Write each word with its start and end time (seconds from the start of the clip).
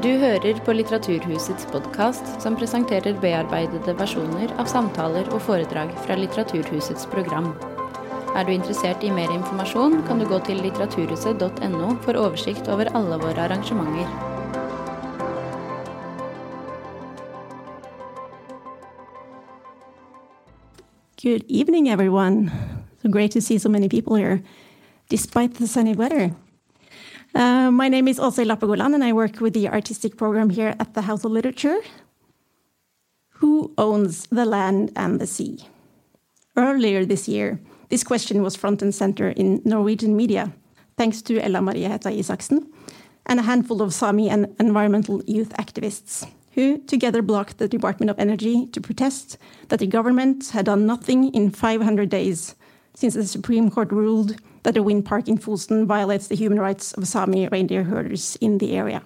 Du 0.00 0.08
hører 0.16 0.56
på 0.64 0.72
Litteraturhusets 0.72 1.66
podkast, 1.68 2.24
som 2.40 2.54
presenterer 2.56 3.18
bearbeidede 3.20 3.92
versjoner 3.98 4.48
av 4.56 4.70
samtaler 4.70 5.26
og 5.28 5.42
foredrag 5.44 5.92
fra 6.06 6.16
Litteraturhusets 6.16 7.04
program. 7.12 7.50
Er 8.32 8.48
du 8.48 8.54
interessert 8.54 9.04
i 9.04 9.12
mer 9.12 9.28
informasjon, 9.34 9.98
kan 10.08 10.16
du 10.16 10.24
gå 10.24 10.38
til 10.46 10.62
litteraturhuset.no 10.64 11.92
for 12.06 12.16
oversikt 12.16 12.72
over 12.72 12.88
alle 12.96 13.20
våre 13.20 13.44
arrangementer. 13.44 14.08
Good 21.20 21.44
evening, 21.50 21.90
everyone. 21.90 22.48
So 23.02 23.10
great 23.10 23.32
to 23.32 23.42
see 23.42 23.58
so 23.58 23.68
many 23.68 23.90
people 23.90 24.16
here, 24.16 24.40
despite 25.10 25.56
the 25.56 25.66
sunny 25.66 25.92
weather. 25.92 26.32
Uh, 27.34 27.70
my 27.70 27.88
name 27.88 28.08
is 28.08 28.18
Åse 28.18 28.44
Lappegoland, 28.44 28.94
and 28.94 29.04
I 29.04 29.12
work 29.12 29.40
with 29.40 29.54
the 29.54 29.68
artistic 29.68 30.16
program 30.16 30.50
here 30.50 30.74
at 30.80 30.94
the 30.94 31.02
House 31.02 31.24
of 31.24 31.30
Literature. 31.30 31.78
Who 33.40 33.72
owns 33.78 34.26
the 34.26 34.44
land 34.44 34.90
and 34.96 35.20
the 35.20 35.26
sea? 35.26 35.64
Earlier 36.56 37.04
this 37.04 37.28
year, 37.28 37.60
this 37.88 38.02
question 38.02 38.42
was 38.42 38.56
front 38.56 38.82
and 38.82 38.92
center 38.92 39.28
in 39.30 39.62
Norwegian 39.64 40.16
media, 40.16 40.52
thanks 40.96 41.22
to 41.22 41.40
Ella 41.40 41.62
Marie 41.62 41.84
Hætta 41.84 42.10
Isaksen 42.10 42.66
and 43.26 43.38
a 43.38 43.44
handful 43.44 43.80
of 43.80 43.94
Sami 43.94 44.28
and 44.28 44.48
environmental 44.58 45.22
youth 45.26 45.52
activists, 45.56 46.26
who 46.54 46.78
together 46.78 47.22
blocked 47.22 47.58
the 47.58 47.68
Department 47.68 48.10
of 48.10 48.18
Energy 48.18 48.66
to 48.72 48.80
protest 48.80 49.38
that 49.68 49.78
the 49.78 49.86
government 49.86 50.48
had 50.48 50.66
done 50.66 50.84
nothing 50.84 51.32
in 51.32 51.50
500 51.50 52.08
days 52.08 52.56
since 52.94 53.14
the 53.14 53.24
Supreme 53.24 53.70
Court 53.70 53.92
ruled 53.92 54.34
that 54.62 54.74
the 54.74 54.82
wind 54.82 55.04
park 55.04 55.28
in 55.28 55.38
Fosen 55.38 55.86
violates 55.86 56.28
the 56.28 56.36
human 56.36 56.60
rights 56.60 56.92
of 56.92 57.06
Sami 57.06 57.48
reindeer 57.48 57.84
herders 57.84 58.36
in 58.40 58.58
the 58.58 58.76
area. 58.76 59.02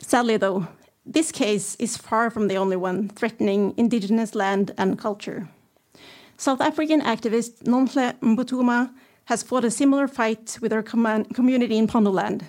Sadly, 0.00 0.36
though, 0.36 0.66
this 1.04 1.30
case 1.30 1.76
is 1.76 1.96
far 1.96 2.30
from 2.30 2.48
the 2.48 2.56
only 2.56 2.76
one 2.76 3.08
threatening 3.08 3.74
indigenous 3.76 4.34
land 4.34 4.72
and 4.76 4.98
culture. 4.98 5.48
South 6.36 6.60
African 6.60 7.00
activist 7.00 7.62
Nonhle 7.64 8.14
Mbuthuma 8.20 8.92
has 9.26 9.42
fought 9.42 9.64
a 9.64 9.70
similar 9.70 10.08
fight 10.08 10.58
with 10.60 10.72
her 10.72 10.82
community 10.82 11.78
in 11.78 11.86
Pondoland, 11.86 12.42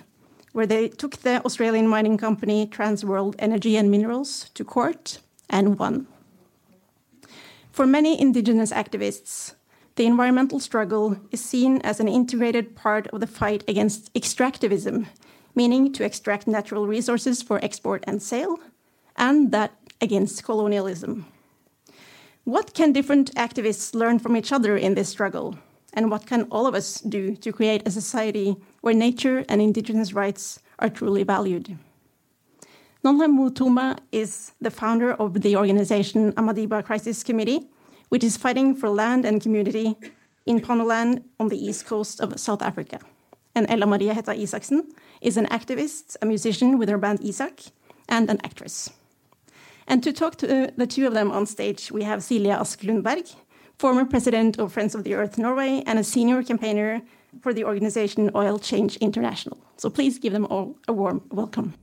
where 0.52 0.66
they 0.66 0.88
took 0.88 1.18
the 1.18 1.44
Australian 1.44 1.88
mining 1.88 2.16
company 2.16 2.66
Transworld 2.66 3.34
Energy 3.38 3.76
and 3.76 3.90
Minerals 3.90 4.50
to 4.54 4.64
court 4.64 5.20
and 5.48 5.78
won. 5.78 6.06
For 7.72 7.86
many 7.86 8.20
indigenous 8.20 8.72
activists, 8.72 9.54
the 9.98 10.06
environmental 10.06 10.60
struggle 10.60 11.16
is 11.32 11.44
seen 11.44 11.80
as 11.82 11.98
an 11.98 12.06
integrated 12.06 12.76
part 12.76 13.08
of 13.08 13.18
the 13.18 13.26
fight 13.26 13.64
against 13.66 14.14
extractivism, 14.14 15.06
meaning 15.56 15.92
to 15.92 16.04
extract 16.04 16.46
natural 16.46 16.86
resources 16.86 17.42
for 17.42 17.62
export 17.64 18.04
and 18.06 18.22
sale, 18.22 18.60
and 19.16 19.50
that 19.50 19.72
against 20.00 20.44
colonialism. 20.44 21.26
What 22.44 22.74
can 22.74 22.92
different 22.92 23.34
activists 23.34 23.92
learn 23.92 24.20
from 24.20 24.36
each 24.36 24.52
other 24.52 24.76
in 24.76 24.94
this 24.94 25.08
struggle? 25.08 25.58
And 25.92 26.12
what 26.12 26.26
can 26.26 26.44
all 26.44 26.68
of 26.68 26.76
us 26.76 27.00
do 27.00 27.34
to 27.34 27.52
create 27.52 27.82
a 27.84 27.90
society 27.90 28.54
where 28.82 28.94
nature 28.94 29.44
and 29.48 29.60
indigenous 29.60 30.12
rights 30.12 30.60
are 30.78 30.88
truly 30.88 31.24
valued? 31.24 31.76
Nonhle 33.04 33.26
Mbuthuma 33.26 33.98
is 34.12 34.52
the 34.60 34.70
founder 34.70 35.12
of 35.14 35.40
the 35.42 35.56
organization 35.56 36.32
Amadiba 36.34 36.84
Crisis 36.84 37.24
Committee, 37.24 37.68
which 38.08 38.24
is 38.24 38.36
fighting 38.36 38.74
for 38.74 38.88
land 38.88 39.24
and 39.24 39.40
community 39.40 39.96
in 40.46 40.60
Pondoland 40.60 41.22
on 41.38 41.48
the 41.48 41.58
east 41.58 41.86
coast 41.86 42.20
of 42.20 42.38
South 42.40 42.62
Africa. 42.62 43.00
And 43.54 43.68
Ella 43.68 43.86
Marie 43.86 44.08
Hætta 44.08 44.34
Isaksen 44.36 44.82
is 45.20 45.36
an 45.36 45.46
activist, 45.46 46.16
a 46.22 46.26
musician 46.26 46.78
with 46.78 46.88
her 46.88 46.98
band 46.98 47.20
Isák, 47.20 47.70
and 48.08 48.30
an 48.30 48.38
actress. 48.44 48.90
And 49.86 50.02
to 50.02 50.12
talk 50.12 50.36
to 50.36 50.46
uh, 50.46 50.70
the 50.76 50.86
two 50.86 51.06
of 51.06 51.14
them 51.14 51.30
on 51.30 51.46
stage, 51.46 51.90
we 51.90 52.02
have 52.04 52.20
Silje 52.20 52.54
Ask 52.54 52.80
Lundberg, 52.80 53.34
former 53.78 54.04
president 54.04 54.58
of 54.58 54.72
Friends 54.72 54.94
of 54.94 55.04
the 55.04 55.14
Earth 55.14 55.38
Norway 55.38 55.82
and 55.86 55.98
a 55.98 56.04
senior 56.04 56.42
campaigner 56.42 57.02
for 57.40 57.52
the 57.54 57.64
organization 57.64 58.30
Oil 58.34 58.58
Change 58.58 58.96
International. 58.98 59.58
So 59.76 59.88
please 59.90 60.18
give 60.18 60.32
them 60.32 60.46
all 60.46 60.76
a 60.88 60.92
warm 60.92 61.22
welcome. 61.30 61.74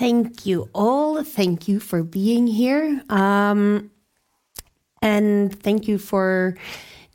Thank 0.00 0.46
you 0.46 0.70
all. 0.74 1.22
Thank 1.22 1.68
you 1.68 1.78
for 1.78 2.02
being 2.02 2.46
here. 2.46 3.02
Um, 3.10 3.90
and 5.02 5.54
thank 5.62 5.86
you 5.88 5.98
for 5.98 6.56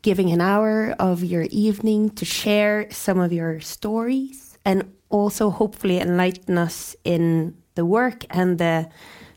giving 0.04 0.32
an 0.32 0.40
hour 0.40 0.94
of 1.00 1.24
your 1.24 1.48
evening 1.50 2.12
to 2.12 2.26
share 2.26 2.86
some 2.92 3.20
of 3.20 3.34
your 3.34 3.60
stories 3.60 4.60
and 4.64 4.94
also 5.10 5.50
hopefully 5.50 5.98
enlighten 5.98 6.60
us 6.60 6.96
in 7.04 7.58
the 7.74 7.86
work 7.86 8.24
and 8.30 8.60
the 8.60 8.88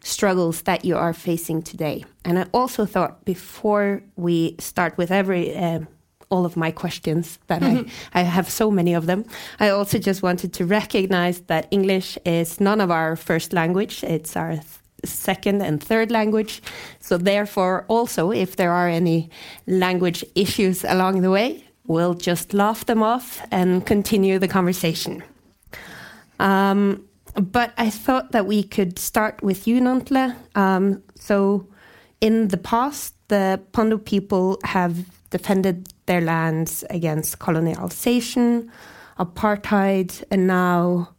struggles 0.05 0.61
that 0.69 0.85
you 0.85 0.99
are 0.99 1.15
facing 1.15 1.63
today. 1.63 2.05
And 2.27 2.39
I 2.39 2.45
also 2.53 2.85
thought 2.85 3.25
before 3.25 4.03
we 4.17 4.57
start 4.59 4.99
with 4.99 5.11
every 5.11 5.57
uh, 5.57 5.81
all 6.31 6.44
of 6.44 6.56
my 6.56 6.71
questions 6.71 7.39
that 7.47 7.62
mm-hmm. 7.62 7.89
I, 8.15 8.21
I 8.21 8.22
have 8.22 8.50
so 8.50 8.71
many 8.71 8.94
of 8.94 9.06
them. 9.06 9.25
I 9.61 9.71
also 9.71 9.99
just 9.99 10.22
wanted 10.22 10.53
to 10.55 10.66
recognize 10.66 11.41
that 11.43 11.66
English 11.71 12.19
is 12.25 12.61
none 12.61 12.81
of 12.81 12.91
our 12.91 13.16
first 13.16 13.53
language. 13.53 14.05
It's 14.05 14.37
our 14.37 14.53
th- 14.53 14.65
second 15.05 15.62
and 15.62 15.83
third 15.83 16.11
language. 16.11 16.62
So 17.00 17.19
therefore, 17.19 17.84
also, 17.88 18.31
if 18.31 18.56
there 18.56 18.72
are 18.72 18.88
any 18.88 19.31
language 19.67 20.25
issues 20.34 20.84
along 20.84 21.22
the 21.22 21.31
way, 21.31 21.65
we'll 21.87 22.15
just 22.15 22.53
laugh 22.53 22.84
them 22.84 23.03
off 23.03 23.41
and 23.50 23.87
continue 23.87 24.38
the 24.38 24.49
conversation. 24.49 25.22
Um, 26.41 27.05
but 27.34 27.72
I 27.78 27.91
thought 27.91 28.33
that 28.33 28.47
we 28.47 28.62
could 28.62 28.99
start 28.99 29.43
with 29.43 29.67
you, 29.67 29.81
Nonhle. 29.81 30.34
Um, 30.55 31.03
so 31.15 31.67
in 32.21 32.49
the 32.49 32.56
past, 32.56 33.15
the 33.28 33.61
Pondo 33.72 33.99
people 33.99 34.59
have 34.65 35.06
defended 35.31 35.88
their 36.09 36.21
lands 36.21 36.85
against 36.91 37.39
colonialization, 37.39 38.69
apartheid, 39.19 40.25
and 40.31 40.49
now 40.49 41.15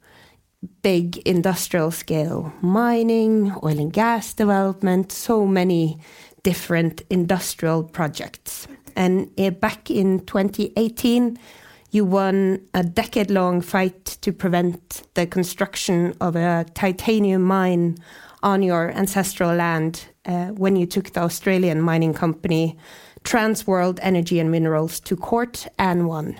big 0.82 1.18
industrial 1.20 1.92
scale 1.92 2.52
mining, 2.62 3.54
oil 3.64 3.80
and 3.80 3.94
gas 3.94 4.34
development, 4.34 5.12
so 5.12 5.46
many 5.46 5.98
different 6.44 7.02
industrial 7.10 7.84
projects. 7.84 8.68
And 8.96 9.32
uh, 9.38 9.52
back 9.52 9.90
in 9.90 10.26
2018, 10.26 11.38
you 11.92 12.04
won 12.04 12.62
a 12.74 12.84
decade 12.84 13.32
long 13.32 13.62
fight 13.62 14.06
to 14.22 14.34
prevent 14.34 15.04
the 15.14 15.26
construction 15.26 16.14
of 16.20 16.36
a 16.36 16.66
titanium 16.74 17.44
mine 17.44 17.98
on 18.44 18.62
your 18.62 18.92
ancestral 18.92 19.56
land 19.56 20.06
uh, 20.26 20.48
when 20.48 20.76
you 20.76 20.86
took 20.86 21.12
the 21.14 21.22
Australian 21.22 21.82
mining 21.82 22.14
company 22.14 22.78
Transworld 23.30 24.00
Energy 24.02 24.40
and 24.40 24.50
Minerals 24.50 25.00
to 25.02 25.16
court 25.16 25.68
and 25.78 26.08
won. 26.08 26.40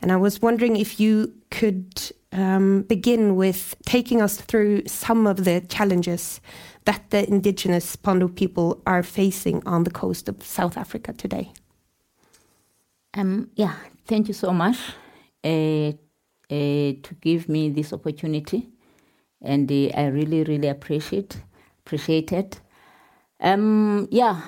And 0.00 0.12
I 0.12 0.16
was 0.16 0.40
wondering 0.40 0.76
if 0.76 1.00
you 1.00 1.34
could 1.50 2.12
um, 2.30 2.82
begin 2.82 3.34
with 3.34 3.74
taking 3.86 4.22
us 4.22 4.36
through 4.40 4.86
some 4.86 5.26
of 5.26 5.42
the 5.44 5.62
challenges 5.62 6.40
that 6.84 7.10
the 7.10 7.28
indigenous 7.28 7.96
Pondo 7.96 8.28
people 8.28 8.80
are 8.86 9.02
facing 9.02 9.66
on 9.66 9.82
the 9.82 9.90
coast 9.90 10.28
of 10.28 10.44
South 10.44 10.76
Africa 10.76 11.12
today. 11.12 11.50
Um, 13.14 13.50
yeah, 13.56 13.74
thank 14.06 14.28
you 14.28 14.34
so 14.34 14.52
much 14.52 14.78
uh, 15.42 15.48
uh, 15.48 15.92
to 16.48 17.16
give 17.20 17.48
me 17.48 17.68
this 17.68 17.92
opportunity, 17.92 18.68
and 19.40 19.70
uh, 19.70 19.90
I 19.96 20.06
really, 20.06 20.44
really 20.44 20.68
appreciate 20.68 21.36
appreciate 21.84 22.30
it. 22.32 22.60
Um, 23.40 24.06
yeah, 24.12 24.40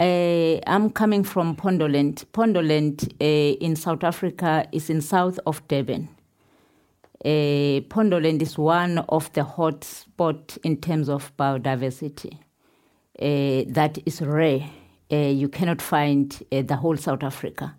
uh, 0.00 0.60
I'm 0.66 0.90
coming 0.90 1.24
from 1.24 1.56
Pondoland. 1.56 2.24
Pondoland 2.32 3.12
uh, 3.20 3.56
in 3.60 3.74
South 3.74 4.04
Africa 4.04 4.66
is 4.70 4.90
in 4.90 5.00
south 5.00 5.40
of 5.46 5.66
Durban. 5.68 6.08
Uh, 7.24 7.82
Pondoland 7.88 8.40
is 8.40 8.56
one 8.56 8.98
of 9.08 9.32
the 9.32 9.42
hot 9.42 9.82
spots 9.82 10.56
in 10.58 10.76
terms 10.76 11.08
of 11.08 11.36
biodiversity. 11.36 12.38
That 13.18 13.98
is 14.06 14.22
rare. 14.22 14.70
You 15.10 15.48
cannot 15.48 15.82
find 15.82 16.30
the 16.50 16.76
whole 16.76 16.96
South 16.96 17.24
Africa 17.24 17.74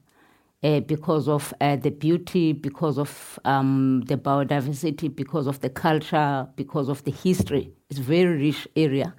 because 0.61 1.29
of 1.29 1.53
the 1.59 1.89
beauty, 1.97 2.51
because 2.51 2.97
of 2.97 3.39
um, 3.45 4.01
the 4.07 4.17
biodiversity, 4.17 5.15
because 5.15 5.47
of 5.47 5.61
the 5.61 5.69
culture, 5.69 6.45
because 6.57 6.89
of 6.89 7.01
the 7.05 7.11
history. 7.11 7.71
It's 7.89 7.99
a 7.99 8.03
very 8.03 8.35
rich 8.43 8.67
area. 8.75 9.15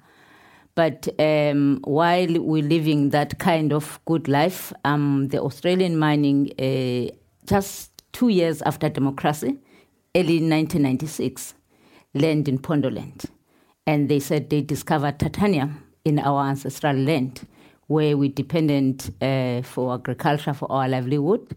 But 0.75 1.07
um, 1.19 1.81
while 1.83 2.39
we're 2.39 2.63
living 2.63 3.09
that 3.09 3.39
kind 3.39 3.73
of 3.73 3.99
good 4.05 4.27
life, 4.27 4.71
um, 4.85 5.27
the 5.27 5.41
Australian 5.41 5.97
mining, 5.97 6.51
uh, 6.59 7.13
just 7.45 7.91
two 8.13 8.29
years 8.29 8.61
after 8.61 8.87
democracy, 8.89 9.57
early 10.15 10.39
1996, 10.39 11.53
land 12.13 12.47
in 12.47 12.59
Pondoland. 12.59 13.25
And 13.85 14.09
they 14.09 14.19
said 14.19 14.49
they 14.49 14.61
discovered 14.61 15.19
titanium 15.19 15.83
in 16.05 16.19
our 16.19 16.47
ancestral 16.47 16.95
land, 16.95 17.47
where 17.87 18.15
we're 18.15 18.29
dependent 18.29 19.09
uh, 19.21 19.61
for 19.63 19.95
agriculture 19.95 20.53
for 20.53 20.71
our 20.71 20.87
livelihood. 20.87 21.55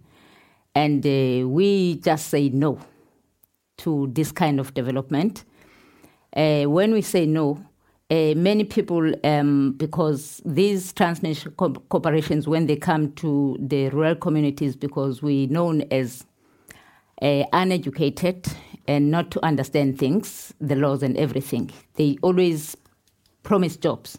And 0.74 1.06
uh, 1.06 1.48
we 1.48 1.96
just 1.96 2.28
say 2.28 2.48
no 2.48 2.80
to 3.78 4.08
this 4.12 4.32
kind 4.32 4.58
of 4.58 4.74
development. 4.74 5.44
Uh, 6.34 6.64
when 6.64 6.92
we 6.92 7.00
say 7.00 7.26
no, 7.26 7.64
uh, 8.14 8.34
many 8.36 8.62
people, 8.62 9.12
um, 9.24 9.72
because 9.72 10.40
these 10.44 10.92
transnational 10.92 11.52
co- 11.56 11.82
corporations, 11.88 12.46
when 12.46 12.66
they 12.66 12.76
come 12.76 13.10
to 13.14 13.56
the 13.58 13.88
rural 13.88 14.14
communities, 14.14 14.76
because 14.76 15.20
we're 15.20 15.48
known 15.48 15.82
as 15.90 16.24
uh, 17.22 17.42
uneducated 17.52 18.46
and 18.86 19.10
not 19.10 19.32
to 19.32 19.44
understand 19.44 19.98
things, 19.98 20.54
the 20.60 20.76
laws 20.76 21.02
and 21.02 21.16
everything, 21.16 21.70
they 21.94 22.16
always 22.22 22.76
promise 23.42 23.76
jobs. 23.76 24.18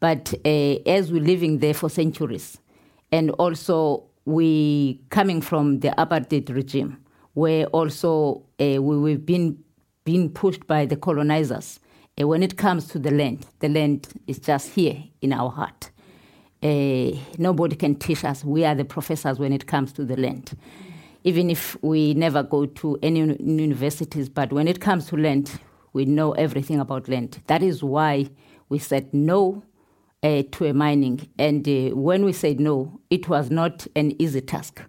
But 0.00 0.34
uh, 0.44 0.48
as 0.86 1.12
we're 1.12 1.22
living 1.22 1.58
there 1.58 1.74
for 1.74 1.88
centuries, 1.88 2.58
and 3.12 3.30
also 3.32 4.04
we 4.24 5.00
coming 5.10 5.40
from 5.40 5.78
the 5.80 5.90
apartheid 5.90 6.52
regime, 6.52 6.98
where 7.34 7.66
also 7.66 8.42
uh, 8.60 8.82
we, 8.82 8.98
we've 8.98 9.24
been 9.24 9.62
being 10.04 10.28
pushed 10.28 10.66
by 10.66 10.86
the 10.86 10.96
colonizers. 10.96 11.78
Uh, 12.20 12.26
when 12.28 12.42
it 12.42 12.56
comes 12.56 12.88
to 12.88 12.98
the 12.98 13.10
land, 13.10 13.46
the 13.60 13.68
land 13.68 14.08
is 14.26 14.38
just 14.38 14.70
here 14.70 15.04
in 15.22 15.32
our 15.32 15.50
heart. 15.50 15.90
Uh, 16.62 17.12
nobody 17.38 17.76
can 17.76 17.94
teach 17.94 18.24
us. 18.24 18.44
We 18.44 18.64
are 18.64 18.74
the 18.74 18.84
professors 18.84 19.38
when 19.38 19.52
it 19.52 19.66
comes 19.66 19.92
to 19.94 20.04
the 20.04 20.16
land. 20.16 20.56
Even 21.24 21.50
if 21.50 21.76
we 21.82 22.14
never 22.14 22.42
go 22.42 22.66
to 22.66 22.98
any 23.02 23.20
uni- 23.20 23.36
universities, 23.62 24.28
but 24.28 24.52
when 24.52 24.68
it 24.68 24.80
comes 24.80 25.06
to 25.08 25.16
land, 25.16 25.60
we 25.92 26.04
know 26.04 26.32
everything 26.32 26.80
about 26.80 27.08
land. 27.08 27.40
That 27.46 27.62
is 27.62 27.84
why 27.84 28.28
we 28.68 28.78
said 28.78 29.12
no 29.14 29.62
uh, 30.22 30.42
to 30.52 30.66
a 30.66 30.74
mining. 30.74 31.28
And 31.38 31.68
uh, 31.68 31.96
when 31.96 32.24
we 32.24 32.32
said 32.32 32.60
no, 32.60 33.00
it 33.10 33.28
was 33.28 33.50
not 33.50 33.86
an 33.96 34.20
easy 34.20 34.40
task. 34.40 34.82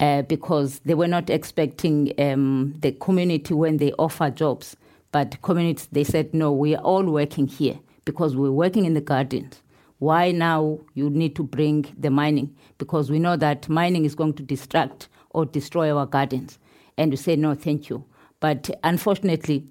Uh, 0.00 0.22
because 0.22 0.80
they 0.80 0.94
were 0.94 1.06
not 1.08 1.30
expecting 1.30 2.12
um, 2.18 2.74
the 2.80 2.90
community 2.92 3.54
when 3.54 3.76
they 3.76 3.92
offer 3.94 4.30
jobs. 4.30 4.76
But 5.12 5.40
communities, 5.42 5.88
they 5.92 6.04
said, 6.04 6.34
no, 6.34 6.52
we 6.52 6.74
are 6.74 6.82
all 6.82 7.04
working 7.04 7.46
here 7.46 7.78
because 8.04 8.34
we're 8.34 8.50
working 8.50 8.84
in 8.84 8.94
the 8.94 9.00
gardens. 9.00 9.62
Why 9.98 10.32
now 10.32 10.80
you 10.94 11.10
need 11.10 11.36
to 11.36 11.44
bring 11.44 11.86
the 11.96 12.10
mining? 12.10 12.56
Because 12.78 13.10
we 13.10 13.20
know 13.20 13.36
that 13.36 13.68
mining 13.68 14.04
is 14.04 14.16
going 14.16 14.34
to 14.34 14.42
distract 14.42 15.08
or 15.30 15.44
destroy 15.46 15.96
our 15.96 16.06
gardens. 16.06 16.58
And 16.98 17.12
we 17.12 17.16
say, 17.16 17.36
no, 17.36 17.54
thank 17.54 17.88
you. 17.88 18.04
But 18.40 18.70
unfortunately, 18.82 19.68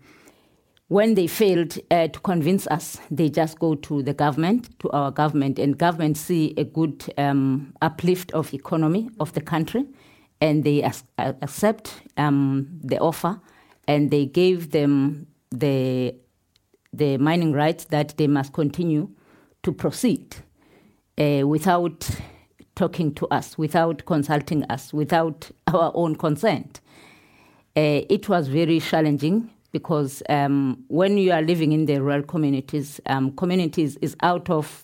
when 0.87 1.15
they 1.15 1.27
failed 1.27 1.77
uh, 1.89 2.07
to 2.09 2.19
convince 2.19 2.67
us, 2.67 2.99
they 3.09 3.29
just 3.29 3.59
go 3.59 3.75
to 3.75 4.03
the 4.03 4.13
government, 4.13 4.77
to 4.79 4.89
our 4.91 5.09
government, 5.09 5.57
and 5.57 5.77
government 5.77 6.17
see 6.17 6.53
a 6.55 6.65
good 6.65 7.13
um, 7.17 7.73
uplift 7.81 8.31
of 8.33 8.53
economy 8.53 9.09
of 9.19 9.33
the 9.33 9.41
country, 9.41 9.85
and 10.39 10.63
they 10.63 10.83
ac- 10.83 11.05
accept 11.17 11.93
um, 12.17 12.67
the 12.83 12.99
offer, 12.99 13.39
and 13.87 14.11
they 14.11 14.25
gave 14.25 14.71
them 14.71 15.27
the 15.51 16.15
the 16.93 17.17
mining 17.17 17.53
rights 17.53 17.85
that 17.85 18.17
they 18.17 18.27
must 18.27 18.51
continue 18.51 19.09
to 19.63 19.71
proceed 19.71 20.35
uh, 21.17 21.47
without 21.47 22.09
talking 22.75 23.13
to 23.13 23.27
us, 23.27 23.57
without 23.57 24.05
consulting 24.05 24.63
us, 24.65 24.93
without 24.93 25.49
our 25.67 25.91
own 25.95 26.15
consent. 26.15 26.81
Uh, 27.77 28.03
it 28.09 28.27
was 28.27 28.49
very 28.49 28.79
challenging 28.79 29.49
because 29.71 30.21
um, 30.27 30.83
when 30.87 31.17
you 31.17 31.31
are 31.31 31.41
living 31.41 31.71
in 31.71 31.85
the 31.85 32.01
rural 32.01 32.23
communities, 32.23 32.99
um, 33.05 33.31
communities 33.33 33.95
is 34.01 34.15
out 34.21 34.49
of 34.49 34.83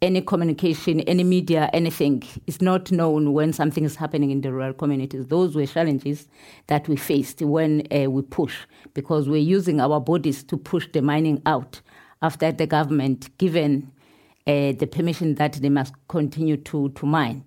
any 0.00 0.20
communication, 0.20 1.00
any 1.00 1.24
media, 1.24 1.68
anything. 1.72 2.22
It's 2.46 2.60
not 2.60 2.92
known 2.92 3.32
when 3.32 3.52
something 3.52 3.84
is 3.84 3.96
happening 3.96 4.30
in 4.30 4.42
the 4.42 4.52
rural 4.52 4.72
communities. 4.72 5.26
Those 5.26 5.56
were 5.56 5.66
challenges 5.66 6.28
that 6.68 6.88
we 6.88 6.96
faced 6.96 7.42
when 7.42 7.82
uh, 7.90 8.08
we 8.08 8.22
push, 8.22 8.54
because 8.94 9.28
we're 9.28 9.38
using 9.38 9.80
our 9.80 10.00
bodies 10.00 10.44
to 10.44 10.56
push 10.56 10.86
the 10.92 11.02
mining 11.02 11.42
out 11.46 11.80
after 12.22 12.52
the 12.52 12.66
government 12.66 13.36
given 13.38 13.90
uh, 14.46 14.72
the 14.72 14.86
permission 14.86 15.34
that 15.34 15.54
they 15.54 15.68
must 15.68 15.94
continue 16.08 16.56
to, 16.56 16.90
to 16.90 17.06
mine. 17.06 17.44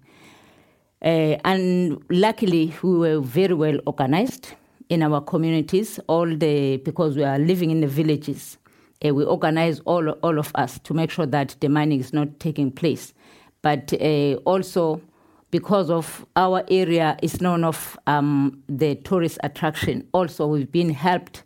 Uh, 1.02 1.38
and 1.46 2.04
luckily, 2.10 2.74
we 2.84 2.98
were 2.98 3.20
very 3.22 3.54
well 3.54 3.80
organized 3.88 4.50
in 4.90 5.02
our 5.02 5.22
communities, 5.22 6.00
all 6.08 6.28
the 6.28 6.78
because 6.78 7.16
we 7.16 7.24
are 7.24 7.40
living 7.40 7.72
in 7.72 7.80
the 7.80 7.88
villages. 7.88 8.58
Uh, 9.04 9.14
we 9.14 9.24
organize 9.24 9.80
all 9.82 10.10
all 10.10 10.38
of 10.38 10.52
us 10.56 10.80
to 10.80 10.94
make 10.94 11.10
sure 11.10 11.26
that 11.26 11.56
the 11.60 11.70
mining 11.70 12.00
is 12.00 12.14
not 12.14 12.40
taking 12.40 12.72
place, 12.72 13.14
but 13.62 13.94
uh, 13.94 14.36
also 14.46 15.02
because 15.50 15.90
of 15.90 16.26
our 16.36 16.64
area 16.70 17.18
is 17.22 17.42
known 17.42 17.64
of 17.64 18.00
um, 18.08 18.64
the 18.68 18.96
tourist 18.96 19.38
attraction. 19.44 20.08
Also, 20.14 20.48
we've 20.48 20.72
been 20.72 20.92
helped 20.92 21.44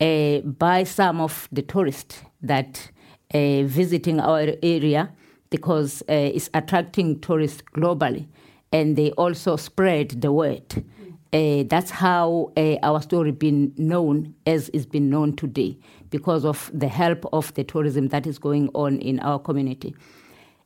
uh, 0.00 0.38
by 0.40 0.84
some 0.84 1.20
of 1.20 1.48
the 1.50 1.62
tourists 1.62 2.22
that 2.42 2.90
uh, 3.32 3.62
visiting 3.62 4.20
our 4.20 4.52
area 4.62 5.10
because 5.50 6.02
uh, 6.02 6.12
it's 6.12 6.50
attracting 6.52 7.20
tourists 7.20 7.62
globally, 7.74 8.26
and 8.72 8.96
they 8.96 9.10
also 9.12 9.56
spread 9.56 10.20
the 10.20 10.30
word. 10.32 10.84
Uh, 11.32 11.62
that's 11.68 11.90
how 11.90 12.50
our 12.82 13.02
story 13.02 13.30
been 13.30 13.72
known 13.76 14.34
as 14.46 14.70
it's 14.72 14.86
been 14.86 15.10
known 15.10 15.36
today 15.36 15.76
because 16.10 16.44
of 16.44 16.70
the 16.72 16.88
help 16.88 17.24
of 17.32 17.52
the 17.54 17.64
tourism 17.64 18.08
that 18.08 18.26
is 18.26 18.38
going 18.38 18.68
on 18.74 18.98
in 18.98 19.20
our 19.20 19.38
community. 19.38 19.94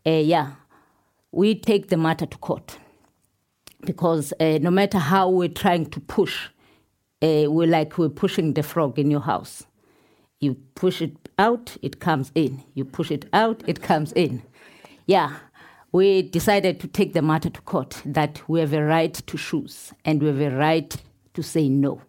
Uh, 0.06 0.10
yeah, 0.10 0.52
we 1.30 1.54
take 1.54 1.88
the 1.88 1.96
matter 1.96 2.26
to 2.26 2.38
court 2.38 2.78
because 3.84 4.32
uh, 4.40 4.58
no 4.60 4.70
matter 4.70 4.98
how 4.98 5.28
we're 5.28 5.48
trying 5.48 5.86
to 5.86 6.00
push, 6.00 6.48
uh, 7.22 7.46
we're 7.48 7.66
like 7.66 7.98
we're 7.98 8.08
pushing 8.08 8.54
the 8.54 8.62
frog 8.62 8.98
in 8.98 9.10
your 9.10 9.20
house. 9.20 9.64
You 10.40 10.56
push 10.74 11.00
it 11.00 11.16
out, 11.38 11.76
it 11.82 12.00
comes 12.00 12.32
in. 12.34 12.62
You 12.74 12.84
push 12.84 13.10
it 13.10 13.26
out, 13.32 13.62
it 13.66 13.82
comes 13.82 14.12
in. 14.12 14.42
Yeah, 15.06 15.36
we 15.92 16.22
decided 16.22 16.80
to 16.80 16.88
take 16.88 17.12
the 17.12 17.22
matter 17.22 17.50
to 17.50 17.60
court 17.62 18.00
that 18.04 18.42
we 18.48 18.60
have 18.60 18.72
a 18.72 18.82
right 18.82 19.12
to 19.14 19.36
choose 19.36 19.92
and 20.04 20.20
we 20.20 20.28
have 20.28 20.40
a 20.40 20.56
right 20.56 20.96
to 21.34 21.42
say 21.42 21.68
no. 21.68 22.02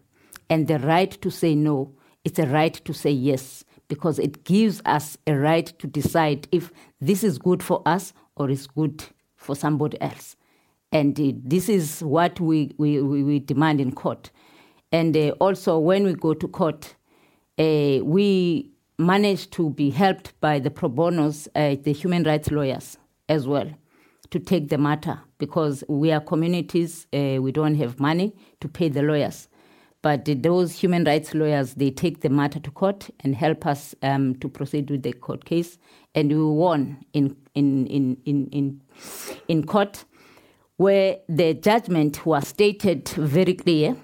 And 0.50 0.68
the 0.68 0.78
right 0.78 1.10
to 1.22 1.30
say 1.30 1.54
no 1.54 1.92
is 2.24 2.38
a 2.38 2.46
right 2.46 2.74
to 2.84 2.92
say 2.92 3.10
yes 3.10 3.64
because 3.88 4.18
it 4.18 4.44
gives 4.44 4.80
us 4.86 5.16
a 5.26 5.34
right 5.34 5.66
to 5.78 5.86
decide 5.86 6.48
if 6.52 6.72
this 7.00 7.22
is 7.22 7.38
good 7.38 7.62
for 7.62 7.82
us 7.86 8.12
or 8.36 8.50
is 8.50 8.66
good 8.66 9.04
for 9.36 9.54
somebody 9.54 10.00
else. 10.00 10.36
And 10.90 11.18
uh, 11.20 11.32
this 11.42 11.68
is 11.68 12.02
what 12.02 12.40
we, 12.40 12.72
we, 12.78 13.00
we, 13.02 13.22
we 13.22 13.38
demand 13.40 13.80
in 13.80 13.92
court. 13.92 14.30
And 14.92 15.16
uh, 15.16 15.30
also, 15.40 15.78
when 15.78 16.04
we 16.04 16.14
go 16.14 16.34
to 16.34 16.48
court, 16.48 16.94
uh, 17.58 17.98
we 18.02 18.70
manage 18.98 19.50
to 19.50 19.70
be 19.70 19.90
helped 19.90 20.38
by 20.40 20.60
the 20.60 20.70
pro 20.70 20.88
bonos, 20.88 21.48
uh, 21.54 21.76
the 21.82 21.92
human 21.92 22.22
rights 22.22 22.50
lawyers 22.50 22.96
as 23.28 23.46
well, 23.46 23.68
to 24.30 24.38
take 24.38 24.68
the 24.68 24.78
matter 24.78 25.20
because 25.38 25.82
we 25.88 26.12
are 26.12 26.20
communities, 26.20 27.06
uh, 27.12 27.38
we 27.40 27.50
don't 27.50 27.74
have 27.74 27.98
money 27.98 28.34
to 28.60 28.68
pay 28.68 28.88
the 28.88 29.02
lawyers. 29.02 29.48
But 30.04 30.26
those 30.42 30.72
human 30.72 31.04
rights 31.04 31.32
lawyers, 31.32 31.72
they 31.76 31.90
take 31.90 32.20
the 32.20 32.28
matter 32.28 32.60
to 32.60 32.70
court 32.70 33.08
and 33.20 33.34
help 33.34 33.64
us 33.64 33.94
um, 34.02 34.34
to 34.34 34.50
proceed 34.50 34.90
with 34.90 35.02
the 35.02 35.14
court 35.14 35.46
case. 35.46 35.78
And 36.14 36.28
we 36.28 36.44
won 36.44 36.98
in, 37.14 37.34
in, 37.54 37.86
in, 37.86 38.18
in, 38.26 38.48
in, 38.52 38.82
in 39.48 39.64
court, 39.64 40.04
where 40.76 41.20
the 41.26 41.54
judgment 41.54 42.26
was 42.26 42.48
stated 42.48 43.08
very 43.08 43.54
clear 43.54 43.96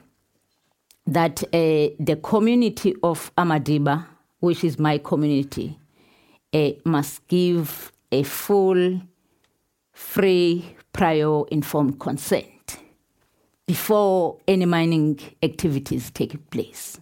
that 1.07 1.43
uh, 1.45 1.93
the 2.01 2.19
community 2.23 2.95
of 3.03 3.31
Amadiba, 3.37 4.07
which 4.39 4.65
is 4.65 4.79
my 4.79 4.97
community, 4.97 5.79
uh, 6.55 6.71
must 6.87 7.29
give 7.29 7.93
a 8.11 8.23
full, 8.23 9.03
free, 9.93 10.65
prior 10.95 11.47
informed 11.49 12.01
consent 12.01 12.47
before 13.71 14.37
any 14.49 14.67
mining 14.67 15.17
activities 15.45 16.11
take 16.11 16.35
place, 16.51 16.99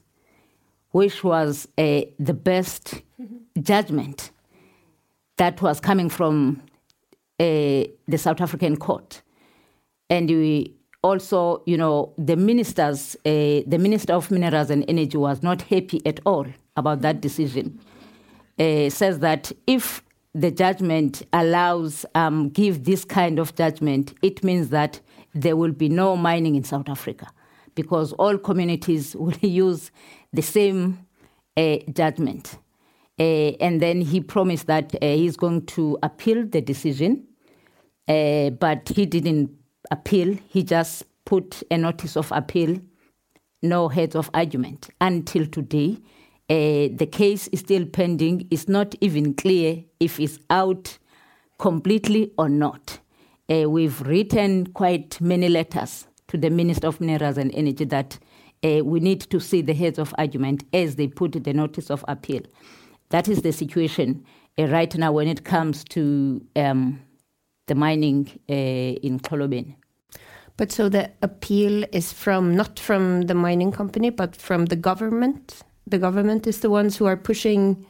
which 0.91 1.25
was 1.25 1.67
uh, 1.79 2.03
the 2.19 2.35
best 2.35 3.01
judgment 3.63 4.31
that 5.39 5.63
was 5.63 5.81
coming 5.81 6.11
from 6.11 6.63
uh, 7.41 7.89
the 8.07 8.19
South 8.19 8.43
African 8.43 8.77
court. 8.77 9.23
And 10.11 10.29
we 10.29 10.75
also, 11.03 11.63
you 11.65 11.79
know, 11.79 12.13
the 12.19 12.37
ministers, 12.37 13.17
uh, 13.25 13.65
the 13.67 13.79
Minister 13.79 14.13
of 14.13 14.31
Minerals 14.31 14.69
and 14.69 14.85
Energy 14.89 15.17
was 15.17 15.43
not 15.43 15.63
happy 15.63 16.03
at 16.05 16.21
all 16.27 16.47
about 16.77 17.01
that 17.01 17.23
decision. 17.23 17.81
Uh, 18.59 18.91
says 18.91 19.21
that 19.21 19.53
if 19.67 20.03
the 20.35 20.51
judgment 20.51 21.23
allows, 21.33 22.05
um, 22.15 22.51
give 22.51 22.85
this 22.85 23.07
kind 23.07 23.39
of 23.39 23.55
judgment, 23.55 24.13
it 24.21 24.45
means 24.45 24.69
that 24.69 25.01
there 25.35 25.57
will 25.57 25.73
be 25.73 25.89
no 25.89 26.17
mining 26.17 26.55
in 26.55 26.65
South 26.65 26.89
Africa 26.89 27.29
because 27.75 28.13
all 28.15 28.39
communities 28.39 29.15
will 29.19 29.37
use 29.41 29.91
the 30.33 30.43
same 30.43 31.07
uh, 31.57 31.77
judgment. 31.93 32.59
Uh, 33.19 33.53
and 33.61 33.83
then 33.83 34.01
he 34.01 34.21
promised 34.21 34.67
that 34.67 34.95
uh, 34.95 35.07
he's 35.07 35.37
going 35.37 35.67
to 35.67 35.99
appeal 36.03 36.47
the 36.47 36.61
decision, 36.61 37.27
uh, 38.07 38.51
but 38.51 38.89
he 38.95 39.07
didn't 39.07 39.51
appeal. 39.91 40.37
He 40.49 40.63
just 40.63 41.05
put 41.25 41.63
a 41.71 41.77
notice 41.77 42.17
of 42.17 42.31
appeal, 42.33 42.81
no 43.61 43.89
heads 43.89 44.15
of 44.15 44.31
argument. 44.35 44.91
Until 45.01 45.47
today, 45.47 45.99
uh, 46.49 46.95
the 46.95 47.09
case 47.11 47.49
is 47.49 47.61
still 47.61 47.85
pending. 47.87 48.47
It's 48.51 48.69
not 48.69 48.95
even 49.01 49.35
clear 49.35 49.85
if 49.99 50.21
it's 50.21 50.39
out 50.49 50.99
completely 51.59 52.33
or 52.39 52.49
not. 52.49 53.01
Uh, 53.51 53.69
we've 53.69 54.03
written 54.03 54.67
quite 54.67 55.19
many 55.23 55.49
letters 55.49 56.07
to 56.27 56.37
the 56.37 56.51
Minister 56.51 56.87
of 56.87 57.01
Minerals 57.01 57.39
and 57.39 57.51
Energy 57.55 57.87
that 57.87 58.19
uh, 58.63 58.85
we 58.85 59.01
need 59.01 59.23
to 59.23 59.41
see 59.41 59.63
the 59.63 59.73
heads 59.73 59.99
of 59.99 60.15
argument 60.19 60.65
as 60.75 60.97
they 60.97 61.07
put 61.07 61.33
the 61.33 61.53
notice 61.55 61.91
of 61.91 62.05
appeal. 62.09 62.43
That 63.09 63.27
is 63.27 63.41
the 63.41 63.53
situation 63.53 64.23
uh, 64.59 64.67
right 64.67 64.95
now 64.97 65.13
when 65.13 65.29
it 65.29 65.45
comes 65.45 65.83
to 65.85 66.45
um, 66.57 67.01
the 67.69 67.75
mining 67.75 68.29
uh, 68.51 68.53
in 68.53 69.19
Xolobeni. 69.19 69.77
But 70.59 70.71
so 70.71 70.91
the 70.91 71.11
appeal 71.23 71.85
is 71.93 72.13
from 72.13 72.55
not 72.55 72.79
from 72.79 73.23
the 73.23 73.35
mining 73.35 73.73
company, 73.73 74.11
but 74.11 74.37
from 74.37 74.67
the 74.67 74.77
government. 74.77 75.63
The 75.87 75.99
government 75.99 76.47
is 76.47 76.61
the 76.61 76.69
ones 76.69 76.97
who 76.97 77.07
are 77.07 77.17
pushing 77.17 77.87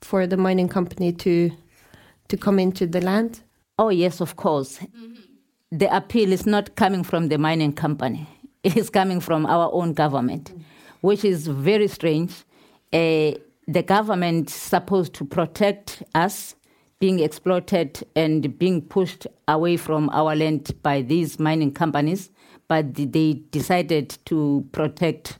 for 0.00 0.28
the 0.28 0.36
mining 0.36 0.68
company 0.68 1.12
to 1.12 1.50
to 2.28 2.36
come 2.36 2.60
into 2.60 2.86
the 2.86 3.00
land. 3.00 3.40
Oh 3.78 3.88
yes, 3.88 4.20
of 4.20 4.36
course. 4.36 4.78
Mm-hmm. 4.78 5.14
The 5.72 5.96
appeal 5.96 6.32
is 6.32 6.46
not 6.46 6.76
coming 6.76 7.02
from 7.02 7.28
the 7.28 7.38
mining 7.38 7.72
company. 7.72 8.26
It 8.62 8.76
is 8.76 8.90
coming 8.90 9.20
from 9.20 9.44
our 9.46 9.70
own 9.72 9.92
government, 9.92 10.50
mm-hmm. 10.50 10.62
which 11.00 11.24
is 11.24 11.48
very 11.48 11.88
strange. 11.88 12.32
Uh, 12.92 13.32
the 13.66 13.82
government 13.82 14.50
is 14.50 14.54
supposed 14.54 15.14
to 15.14 15.24
protect 15.24 16.02
us 16.14 16.54
being 17.02 17.18
exploited 17.18 18.06
and 18.14 18.56
being 18.58 18.80
pushed 18.80 19.26
away 19.48 19.76
from 19.76 20.08
our 20.10 20.36
land 20.36 20.70
by 20.82 21.02
these 21.02 21.40
mining 21.40 21.72
companies, 21.72 22.30
but 22.68 22.94
they 22.94 23.42
decided 23.50 24.16
to 24.24 24.64
protect 24.70 25.38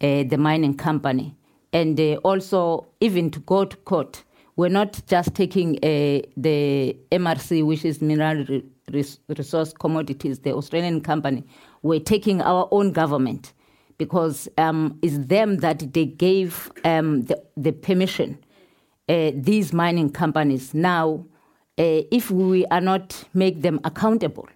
uh, 0.00 0.22
the 0.22 0.36
mining 0.38 0.74
company. 0.74 1.34
And 1.72 1.98
uh, 1.98 2.20
also, 2.22 2.86
even 3.00 3.32
to 3.32 3.40
go 3.40 3.64
to 3.64 3.76
court, 3.78 4.22
we're 4.56 4.68
not 4.68 5.00
just 5.06 5.34
taking 5.34 5.76
uh, 5.76 6.22
the 6.36 6.96
MRC, 7.10 7.64
which 7.64 7.84
is 7.84 8.02
Mineral 8.02 8.62
Resource 8.90 9.72
Commodities, 9.72 10.40
the 10.40 10.52
Australian 10.52 11.00
company, 11.00 11.44
we're 11.82 12.00
taking 12.00 12.42
our 12.42 12.68
own 12.70 12.92
government 12.92 13.52
because 13.98 14.48
um, 14.58 14.98
it's 15.02 15.18
them 15.18 15.58
that 15.58 15.92
they 15.92 16.04
gave 16.04 16.70
um, 16.84 17.22
the, 17.22 17.42
the, 17.56 17.72
permission. 17.72 18.38
Uh, 19.08 19.30
these 19.34 19.72
mining 19.72 20.10
companies 20.10 20.74
now, 20.74 21.24
uh, 21.78 22.02
if 22.10 22.30
we 22.30 22.66
are 22.66 22.80
not 22.80 23.24
make 23.32 23.62
them 23.62 23.80
accountable 23.84 24.48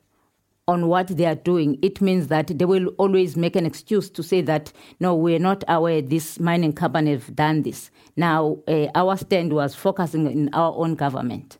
on 0.68 0.88
what 0.88 1.08
they 1.08 1.26
are 1.26 1.36
doing, 1.36 1.78
it 1.82 2.00
means 2.00 2.26
that 2.28 2.48
they 2.58 2.64
will 2.64 2.88
always 2.98 3.36
make 3.36 3.54
an 3.54 3.64
excuse 3.64 4.10
to 4.10 4.22
say 4.22 4.40
that 4.42 4.72
no, 4.98 5.14
we're 5.14 5.38
not 5.38 5.62
aware 5.68 6.02
this 6.02 6.40
mining 6.40 6.72
company 6.72 7.12
have 7.12 7.34
done 7.36 7.62
this. 7.62 7.90
Now, 8.16 8.58
uh, 8.66 8.88
our 8.94 9.16
stand 9.16 9.52
was 9.52 9.74
focusing 9.74 10.26
in 10.26 10.50
our 10.52 10.74
own 10.76 10.94
government. 10.94 11.58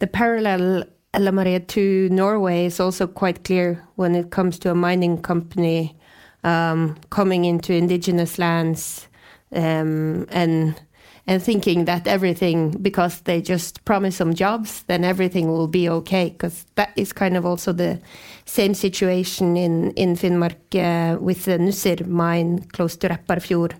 The 0.00 0.06
parallel 0.06 0.84
Ella 1.12 1.60
to 1.60 2.08
Norway 2.10 2.66
is 2.66 2.80
also 2.80 3.06
quite 3.06 3.44
clear 3.44 3.86
when 3.94 4.16
it 4.16 4.30
comes 4.30 4.58
to 4.60 4.70
a 4.70 4.74
mining 4.74 5.22
company 5.22 5.96
um, 6.42 6.96
coming 7.10 7.44
into 7.44 7.72
indigenous 7.72 8.38
lands 8.38 9.06
um, 9.52 10.26
and 10.30 10.80
and 11.26 11.42
thinking 11.42 11.86
that 11.86 12.06
everything 12.06 12.70
because 12.82 13.20
they 13.22 13.40
just 13.40 13.84
promise 13.84 14.16
some 14.16 14.34
jobs 14.34 14.82
then 14.84 15.04
everything 15.04 15.48
will 15.48 15.66
be 15.68 15.88
okay 15.88 16.28
because 16.30 16.66
that 16.74 16.90
is 16.96 17.12
kind 17.12 17.36
of 17.36 17.46
also 17.46 17.72
the 17.72 17.98
same 18.44 18.74
situation 18.74 19.56
in 19.56 19.90
in 19.92 20.16
Finnmark 20.16 20.56
uh, 20.74 21.18
with 21.20 21.44
the 21.44 21.58
Nussir 21.58 22.06
mine 22.06 22.60
close 22.72 22.96
to 22.96 23.08
Repparfjord. 23.08 23.74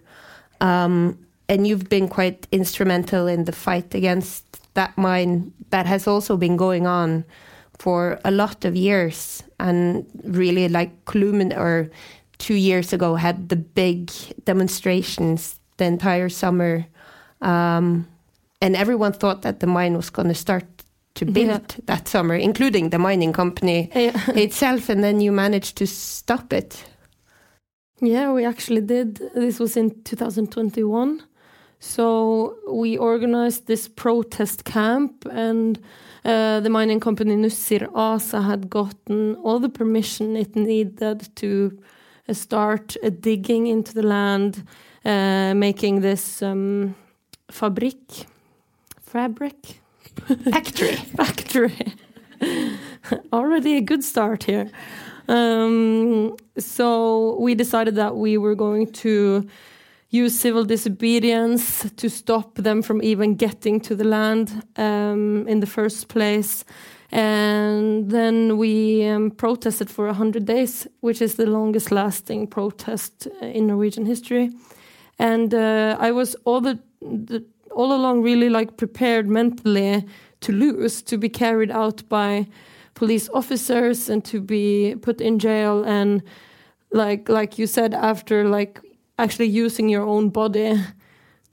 Um, 0.61 1.19
and 1.49 1.67
you've 1.67 1.89
been 1.89 2.09
quite 2.09 2.47
instrumental 2.53 3.27
in 3.27 3.45
the 3.45 3.53
fight 3.53 3.95
against 3.95 4.45
that 4.75 4.97
mine 4.97 5.53
that 5.71 5.87
has 5.87 6.07
also 6.07 6.37
been 6.37 6.57
going 6.57 6.87
on 6.87 7.25
for 7.79 8.19
a 8.25 8.31
lot 8.31 8.65
of 8.65 8.75
years 8.75 9.43
and 9.61 10.07
really 10.25 10.69
like 10.69 11.05
Klumen 11.05 11.57
or 11.57 11.91
two 12.39 12.55
years 12.55 12.93
ago 12.93 13.15
had 13.15 13.49
the 13.49 13.57
big 13.57 14.11
demonstrations 14.45 15.59
the 15.77 15.85
entire 15.85 16.29
summer 16.29 16.87
um, 17.41 18.07
and 18.61 18.77
everyone 18.77 19.13
thought 19.13 19.43
that 19.43 19.61
the 19.61 19.67
mine 19.67 19.95
was 19.95 20.11
going 20.11 20.29
to 20.29 20.35
start 20.35 20.65
to 21.15 21.25
build 21.25 21.49
yeah. 21.49 21.85
that 21.87 22.09
summer 22.09 22.35
including 22.35 22.91
the 22.91 22.99
mining 22.99 23.33
company 23.33 23.91
yeah. 23.95 24.13
itself 24.35 24.89
and 24.89 25.05
then 25.05 25.21
you 25.21 25.31
managed 25.31 25.77
to 25.77 25.87
stop 25.87 26.53
it 26.53 26.85
yeah 28.01 28.33
we 28.33 28.45
actually 28.45 28.81
did 28.81 29.21
this 29.35 29.61
was 29.61 29.77
in 29.77 29.91
2021 30.03 31.23
so 31.85 32.57
we 32.67 32.97
organized 32.97 33.67
this 33.67 33.89
protest 33.89 34.65
camp, 34.65 35.27
and 35.31 35.79
uh, 36.25 36.61
the 36.61 36.71
mining 36.71 36.99
company 36.99 37.37
Nussir 37.37 37.91
ASA 37.95 38.41
had 38.41 38.71
gotten 38.71 39.35
all 39.37 39.59
the 39.59 39.69
permission 39.69 40.35
it 40.35 40.57
needed 40.57 41.29
to 41.37 41.79
uh, 42.27 42.33
start 42.33 42.97
uh, 43.05 43.11
digging 43.21 43.67
into 43.67 43.93
the 43.93 44.03
land, 44.03 44.67
uh, 45.05 45.53
making 45.55 46.01
this 46.01 46.41
um, 46.41 46.95
fabric, 47.55 48.27
fabric, 49.01 49.81
factory, 50.53 50.97
factory. 51.17 51.95
Already 53.33 53.77
a 53.77 53.81
good 53.81 54.03
start 54.03 54.43
here. 54.43 54.69
Um, 55.29 56.37
so 56.59 57.39
we 57.39 57.55
decided 57.55 57.95
that 57.95 58.17
we 58.17 58.39
were 58.39 58.57
going 58.57 58.91
to 59.05 59.47
use 60.11 60.39
civil 60.39 60.65
disobedience 60.65 61.89
to 61.97 62.11
stop 62.11 62.57
them 62.57 62.83
from 62.83 63.01
even 63.03 63.37
getting 63.37 63.81
to 63.83 63.95
the 63.95 64.05
land 64.05 64.65
um, 64.77 65.47
in 65.47 65.61
the 65.61 65.67
first 65.67 66.09
place. 66.09 66.65
And 67.13 68.11
then 68.11 68.59
we 68.59 69.07
um, 69.07 69.31
protested 69.31 69.89
for 69.89 70.07
100 70.07 70.45
days, 70.45 70.89
which 71.01 71.23
is 71.23 71.37
the 71.37 71.47
longest 71.47 71.93
lasting 71.93 72.49
protest 72.49 73.29
uh, 73.41 73.47
in 73.47 73.69
Norwegian 73.69 74.07
history. 74.07 74.51
And 75.19 75.55
uh, 75.55 75.97
I 76.01 76.11
was 76.11 76.35
all 76.45 76.61
the, 76.61 76.79
the, 77.05 77.45
all 77.71 77.93
along 77.93 78.23
really 78.23 78.49
like 78.49 78.77
prepared 78.77 79.29
mentally 79.29 80.05
to 80.41 80.53
lose, 80.53 81.03
to 81.03 81.19
be 81.19 81.29
carried 81.29 81.71
out 81.71 82.09
by 82.09 82.47
police 82.95 83.29
officers 83.35 84.09
and 84.09 84.25
to 84.25 84.41
be 84.41 84.95
put 85.03 85.21
in 85.21 85.39
jail 85.39 85.83
and 85.85 86.23
like 86.93 87.29
like 87.29 87.59
you 87.59 87.67
said 87.67 87.93
after 87.93 88.49
like 88.49 88.81
actually 89.19 89.47
using 89.49 89.89
your 89.89 90.07
own 90.07 90.29
body 90.29 90.81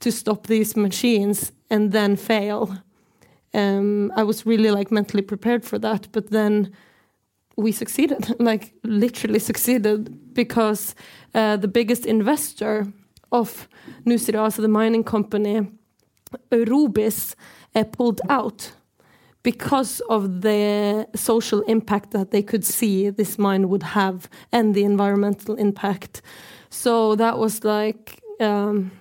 to 0.00 0.10
stop 0.10 0.46
these 0.46 0.76
machines 0.76 1.52
and 1.70 1.92
then 1.92 2.16
fail. 2.16 2.76
Um, 3.54 4.12
I 4.16 4.22
was 4.22 4.46
really 4.46 4.70
like 4.70 4.90
mentally 4.90 5.22
prepared 5.22 5.64
for 5.64 5.78
that, 5.78 6.08
but 6.12 6.30
then 6.30 6.72
we 7.56 7.72
succeeded, 7.72 8.34
like 8.40 8.72
literally 8.82 9.38
succeeded, 9.38 10.34
because 10.34 10.94
uh, 11.34 11.56
the 11.56 11.68
biggest 11.68 12.06
investor 12.06 12.86
of 13.32 13.68
Nussir 14.06 14.38
ASA, 14.38 14.62
the 14.62 14.68
mining 14.68 15.04
company, 15.04 15.66
Aurubis, 16.50 17.34
uh, 17.74 17.84
pulled 17.84 18.20
out 18.28 18.72
because 19.42 20.00
of 20.08 20.42
the 20.42 21.08
social 21.14 21.62
impact 21.62 22.12
that 22.12 22.30
they 22.30 22.42
could 22.42 22.64
see 22.64 23.10
this 23.10 23.38
mine 23.38 23.68
would 23.68 23.82
have 23.82 24.28
and 24.52 24.74
the 24.74 24.84
environmental 24.84 25.56
impact. 25.56 26.22
So 26.70 27.16
that 27.16 27.38
was 27.38 27.64
like, 27.64 28.20
um, 28.40 28.92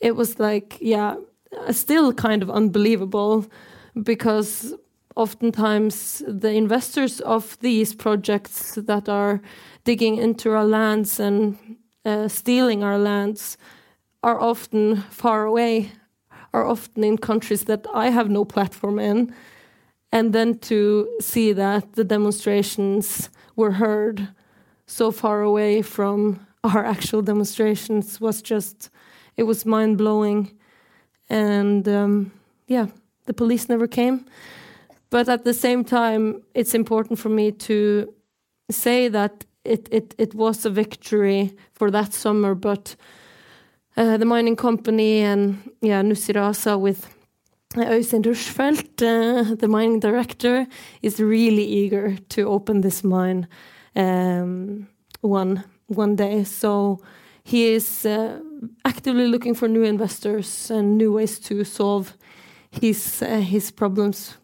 it 0.00 0.16
was 0.16 0.38
like, 0.38 0.76
yeah, 0.80 1.16
still 1.70 2.12
kind 2.12 2.42
of 2.42 2.50
unbelievable 2.50 3.46
because 4.02 4.74
oftentimes 5.16 6.22
the 6.28 6.52
investors 6.52 7.20
of 7.20 7.58
these 7.60 7.94
projects 7.94 8.74
that 8.74 9.08
are 9.08 9.40
digging 9.84 10.16
into 10.16 10.50
our 10.50 10.64
lands 10.64 11.18
and 11.18 11.58
uh, 12.04 12.28
stealing 12.28 12.82
our 12.82 12.98
lands 12.98 13.56
are 14.22 14.40
often 14.40 14.96
far 15.10 15.44
away, 15.44 15.92
are 16.52 16.66
often 16.66 17.04
in 17.04 17.18
countries 17.18 17.64
that 17.64 17.86
I 17.94 18.10
have 18.10 18.30
no 18.30 18.44
platform 18.44 18.98
in. 18.98 19.34
And 20.10 20.32
then 20.32 20.58
to 20.60 21.08
see 21.20 21.52
that 21.52 21.92
the 21.92 22.04
demonstrations 22.04 23.30
were 23.56 23.72
heard 23.72 24.28
so 24.86 25.10
far 25.10 25.42
away 25.42 25.82
from 25.82 26.46
our 26.64 26.84
actual 26.84 27.22
demonstrations 27.22 28.20
was 28.20 28.42
just 28.42 28.90
it 29.36 29.44
was 29.44 29.64
mind 29.64 29.98
blowing, 29.98 30.50
and 31.30 31.88
um, 31.88 32.32
yeah, 32.66 32.86
the 33.26 33.34
police 33.34 33.68
never 33.68 33.86
came. 33.86 34.24
But 35.10 35.28
at 35.28 35.44
the 35.44 35.54
same 35.54 35.84
time, 35.84 36.42
it's 36.54 36.74
important 36.74 37.18
for 37.18 37.28
me 37.28 37.52
to 37.52 38.12
say 38.70 39.08
that 39.08 39.44
it 39.68 39.88
it 39.90 40.14
it 40.18 40.34
was 40.34 40.66
a 40.66 40.70
victory 40.70 41.52
for 41.74 41.90
that 41.90 42.14
summer, 42.14 42.54
but 42.54 42.96
uh, 43.96 44.16
the 44.16 44.24
mining 44.24 44.56
company 44.56 45.20
and 45.20 45.56
yeah, 45.80 46.02
Nussir 46.02 46.36
ASA 46.36 46.78
with 46.78 47.06
Øystein 47.76 48.22
Rushfeldt, 48.22 49.02
uh, 49.02 49.54
the 49.54 49.68
mining 49.68 50.00
director, 50.00 50.66
is 51.02 51.20
really 51.20 51.64
eager 51.64 52.16
to 52.28 52.42
open 52.48 52.80
this 52.80 53.04
mine 53.04 53.46
um, 53.94 54.86
one 55.20 55.62
one 55.86 56.16
day. 56.16 56.44
So 56.44 57.00
he 57.44 57.74
is 57.74 58.06
uh, 58.06 58.40
actively 58.84 59.26
looking 59.26 59.54
for 59.54 59.68
new 59.68 59.82
investors 59.82 60.70
and 60.70 60.96
new 60.98 61.12
ways 61.12 61.38
to 61.40 61.64
solve 61.64 62.16
his 62.70 63.22
uh, 63.22 63.40
his 63.40 63.70
problems. 63.70 64.38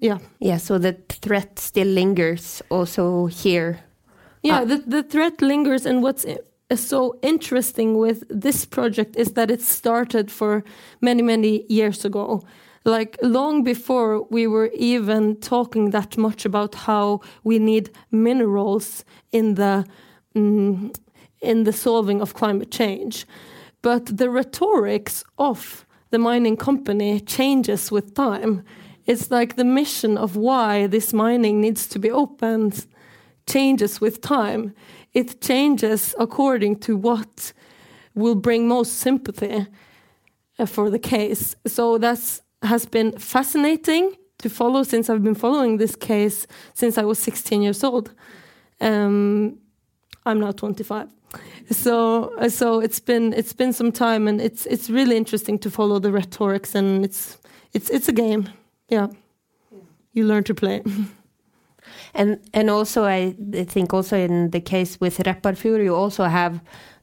Yeah, 0.00 0.18
Yeah, 0.38 0.58
so 0.58 0.78
the 0.78 0.96
threat 1.08 1.58
still 1.58 1.88
lingers 1.88 2.62
also 2.70 3.26
here. 3.26 3.87
Yeah. 4.42 4.60
Ah. 4.60 4.64
the 4.64 4.82
the 4.86 5.02
threat 5.02 5.40
lingers, 5.42 5.86
and 5.86 6.02
what's 6.02 6.26
so 6.74 7.18
interesting 7.22 7.98
with 7.98 8.24
this 8.28 8.64
project 8.64 9.16
is 9.16 9.32
that 9.32 9.50
it 9.50 9.62
started 9.62 10.30
for 10.30 10.64
many 11.00 11.22
many 11.22 11.64
years 11.68 12.04
ago. 12.04 12.42
Like 12.84 13.18
long 13.22 13.64
before 13.64 14.22
we 14.30 14.46
were 14.46 14.70
even 14.74 15.36
talking 15.36 15.90
that 15.90 16.16
much 16.16 16.46
about 16.46 16.74
how 16.74 17.20
we 17.44 17.58
need 17.58 17.90
minerals 18.10 19.04
in 19.32 19.54
the 19.54 19.84
mm, 20.34 20.94
in 21.40 21.64
the 21.64 21.72
solving 21.72 22.20
of 22.20 22.34
climate 22.34 22.70
change. 22.70 23.26
But 23.82 24.16
the 24.16 24.30
rhetorics 24.30 25.24
of 25.36 25.86
the 26.10 26.18
mining 26.18 26.56
company 26.56 27.20
changes 27.20 27.90
with 27.90 28.14
time. 28.14 28.64
It's 29.06 29.30
like 29.30 29.56
the 29.56 29.64
mission 29.64 30.18
of 30.18 30.36
why 30.36 30.86
this 30.86 31.12
mining 31.12 31.60
needs 31.60 31.86
to 31.88 31.98
be 31.98 32.10
opened 32.10 32.86
changes 33.48 34.00
with 34.00 34.20
time. 34.20 34.74
It 35.12 35.40
changes 35.40 36.14
according 36.18 36.80
to 36.80 36.96
what 36.96 37.52
will 38.14 38.34
bring 38.34 38.68
most 38.68 38.98
sympathy 38.98 39.66
uh, 40.58 40.66
for 40.66 40.90
the 40.90 40.98
case. 40.98 41.56
So 41.66 41.98
that 41.98 42.40
has 42.62 42.86
been 42.86 43.12
fascinating 43.18 44.16
to 44.38 44.48
follow 44.48 44.82
since 44.82 45.10
I've 45.10 45.22
been 45.22 45.34
following 45.34 45.78
this 45.78 45.96
case 45.96 46.46
since 46.74 46.98
I 46.98 47.04
was 47.04 47.18
16 47.18 47.62
years 47.62 47.82
old. 47.82 48.12
Um, 48.80 49.58
I'm 50.26 50.40
now 50.40 50.52
25. 50.52 51.08
So 51.70 52.34
uh, 52.38 52.48
so 52.48 52.80
it's 52.80 53.00
been 53.00 53.34
it's 53.34 53.52
been 53.52 53.72
some 53.72 53.92
time 53.92 54.28
and 54.28 54.40
it's 54.40 54.64
it's 54.66 54.88
really 54.88 55.16
interesting 55.16 55.58
to 55.58 55.70
follow 55.70 55.98
the 55.98 56.10
rhetorics 56.10 56.74
and 56.74 57.04
it's 57.04 57.38
it's 57.74 57.90
it's 57.90 58.08
a 58.08 58.12
game. 58.12 58.48
Yeah. 58.88 59.08
You 60.12 60.24
learn 60.24 60.44
to 60.44 60.54
play. 60.54 60.82
And 62.14 62.38
and 62.52 62.70
also 62.70 63.04
I 63.04 63.34
think 63.68 63.94
also 63.94 64.16
in 64.16 64.50
the 64.50 64.60
case 64.60 64.98
with 65.00 65.18
Repparfjord, 65.18 65.82
you 65.84 65.94
also 65.94 66.24
have 66.24 66.60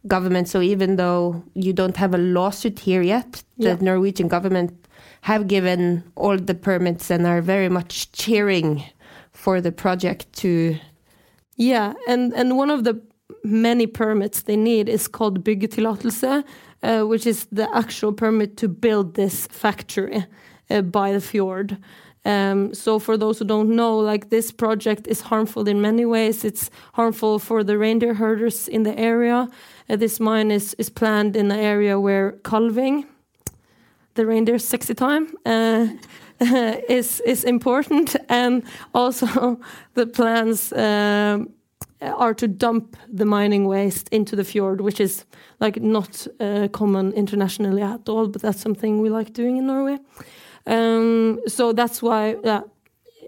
government. 0.07 0.47
So 0.47 0.61
even 0.61 0.95
though 0.97 1.43
you 1.53 1.73
don't 1.73 1.97
have 1.97 2.13
a 2.13 2.17
lawsuit 2.17 2.79
here 2.79 3.01
yet, 3.01 3.43
the 3.57 3.69
Yeah. 3.69 3.77
Norwegian 3.81 4.27
government 4.27 4.71
have 5.21 5.47
given 5.47 6.03
all 6.15 6.37
the 6.37 6.53
permits 6.53 7.11
and 7.11 7.25
are 7.25 7.41
very 7.41 7.69
much 7.69 8.11
cheering 8.11 8.83
for 9.31 9.61
the 9.61 9.71
project 9.71 10.31
to. 10.41 10.75
Yeah, 11.57 11.93
and 12.07 12.33
and 12.33 12.57
one 12.57 12.69
of 12.73 12.83
the 12.83 13.01
many 13.43 13.87
permits 13.87 14.43
they 14.43 14.57
need 14.57 14.89
is 14.89 15.07
called 15.07 15.43
byggetillatelse, 15.43 16.43
uh, 16.83 17.01
which 17.07 17.25
is 17.25 17.47
the 17.51 17.67
actual 17.75 18.13
permit 18.13 18.57
to 18.57 18.67
build 18.67 19.13
this 19.15 19.47
factory 19.47 20.25
uh, 20.69 20.81
by 20.81 21.11
the 21.13 21.21
fjord. 21.21 21.77
Um, 22.25 22.73
so 22.73 22.99
for 22.99 23.17
those 23.17 23.39
who 23.39 23.45
don't 23.45 23.69
know, 23.69 23.97
like 23.97 24.29
this 24.29 24.51
project 24.51 25.07
is 25.07 25.21
harmful 25.21 25.67
in 25.67 25.79
many 25.79 26.05
ways. 26.05 26.43
It's 26.43 26.71
harmful 26.93 27.39
for 27.39 27.63
the 27.63 27.77
reindeer 27.77 28.15
herders 28.15 28.67
in 28.67 28.83
the 28.83 28.97
area. 28.97 29.47
Uh, 29.89 29.95
this 29.95 30.19
mine 30.19 30.51
is 30.51 30.73
is 30.77 30.89
planned 30.89 31.35
in 31.35 31.51
an 31.51 31.59
area 31.59 31.99
where 31.99 32.31
calving, 32.43 33.05
the 34.15 34.25
reindeer 34.25 34.59
sexy 34.59 34.95
time, 34.95 35.27
uh, 35.45 35.87
is 36.89 37.21
is 37.25 37.43
important, 37.43 38.15
and 38.27 38.63
also 38.93 39.59
the 39.93 40.07
plans 40.07 40.73
um, 40.73 41.49
are 42.01 42.33
to 42.33 42.47
dump 42.47 42.97
the 43.07 43.25
mining 43.25 43.67
waste 43.67 44.09
into 44.09 44.35
the 44.35 44.43
fjord, 44.43 44.81
which 44.81 44.99
is 44.99 45.25
like 45.59 45.79
not 45.81 46.27
uh, 46.39 46.67
common 46.71 47.13
internationally 47.13 47.83
at 47.83 48.09
all, 48.09 48.27
but 48.27 48.41
that's 48.41 48.61
something 48.61 48.99
we 48.99 49.09
like 49.09 49.33
doing 49.33 49.57
in 49.57 49.67
Norway. 49.67 49.99
Um, 50.65 51.39
so 51.47 51.73
that's 51.73 52.01
why 52.01 52.35
yeah, 52.43 52.61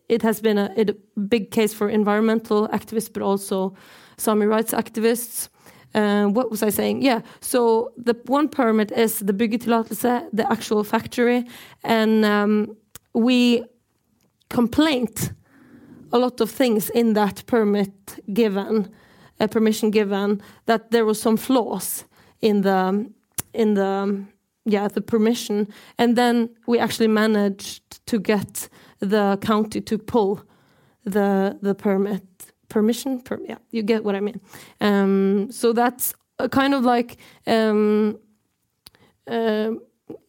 it 0.09 0.21
has 0.21 0.41
been 0.41 0.57
a, 0.57 0.73
a 0.77 1.19
big 1.19 1.51
case 1.51 1.73
for 1.73 1.89
environmental 1.89 2.67
activists, 2.69 3.11
but 3.11 3.21
also 3.21 3.75
Sami 4.17 4.45
rights 4.45 4.73
activists. 4.73 5.49
Uh, 5.93 6.25
what 6.25 6.51
was 6.51 6.63
I 6.63 6.69
saying? 6.69 7.01
Yeah. 7.01 7.21
So 7.39 7.91
the 7.97 8.15
one 8.25 8.49
permit 8.49 8.91
is 8.91 9.19
the 9.19 9.33
byggetillatelse, 9.33 10.29
the 10.33 10.51
actual 10.51 10.83
factory, 10.83 11.45
and 11.83 12.25
um, 12.25 12.75
we 13.13 13.63
complained 14.49 15.33
a 16.11 16.17
lot 16.17 16.41
of 16.41 16.49
things 16.49 16.89
in 16.89 17.13
that 17.13 17.45
permit 17.47 18.19
given, 18.33 18.89
uh, 19.39 19.47
permission 19.47 19.91
given, 19.91 20.41
that 20.65 20.91
there 20.91 21.05
were 21.05 21.13
some 21.13 21.37
flaws 21.37 22.05
in 22.41 22.61
the 22.61 23.09
in 23.53 23.73
the 23.73 24.23
yeah 24.67 24.87
the 24.87 25.01
permission, 25.01 25.67
and 25.97 26.15
then 26.15 26.49
we 26.67 26.79
actually 26.79 27.07
managed 27.07 28.05
to 28.05 28.19
get 28.19 28.69
the 28.99 29.37
county 29.41 29.81
to 29.81 29.97
pull 29.97 30.41
the 31.03 31.57
the 31.61 31.73
permit 31.73 32.23
permission 32.69 33.21
per, 33.21 33.39
yeah 33.47 33.57
you 33.71 33.81
get 33.81 34.03
what 34.03 34.15
i 34.15 34.19
mean. 34.19 34.41
Um 34.81 35.51
so 35.51 35.73
that's 35.73 36.13
a 36.39 36.49
kind 36.49 36.73
of 36.73 36.83
like 36.83 37.17
um 37.45 38.19
uh, 39.27 39.71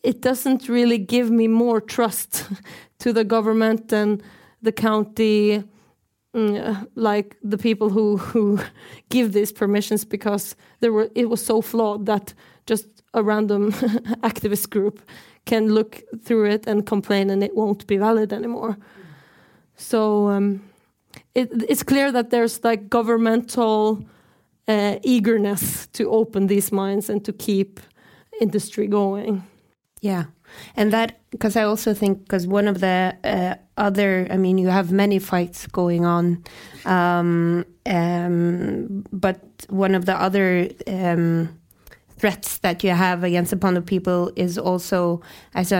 it 0.03 0.20
doesn't 0.20 0.68
really 0.68 0.98
give 0.98 1.31
me 1.31 1.48
more 1.48 1.81
trust 1.81 2.44
to 2.98 3.12
the 3.12 3.24
government 3.24 3.92
and 3.92 4.22
the 4.62 4.72
county 4.72 5.62
mm, 6.35 6.68
uh, 6.68 6.85
like 6.94 7.37
the 7.42 7.59
people 7.59 7.88
who 7.90 8.16
who 8.16 8.59
give 9.09 9.33
these 9.33 9.53
permissions 9.53 10.05
because 10.05 10.57
there 10.81 10.92
were 10.92 11.09
it 11.14 11.29
was 11.29 11.44
so 11.44 11.62
flawed 11.62 12.07
that 12.07 12.35
just 12.66 12.97
a 13.18 13.22
random 13.22 13.72
activist 14.22 14.70
group 14.70 15.02
can 15.44 15.74
look 15.74 16.02
through 16.24 16.46
it 16.46 16.66
and 16.66 16.87
complain 16.87 17.31
and 17.31 17.42
it 17.42 17.54
won't 17.54 17.87
be 17.87 17.96
valid 17.96 18.33
anymore. 18.33 18.76
So 19.76 20.28
um, 20.28 20.62
it, 21.35 21.50
it's 21.68 21.83
clear 21.83 22.12
that 22.12 22.31
there's 22.31 22.62
like 22.64 22.88
governmental 22.88 24.04
uh, 24.66 24.98
eagerness 25.02 25.87
to 25.88 26.11
open 26.11 26.46
these 26.46 26.70
mines 26.72 27.09
and 27.09 27.24
to 27.24 27.33
keep 27.33 27.81
industry 28.40 28.87
going. 28.87 29.42
Yeah, 30.00 30.24
and 30.76 30.92
that 30.92 31.18
because 31.31 31.57
I 31.57 31.64
also 31.64 31.92
think 31.94 32.22
because 32.22 32.46
one 32.46 32.68
of 32.68 32.81
the 32.81 33.16
uh, 33.24 33.54
other, 33.76 34.28
I 34.31 34.37
mean, 34.37 34.59
you 34.59 34.68
have 34.68 34.92
many 34.92 35.18
fights 35.18 35.66
going 35.66 36.04
on, 36.04 36.44
um, 36.85 37.64
um, 37.87 39.04
but 39.12 39.40
one 39.68 39.94
of 39.96 40.04
the 40.04 40.14
other 40.14 40.68
um, 40.87 41.57
threats 42.18 42.59
that 42.59 42.85
you 42.85 42.90
have 42.90 43.24
against 43.24 43.50
the 43.50 43.57
Pondo 43.57 43.81
people 43.81 44.33
is 44.37 44.59
also, 44.59 45.22
as 45.54 45.72
I 45.72 45.78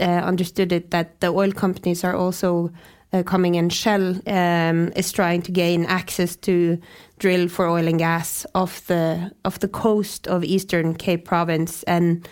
uh, 0.00 0.04
understood 0.04 0.72
it, 0.72 0.90
that 0.90 1.20
the 1.20 1.28
oil 1.28 1.52
companies 1.52 2.04
are 2.04 2.14
also 2.14 2.70
uh, 3.12 3.22
coming 3.22 3.54
in. 3.54 3.70
Shell 3.70 4.20
um, 4.26 4.92
is 4.94 5.12
trying 5.12 5.42
to 5.42 5.52
gain 5.52 5.84
access 5.86 6.36
to 6.36 6.78
drill 7.18 7.48
for 7.48 7.66
oil 7.66 7.88
and 7.88 7.98
gas 7.98 8.46
off 8.54 8.86
the 8.86 9.32
off 9.44 9.58
the 9.60 9.68
coast 9.68 10.26
of 10.28 10.44
Eastern 10.44 10.94
Cape 10.94 11.24
Province 11.24 11.82
and. 11.84 12.28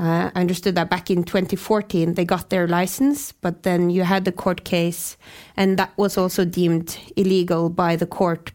Uh, 0.00 0.30
I 0.32 0.42
understood 0.42 0.76
that 0.76 0.90
back 0.90 1.10
in 1.10 1.24
2014 1.24 2.14
they 2.14 2.24
got 2.24 2.50
their 2.50 2.68
license, 2.68 3.32
but 3.32 3.64
then 3.64 3.90
you 3.90 4.04
had 4.04 4.24
the 4.24 4.30
court 4.30 4.62
case, 4.62 5.16
and 5.56 5.76
that 5.76 5.90
was 5.96 6.16
also 6.16 6.44
deemed 6.44 6.96
illegal 7.16 7.68
by 7.68 7.96
the 7.96 8.06
court 8.06 8.52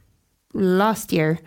last 0.53 1.11
year. 1.11 1.39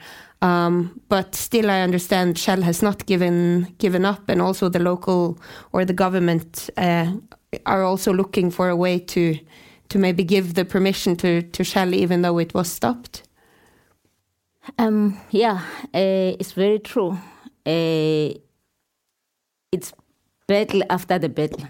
Um, 0.46 1.00
but 1.08 1.34
still, 1.34 1.70
I 1.70 1.80
understand 1.80 2.38
Shell 2.38 2.62
has 2.62 2.80
not 2.80 3.06
given 3.06 3.74
given 3.78 4.04
up, 4.04 4.28
and 4.28 4.40
also 4.40 4.68
the 4.68 4.78
local 4.78 5.38
or 5.72 5.84
the 5.84 5.92
government 5.92 6.70
uh, 6.76 7.12
are 7.64 7.82
also 7.82 8.12
looking 8.12 8.52
for 8.52 8.68
a 8.68 8.76
way 8.76 9.00
to 9.00 9.38
to 9.88 9.98
maybe 9.98 10.22
give 10.24 10.54
the 10.54 10.64
permission 10.64 11.16
to 11.16 11.42
to 11.42 11.64
Shell, 11.64 11.94
even 11.94 12.22
though 12.22 12.38
it 12.38 12.54
was 12.54 12.70
stopped. 12.70 13.24
Um, 14.78 15.16
yeah, 15.30 15.62
uh, 15.94 16.38
it's 16.38 16.52
very 16.52 16.78
true. 16.78 17.18
Uh, 17.66 18.38
it's 19.72 19.92
battle 20.46 20.82
after 20.90 21.18
the 21.18 21.28
battle. 21.28 21.68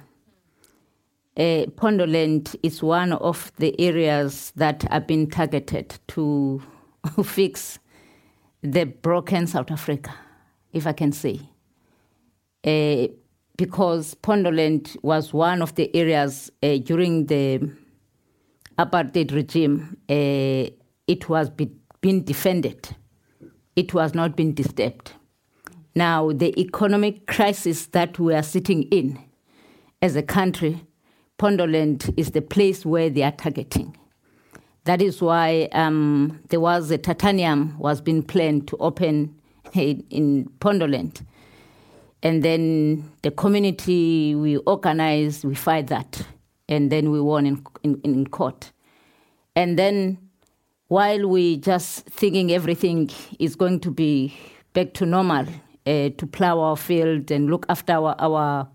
Uh, 1.39 1.67
Pondoland 1.77 2.57
is 2.63 2.83
one 2.83 3.13
of 3.13 3.53
the 3.57 3.75
areas 3.81 4.53
that 4.57 4.83
have 4.91 5.07
been 5.07 5.31
targeted 5.31 5.99
to 6.09 6.63
fix 7.25 7.79
the 8.63 8.85
broken 8.85 9.47
South 9.47 9.71
Africa, 9.71 10.15
if 10.73 10.87
I 10.87 10.93
can 10.93 11.13
say. 11.13 11.41
Uh, 12.65 13.09
because 13.57 14.15
Pondoland 14.17 14.97
was 15.03 15.33
one 15.33 15.63
of 15.63 15.75
the 15.77 15.95
areas 15.95 16.51
uh, 16.63 16.77
during 16.79 17.27
the 17.27 17.71
apartheid 18.79 19.33
regime, 19.33 19.97
uh, 20.09 20.71
it 21.07 21.29
was 21.29 21.49
be, 21.51 21.71
being 22.01 22.23
defended. 22.23 22.95
It 23.75 23.95
was 23.95 24.15
not 24.15 24.37
being 24.37 24.53
disturbed. 24.53 25.13
Now, 25.95 26.31
the 26.33 26.59
economic 26.61 27.27
crisis 27.27 27.87
that 27.87 28.19
we 28.19 28.35
are 28.35 28.43
sitting 28.43 28.83
in 28.85 29.19
as 30.03 30.15
a 30.17 30.23
country, 30.23 30.85
Pondoland 31.39 32.13
is 32.19 32.33
the 32.33 32.43
place 32.43 32.85
where 32.85 33.09
they 33.09 33.23
are 33.23 33.33
targeting. 33.33 33.97
That 34.87 35.03
is 35.03 35.21
why 35.21 35.69
um, 35.73 36.39
there 36.49 36.61
was 36.61 36.93
a 36.93 36.99
titanium 36.99 37.77
was 37.77 38.01
being 38.01 38.23
planned 38.23 38.69
to 38.69 38.77
open 38.77 39.35
in 39.75 40.49
Pondoland. 40.61 41.25
And 42.23 42.45
then 42.45 43.11
the 43.23 43.33
community, 43.33 44.37
we 44.37 44.59
organized, 44.59 45.45
we 45.45 45.57
fight 45.57 45.89
that. 45.89 46.25
And 46.69 46.93
then 46.93 47.11
we 47.11 47.21
won 47.21 47.47
in, 47.47 47.67
in, 47.83 48.01
in 48.05 48.27
court. 48.29 48.71
And 49.57 49.77
then 49.77 50.19
while 50.87 51.29
we 51.29 51.57
just 51.57 52.07
thinking 52.07 52.53
everything 52.53 53.11
is 53.41 53.57
going 53.57 53.81
to 53.81 53.91
be 53.91 54.39
back 54.73 54.95
to 54.95 55.07
normal, 55.07 55.47
uh, 55.85 56.11
to 56.11 56.29
plow 56.31 56.61
our 56.61 56.77
field 56.77 57.33
and 57.33 57.51
look 57.51 57.67
after 57.69 57.93
our, 57.93 58.15
our, 58.21 58.69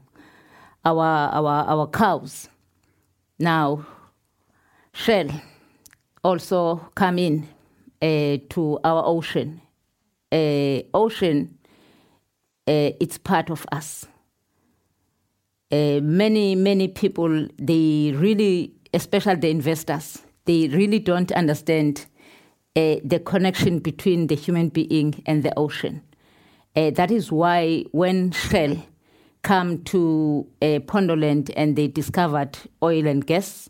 our, 0.84 1.06
our, 1.06 1.48
our 1.70 1.88
cows. 1.88 2.50
Now, 3.40 3.86
Shell 4.92 5.30
also 6.24 6.90
come 6.96 7.18
in 7.18 7.48
uh, 8.02 8.38
to 8.50 8.80
our 8.84 9.04
ocean. 9.06 9.62
Uh, 10.32 10.82
ocean, 10.94 11.58
uh, 12.68 12.92
it's 13.00 13.18
part 13.18 13.50
of 13.50 13.66
us. 13.72 14.06
Many, 15.72 16.54
many 16.56 16.90
people, 16.90 17.48
they 17.58 18.14
really, 18.18 18.74
especially 18.94 19.36
the 19.36 19.50
investors, 19.50 20.22
they 20.46 20.68
really 20.68 21.00
don't 21.00 21.32
understand 21.32 22.06
uh, 22.76 22.96
the 23.04 23.22
connection 23.26 23.80
between 23.80 24.28
the 24.28 24.36
human 24.36 24.70
being 24.70 25.22
and 25.26 25.44
the 25.44 25.54
ocean. 25.58 26.02
Uh, 26.76 26.90
that 26.92 27.12
is 27.12 27.32
why 27.32 27.84
when 27.92 28.32
Shell 28.32 28.78
come 29.42 29.84
to 29.84 30.48
uh, 30.62 30.80
Pondoland 30.86 31.52
and 31.56 31.76
they 31.76 31.88
discovered 31.88 32.58
oil 32.82 33.08
and 33.08 33.26
gas, 33.26 33.70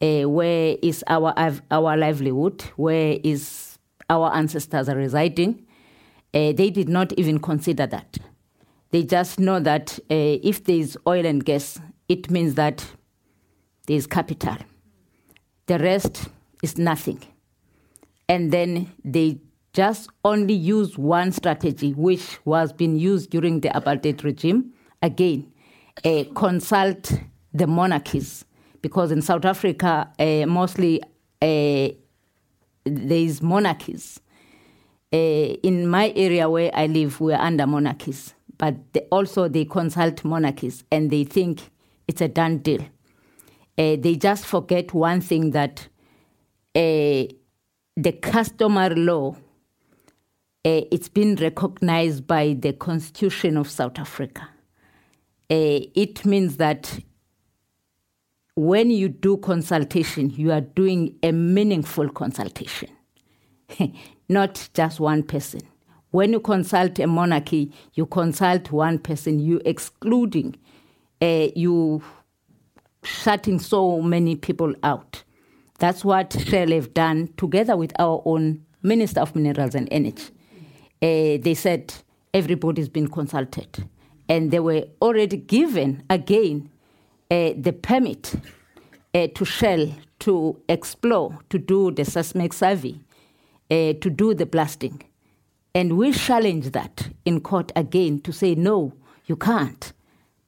uh, 0.00 0.22
where 0.28 0.76
is 0.82 1.04
our 1.06 1.34
our 1.70 1.96
livelihood? 1.96 2.62
Where 2.76 3.18
is 3.22 3.78
our 4.08 4.34
ancestors 4.34 4.88
are 4.88 4.96
residing? 4.96 5.66
Uh, 6.32 6.52
they 6.52 6.70
did 6.70 6.88
not 6.88 7.12
even 7.14 7.38
consider 7.40 7.86
that. 7.86 8.18
They 8.90 9.02
just 9.04 9.38
know 9.38 9.60
that 9.60 9.98
uh, 10.10 10.38
if 10.42 10.64
there 10.64 10.76
is 10.76 10.98
oil 11.06 11.26
and 11.26 11.44
gas, 11.44 11.78
it 12.08 12.30
means 12.30 12.54
that 12.54 12.84
there 13.86 13.96
is 13.96 14.06
capital. 14.06 14.56
The 15.66 15.78
rest 15.78 16.28
is 16.62 16.78
nothing. 16.78 17.22
And 18.28 18.52
then 18.52 18.92
they 19.04 19.40
just 19.72 20.08
only 20.24 20.54
use 20.54 20.98
one 20.98 21.32
strategy, 21.32 21.92
which 21.92 22.38
was 22.44 22.72
being 22.72 22.96
used 22.96 23.30
during 23.30 23.60
the 23.60 23.68
apartheid 23.70 24.24
regime. 24.24 24.72
Again, 25.02 25.52
consult 26.34 27.12
the 27.52 27.66
monarchies, 27.66 28.44
because 28.82 29.12
in 29.12 29.22
South 29.22 29.44
Africa, 29.44 30.10
uh, 30.18 30.46
mostly 30.46 31.02
uh, 31.02 31.06
there 31.42 31.96
is 32.84 33.42
monarchies. 33.42 34.20
Uh, 35.12 35.56
in 35.62 35.88
my 35.88 36.12
area 36.14 36.48
where 36.48 36.70
I 36.72 36.86
live, 36.86 37.20
we're 37.20 37.36
under 37.36 37.66
monarchies, 37.66 38.34
but 38.56 38.74
they 38.92 39.00
also 39.10 39.48
they 39.48 39.64
consult 39.64 40.24
monarchies 40.24 40.84
and 40.90 41.10
they 41.10 41.24
think 41.24 41.70
it's 42.06 42.20
a 42.20 42.28
done 42.28 42.58
deal. 42.58 42.82
Uh, 43.76 43.96
they 43.98 44.16
just 44.16 44.46
forget 44.46 44.92
one 44.94 45.20
thing 45.20 45.50
that 45.50 45.88
uh, 46.74 47.24
the 47.96 48.12
customary 48.20 48.94
law 48.94 49.34
uh, 50.62 50.82
it's 50.90 51.08
been 51.08 51.36
recognized 51.36 52.26
by 52.26 52.54
the 52.58 52.74
Constitution 52.74 53.56
of 53.56 53.70
South 53.70 53.98
Africa. 53.98 54.46
Uh, 55.50 55.88
it 55.94 56.24
means 56.26 56.58
that 56.58 57.00
when 58.54 58.90
you 58.90 59.08
do 59.08 59.36
consultation, 59.38 60.30
you 60.30 60.52
are 60.52 60.60
doing 60.60 61.16
a 61.22 61.32
meaningful 61.32 62.08
consultation, 62.10 62.90
not 64.28 64.68
just 64.74 65.00
one 65.00 65.22
person. 65.22 65.62
When 66.10 66.32
you 66.32 66.40
consult 66.40 66.98
a 66.98 67.06
monarchy, 67.06 67.72
you 67.94 68.06
consult 68.06 68.72
one 68.72 68.98
person, 68.98 69.38
you 69.38 69.60
excluding, 69.64 70.56
uh, 71.22 71.48
you 71.54 72.02
shutting 73.04 73.60
so 73.60 74.02
many 74.02 74.34
people 74.34 74.74
out. 74.82 75.22
That's 75.78 76.04
what 76.04 76.32
Shell 76.32 76.68
have 76.72 76.92
done 76.92 77.32
together 77.36 77.76
with 77.76 77.92
our 77.98 78.20
own 78.24 78.64
Minister 78.82 79.20
of 79.20 79.34
Minerals 79.36 79.74
and 79.74 79.88
Energy 79.90 80.24
uh, 81.02 81.38
they 81.40 81.54
said 81.54 81.94
everybody's 82.34 82.88
been 82.88 83.08
consulted. 83.08 83.88
And 84.28 84.50
they 84.50 84.60
were 84.60 84.84
already 85.02 85.38
given, 85.38 86.02
again, 86.08 86.70
the 87.30 87.72
permit 87.80 88.34
uh, 89.14 89.28
to 89.34 89.44
Shell 89.44 89.94
to 90.20 90.60
explore, 90.68 91.38
to 91.48 91.58
do 91.58 91.90
the 91.90 92.04
seismic 92.04 92.52
survey, 92.52 93.00
uh, 93.70 93.94
to 93.94 94.10
do 94.10 94.34
the 94.34 94.46
blasting. 94.46 95.02
And 95.74 95.96
we 95.96 96.12
challenge 96.12 96.70
that 96.70 97.08
in 97.24 97.40
court 97.40 97.72
again 97.74 98.20
to 98.22 98.32
say, 98.32 98.54
no, 98.54 98.92
you 99.26 99.36
can't, 99.36 99.92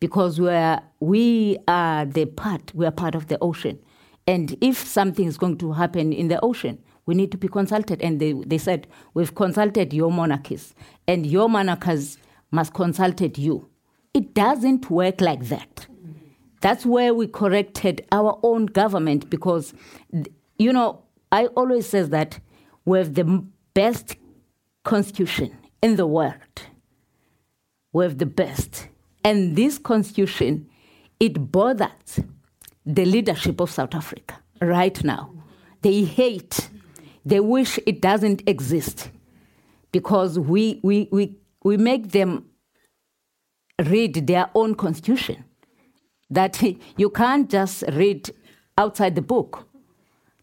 because 0.01 0.41
we 0.41 0.49
are, 0.49 0.83
we 1.01 1.59
are 1.69 2.05
the 2.05 2.27
part, 2.27 2.75
we 2.75 2.87
are 2.87 2.91
part 2.93 3.15
of 3.15 3.29
the 3.29 3.39
ocean. 3.41 3.79
And 4.27 4.57
if 4.61 4.77
something 4.79 5.27
is 5.27 5.39
going 5.39 5.59
to 5.59 5.73
happen 5.73 6.13
in 6.13 6.29
the 6.29 6.41
ocean, 6.41 6.79
we 7.07 7.15
need 7.15 7.33
to 7.33 7.39
be 7.39 7.49
consulted. 7.49 8.01
And 8.03 8.21
they, 8.21 8.33
they 8.33 8.59
said, 8.59 8.87
We've 9.15 9.35
consulted 9.35 9.93
your 9.93 10.13
monarchies, 10.13 10.75
and 11.09 11.27
your 11.27 11.49
monarchies 11.49 12.19
must 12.51 12.75
consulted 12.75 13.39
you. 13.39 13.69
It 14.15 14.35
doesn't 14.35 14.91
work 14.91 15.21
like 15.21 15.49
that. 15.49 15.87
That's 16.63 16.87
where 16.87 17.13
we 17.13 17.27
corrected 17.27 18.07
our 18.11 18.39
own 18.43 18.67
government 18.67 19.29
because, 19.29 19.75
you 20.59 20.73
know, 20.73 21.03
I 21.31 21.47
always 21.49 21.87
says 21.87 22.09
that 22.11 22.41
we 22.85 22.99
have 22.99 23.15
the 23.15 23.45
best 23.75 24.17
constitution 24.85 25.57
in 25.83 25.97
the 25.97 26.07
world. 26.07 26.63
We 27.93 28.05
have 28.05 28.19
the 28.19 28.27
best. 28.27 28.89
And 29.23 29.55
this 29.57 29.77
constitution, 29.77 30.69
it 31.21 31.53
bothers 31.53 32.21
the 32.87 33.05
leadership 33.05 33.61
of 33.61 33.71
South 33.71 33.95
Africa 33.95 34.39
right 34.61 35.05
now. 35.05 35.31
They 35.83 36.05
hate 36.05 36.71
they 37.25 37.41
wish 37.41 37.79
it 37.87 38.01
doesn't 38.01 38.43
exist 38.49 39.11
because 39.93 40.39
we, 40.39 40.81
we, 40.83 41.09
we, 41.13 41.37
we 41.63 41.77
make 41.77 42.11
them 42.11 42.47
read 43.85 44.27
their 44.27 44.51
own 44.55 44.75
constitution. 44.75 45.45
That 46.33 46.63
you 46.97 47.11
can't 47.11 47.49
just 47.51 47.85
read 47.93 48.31
outside 48.79 49.15
the 49.15 49.23
book. 49.23 49.69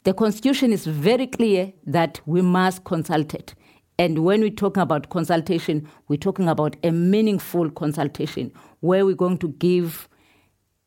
The 0.03 0.13
constitution 0.13 0.71
is 0.71 0.85
very 0.85 1.27
clear 1.27 1.73
that 1.85 2.21
we 2.25 2.41
must 2.41 2.83
consult 2.83 3.33
it. 3.33 3.55
And 3.97 4.19
when 4.19 4.41
we 4.41 4.51
talk 4.51 4.77
about 4.77 5.09
consultation, 5.09 5.89
we're 6.07 6.17
talking 6.17 6.47
about 6.47 6.77
a 6.83 6.91
meaningful 6.91 7.69
consultation 7.71 8.53
where 8.79 9.05
we're 9.05 9.15
going 9.15 9.39
to 9.39 9.49
give 9.49 10.07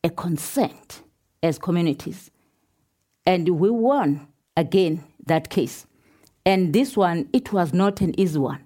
a 0.03 0.09
consent 0.09 1.03
as 1.43 1.59
communities. 1.59 2.31
And 3.25 3.47
we 3.59 3.69
won 3.69 4.27
again 4.57 5.03
that 5.27 5.49
case. 5.49 5.85
And 6.45 6.73
this 6.73 6.97
one, 6.97 7.29
it 7.33 7.53
was 7.53 7.71
not 7.71 8.01
an 8.01 8.19
easy 8.19 8.39
one 8.39 8.63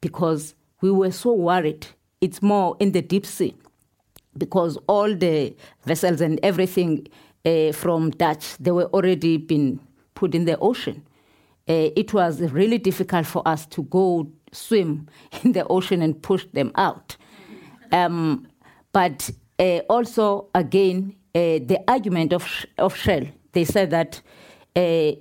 because 0.00 0.54
we 0.82 0.90
were 0.90 1.12
so 1.12 1.32
worried. 1.32 1.86
It's 2.20 2.42
more 2.42 2.76
in 2.78 2.92
the 2.92 3.00
deep 3.00 3.24
sea 3.24 3.54
because 4.38 4.78
all 4.86 5.14
the 5.14 5.54
vessels 5.84 6.20
and 6.20 6.38
everything 6.42 7.06
uh, 7.44 7.72
from 7.72 8.10
Dutch, 8.10 8.56
they 8.58 8.70
were 8.70 8.86
already 8.86 9.36
been 9.36 9.80
put 10.14 10.34
in 10.34 10.44
the 10.44 10.58
ocean. 10.58 11.06
Uh, 11.68 11.90
it 11.96 12.14
was 12.14 12.40
really 12.40 12.78
difficult 12.78 13.26
for 13.26 13.46
us 13.46 13.66
to 13.66 13.82
go 13.84 14.30
swim 14.52 15.08
in 15.44 15.52
the 15.52 15.66
ocean 15.66 16.02
and 16.02 16.22
push 16.22 16.46
them 16.52 16.72
out. 16.76 17.16
Um, 17.92 18.46
but 18.92 19.30
uh, 19.58 19.80
also, 19.90 20.48
again, 20.54 21.14
uh, 21.34 21.60
the 21.62 21.78
argument 21.88 22.32
of, 22.32 22.66
of 22.78 22.96
Shell, 22.96 23.26
they 23.52 23.64
said 23.64 23.90
that 23.90 24.20
uh, 24.74 25.12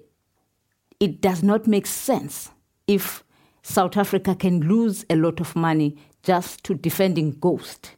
it 0.99 1.21
does 1.21 1.43
not 1.43 1.67
make 1.67 1.85
sense 1.85 2.49
if 2.87 3.23
South 3.61 3.97
Africa 3.97 4.33
can 4.35 4.61
lose 4.61 5.05
a 5.09 5.15
lot 5.15 5.39
of 5.39 5.55
money 5.55 5.97
just 6.23 6.63
to 6.63 6.73
defending 6.73 7.31
ghosts. 7.31 7.91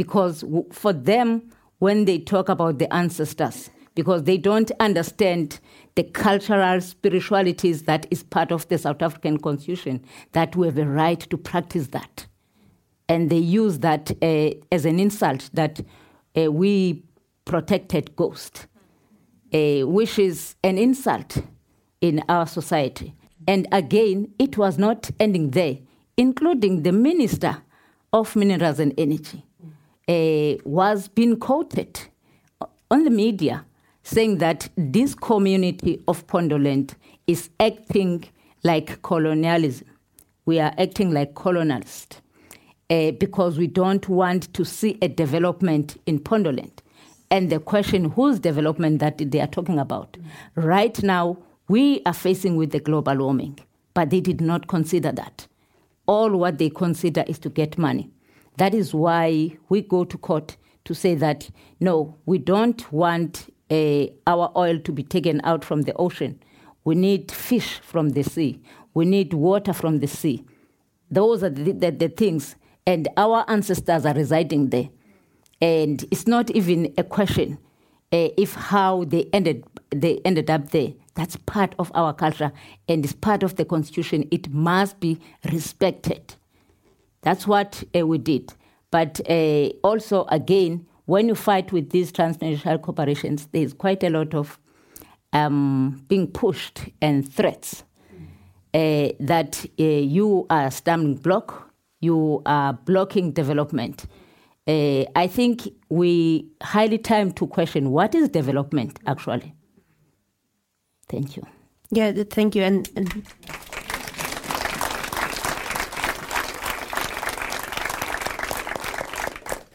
Because 0.00 0.42
for 0.72 0.94
them, 0.94 1.50
when 1.78 2.06
they 2.06 2.18
talk 2.18 2.48
about 2.48 2.78
the 2.78 2.90
ancestors, 2.90 3.68
because 3.94 4.22
they 4.22 4.38
don't 4.38 4.72
understand 4.80 5.60
the 5.94 6.04
cultural 6.04 6.80
spiritualities 6.80 7.82
that 7.82 8.06
is 8.10 8.22
part 8.22 8.50
of 8.50 8.66
the 8.68 8.78
South 8.78 9.02
African 9.02 9.36
constitution, 9.36 10.02
that 10.32 10.56
we 10.56 10.66
have 10.68 10.78
a 10.78 10.86
right 10.86 11.20
to 11.20 11.36
practice 11.36 11.88
that. 11.88 12.26
And 13.10 13.28
they 13.28 13.36
use 13.36 13.80
that 13.80 14.10
uh, 14.22 14.52
as 14.72 14.86
an 14.86 14.98
insult 14.98 15.50
that 15.52 15.82
uh, 16.34 16.50
we 16.50 17.04
protected 17.44 18.16
ghosts, 18.16 18.68
uh, 19.52 19.80
which 19.80 20.18
is 20.18 20.56
an 20.64 20.78
insult 20.78 21.42
in 22.00 22.22
our 22.30 22.46
society. 22.46 23.14
And 23.46 23.68
again, 23.70 24.32
it 24.38 24.56
was 24.56 24.78
not 24.78 25.10
ending 25.20 25.50
there, 25.50 25.76
including 26.16 26.84
the 26.84 26.92
Minister 26.92 27.58
of 28.14 28.34
minerals 28.34 28.80
and 28.80 28.94
energy 28.96 29.44
was 30.64 31.08
being 31.08 31.38
quoted 31.38 32.00
on 32.90 33.04
the 33.04 33.10
media 33.10 33.64
saying 34.02 34.38
that 34.38 34.68
this 34.76 35.14
community 35.14 36.02
of 36.08 36.26
Pondoland 36.26 36.94
is 37.26 37.50
acting 37.60 38.24
like 38.64 39.02
colonialism. 39.02 39.86
We 40.46 40.58
are 40.58 40.72
acting 40.78 41.12
like 41.12 41.34
colonialists 41.34 42.20
uh, 42.90 43.12
because 43.12 43.58
we 43.58 43.66
don't 43.66 44.08
want 44.08 44.52
to 44.54 44.64
see 44.64 44.98
a 45.00 45.08
development 45.08 45.96
in 46.06 46.18
Pondoland. 46.18 46.72
And 47.30 47.50
the 47.50 47.60
question, 47.60 48.10
whose 48.10 48.40
development 48.40 48.98
that 48.98 49.18
they 49.30 49.40
are 49.40 49.46
talking 49.46 49.78
about? 49.78 50.16
Right 50.56 51.00
now, 51.02 51.38
we 51.68 52.02
are 52.04 52.12
facing 52.12 52.56
with 52.56 52.72
the 52.72 52.80
global 52.80 53.16
warming, 53.18 53.60
but 53.94 54.10
they 54.10 54.20
did 54.20 54.40
not 54.40 54.66
consider 54.66 55.12
that. 55.12 55.46
All 56.06 56.30
what 56.30 56.58
they 56.58 56.70
consider 56.70 57.22
is 57.28 57.38
to 57.40 57.48
get 57.50 57.78
money. 57.78 58.10
That 58.60 58.74
is 58.74 58.92
why 58.92 59.56
we 59.70 59.80
go 59.80 60.04
to 60.04 60.18
court 60.18 60.58
to 60.84 60.94
say 60.94 61.14
that 61.14 61.48
no, 61.80 62.18
we 62.26 62.36
don't 62.36 62.92
want 62.92 63.50
uh, 63.70 64.08
our 64.26 64.52
oil 64.54 64.78
to 64.80 64.92
be 64.92 65.02
taken 65.02 65.40
out 65.44 65.64
from 65.64 65.82
the 65.82 65.94
ocean. 65.94 66.38
We 66.84 66.94
need 66.94 67.32
fish 67.32 67.80
from 67.82 68.10
the 68.10 68.22
sea. 68.22 68.60
We 68.92 69.06
need 69.06 69.32
water 69.32 69.72
from 69.72 70.00
the 70.00 70.06
sea. 70.06 70.44
Those 71.10 71.42
are 71.42 71.48
the, 71.48 71.72
the, 71.72 71.90
the 71.90 72.08
things. 72.10 72.54
And 72.86 73.08
our 73.16 73.46
ancestors 73.48 74.04
are 74.04 74.12
residing 74.12 74.68
there. 74.68 74.90
And 75.62 76.04
it's 76.10 76.26
not 76.26 76.50
even 76.50 76.92
a 76.98 77.02
question 77.02 77.56
uh, 78.12 78.28
if 78.36 78.52
how 78.52 79.04
they 79.04 79.30
ended, 79.32 79.64
they 79.88 80.20
ended 80.26 80.50
up 80.50 80.68
there. 80.68 80.92
That's 81.14 81.36
part 81.36 81.74
of 81.78 81.90
our 81.94 82.12
culture 82.12 82.52
and 82.86 83.06
it's 83.06 83.14
part 83.14 83.42
of 83.42 83.56
the 83.56 83.64
constitution. 83.64 84.28
It 84.30 84.52
must 84.52 85.00
be 85.00 85.18
respected. 85.50 86.34
That's 87.22 87.46
what 87.46 87.82
uh, 87.96 88.06
we 88.06 88.18
did. 88.18 88.52
But 88.90 89.20
uh, 89.28 89.68
also, 89.82 90.24
again, 90.28 90.86
when 91.06 91.28
you 91.28 91.34
fight 91.34 91.72
with 91.72 91.90
these 91.90 92.12
transnational 92.12 92.78
corporations, 92.78 93.46
there's 93.52 93.72
quite 93.72 94.02
a 94.02 94.10
lot 94.10 94.34
of 94.34 94.58
um, 95.32 96.04
being 96.08 96.26
pushed 96.26 96.88
and 97.00 97.30
threats 97.30 97.84
uh, 98.74 99.08
that 99.18 99.64
uh, 99.78 99.82
you 99.82 100.46
are 100.50 100.66
a 100.66 100.70
stumbling 100.70 101.16
block, 101.16 101.72
you 102.00 102.42
are 102.46 102.72
blocking 102.72 103.32
development. 103.32 104.06
Uh, 104.66 105.04
I 105.16 105.26
think 105.26 105.68
we 105.88 106.48
highly 106.62 106.98
time 106.98 107.32
to 107.32 107.46
question 107.46 107.90
what 107.90 108.14
is 108.14 108.28
development 108.28 108.98
actually. 109.06 109.54
Thank 111.08 111.36
you. 111.36 111.42
Yeah, 111.90 112.12
thank 112.30 112.54
you. 112.54 112.62
And, 112.62 112.88
and 112.94 113.26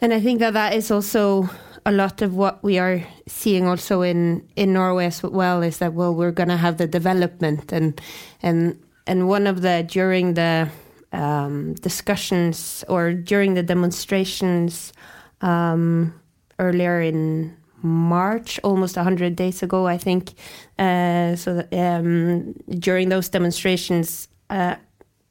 And 0.00 0.12
I 0.12 0.20
think 0.20 0.40
that 0.40 0.52
that 0.52 0.74
is 0.74 0.90
also 0.90 1.48
a 1.86 1.92
lot 1.92 2.20
of 2.20 2.34
what 2.34 2.62
we 2.62 2.78
are 2.78 3.02
seeing 3.26 3.66
also 3.66 4.02
in 4.02 4.46
in 4.56 4.72
Norway 4.72 5.06
as 5.06 5.22
well 5.22 5.62
is 5.62 5.78
that 5.78 5.94
well 5.94 6.14
we're 6.14 6.32
going 6.32 6.48
to 6.48 6.56
have 6.56 6.76
the 6.78 6.86
development 6.86 7.72
and 7.72 8.00
and 8.42 8.76
and 9.06 9.28
one 9.28 9.46
of 9.46 9.62
the 9.62 9.86
during 9.88 10.34
the 10.34 10.68
um, 11.12 11.74
discussions 11.74 12.84
or 12.88 13.12
during 13.12 13.54
the 13.54 13.62
demonstrations 13.62 14.92
um, 15.40 16.12
earlier 16.58 17.00
in 17.00 17.56
March, 17.82 18.58
almost 18.64 18.96
100 18.96 19.36
days 19.36 19.62
ago, 19.62 19.86
I 19.86 19.98
think. 19.98 20.32
Uh, 20.78 21.36
so 21.36 21.54
that, 21.54 21.72
um, 21.72 22.54
during 22.78 23.08
those 23.08 23.28
demonstrations, 23.28 24.28
uh, 24.50 24.76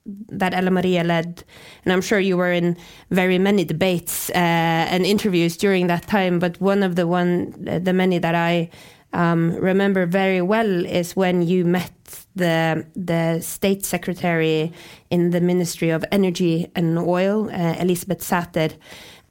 that 0.06 0.54
Ella 0.54 0.72
Marie 0.72 1.02
led, 1.02 1.44
and 1.84 1.94
I'm 1.94 2.02
sure 2.02 2.20
you 2.20 2.38
were 2.38 2.52
in 2.52 2.78
very 3.10 3.40
many 3.40 3.66
debates 3.66 4.30
uh, 4.30 4.34
and 4.36 5.06
interviews 5.06 5.58
during 5.58 5.88
that 5.88 6.08
time. 6.08 6.40
But 6.40 6.60
one 6.62 6.84
of 6.84 6.96
the 6.96 7.08
one, 7.08 7.54
the 7.60 7.94
many 7.94 8.20
that 8.20 8.36
I 8.36 8.70
um, 9.14 9.56
remember 9.56 10.06
very 10.06 10.42
well 10.42 10.86
is 10.86 11.16
when 11.16 11.42
you 11.42 11.66
met 11.66 11.92
the 12.36 12.86
the 12.96 13.40
state 13.42 13.86
secretary 13.86 14.72
in 15.10 15.32
the 15.32 15.42
Ministry 15.42 15.90
of 15.90 16.04
Energy 16.12 16.70
and 16.76 17.00
Oil, 17.00 17.50
uh, 17.50 17.76
Elisabeth 17.80 18.20
Sæther. 18.20 18.74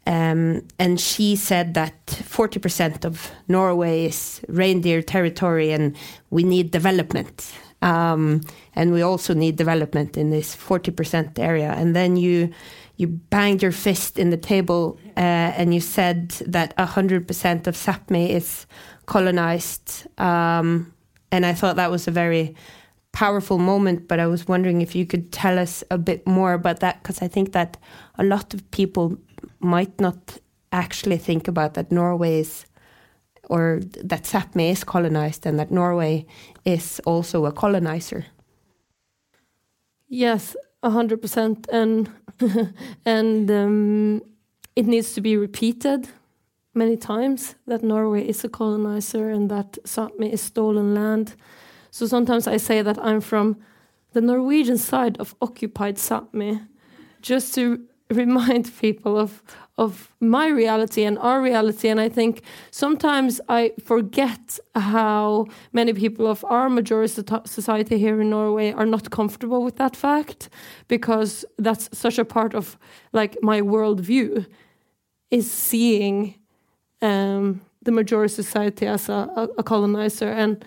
Um, 0.06 0.66
and 0.78 1.00
she 1.00 1.34
said 1.34 1.72
that 1.74 2.06
40% 2.06 3.06
of 3.06 3.30
Norway 3.48 4.06
is 4.06 4.42
reindeer 4.48 5.00
territory 5.00 5.72
and 5.72 5.96
we 6.28 6.42
need 6.42 6.70
development. 6.70 7.54
Um, 7.80 8.42
and 8.76 8.92
we 8.92 9.02
also 9.02 9.34
need 9.34 9.56
development 9.56 10.16
in 10.16 10.30
this 10.30 10.54
40% 10.54 11.38
area. 11.38 11.72
And 11.72 11.94
then 11.94 12.16
you 12.16 12.50
you 12.96 13.08
banged 13.08 13.60
your 13.60 13.72
fist 13.72 14.18
in 14.18 14.30
the 14.30 14.36
table 14.36 14.98
uh, 15.16 15.50
and 15.58 15.74
you 15.74 15.80
said 15.80 16.28
that 16.46 16.76
100% 16.76 17.66
of 17.66 17.74
Sapmi 17.74 18.28
is 18.30 18.66
colonized. 19.06 20.06
Um, 20.18 20.92
and 21.32 21.44
I 21.44 21.54
thought 21.54 21.74
that 21.74 21.90
was 21.90 22.06
a 22.06 22.12
very 22.12 22.54
powerful 23.10 23.58
moment, 23.58 24.06
but 24.06 24.20
I 24.20 24.26
was 24.26 24.46
wondering 24.46 24.80
if 24.80 24.94
you 24.94 25.06
could 25.06 25.32
tell 25.32 25.58
us 25.58 25.82
a 25.90 25.98
bit 25.98 26.24
more 26.26 26.52
about 26.52 26.80
that, 26.80 27.02
because 27.02 27.20
I 27.20 27.28
think 27.28 27.52
that 27.52 27.76
a 28.16 28.22
lot 28.22 28.54
of 28.54 28.70
people 28.70 29.16
might 29.58 30.00
not 30.00 30.38
actually 30.70 31.18
think 31.18 31.48
about 31.48 31.74
that 31.74 31.90
Norway 31.90 32.40
is 32.40 32.66
or 33.50 33.80
that 34.02 34.24
Sapmi 34.24 34.70
is 34.70 34.84
colonized 34.84 35.46
and 35.46 35.58
that 35.58 35.70
Norway 35.70 36.26
is 36.64 37.00
also 37.04 37.44
a 37.44 37.52
colonizer. 37.52 38.24
Yes, 40.08 40.56
hundred 40.82 41.22
percent, 41.22 41.66
and 41.72 42.10
and 43.04 43.50
um, 43.50 44.22
it 44.76 44.86
needs 44.86 45.14
to 45.14 45.20
be 45.20 45.36
repeated 45.36 46.08
many 46.74 46.96
times 46.96 47.54
that 47.66 47.82
Norway 47.82 48.26
is 48.26 48.44
a 48.44 48.48
colonizer 48.48 49.30
and 49.30 49.50
that 49.50 49.78
Sapmi 49.84 50.32
is 50.32 50.42
stolen 50.42 50.94
land. 50.94 51.34
So 51.90 52.06
sometimes 52.06 52.48
I 52.48 52.56
say 52.56 52.82
that 52.82 52.98
I'm 52.98 53.20
from 53.20 53.56
the 54.12 54.20
Norwegian 54.20 54.78
side 54.78 55.16
of 55.18 55.34
occupied 55.40 55.96
Sapmi, 55.96 56.66
just 57.22 57.54
to 57.54 57.84
remind 58.10 58.76
people 58.78 59.16
of 59.16 59.42
of 59.76 60.14
my 60.20 60.48
reality 60.48 61.02
and 61.02 61.18
our 61.18 61.42
reality. 61.42 61.88
And 61.88 62.00
i 62.00 62.08
think 62.08 62.42
sometimes 62.70 63.40
i 63.48 63.72
forget 63.84 64.58
how 64.74 65.46
many 65.72 65.92
people 65.92 66.26
of 66.26 66.44
our 66.44 66.68
majority 66.68 67.22
society 67.44 67.98
here 67.98 68.20
in 68.20 68.30
norway 68.30 68.72
are 68.72 68.86
not 68.86 69.10
comfortable 69.10 69.64
with 69.64 69.76
that 69.76 69.96
fact 69.96 70.48
because 70.88 71.44
that's 71.58 71.88
such 71.92 72.18
a 72.18 72.24
part 72.24 72.54
of 72.54 72.78
like 73.12 73.36
my 73.42 73.60
worldview 73.60 74.46
is 75.30 75.50
seeing 75.50 76.34
um, 77.02 77.60
the 77.82 77.92
majority 77.92 78.32
society 78.32 78.86
as 78.86 79.08
a, 79.08 79.48
a 79.58 79.62
colonizer. 79.62 80.30
And 80.30 80.64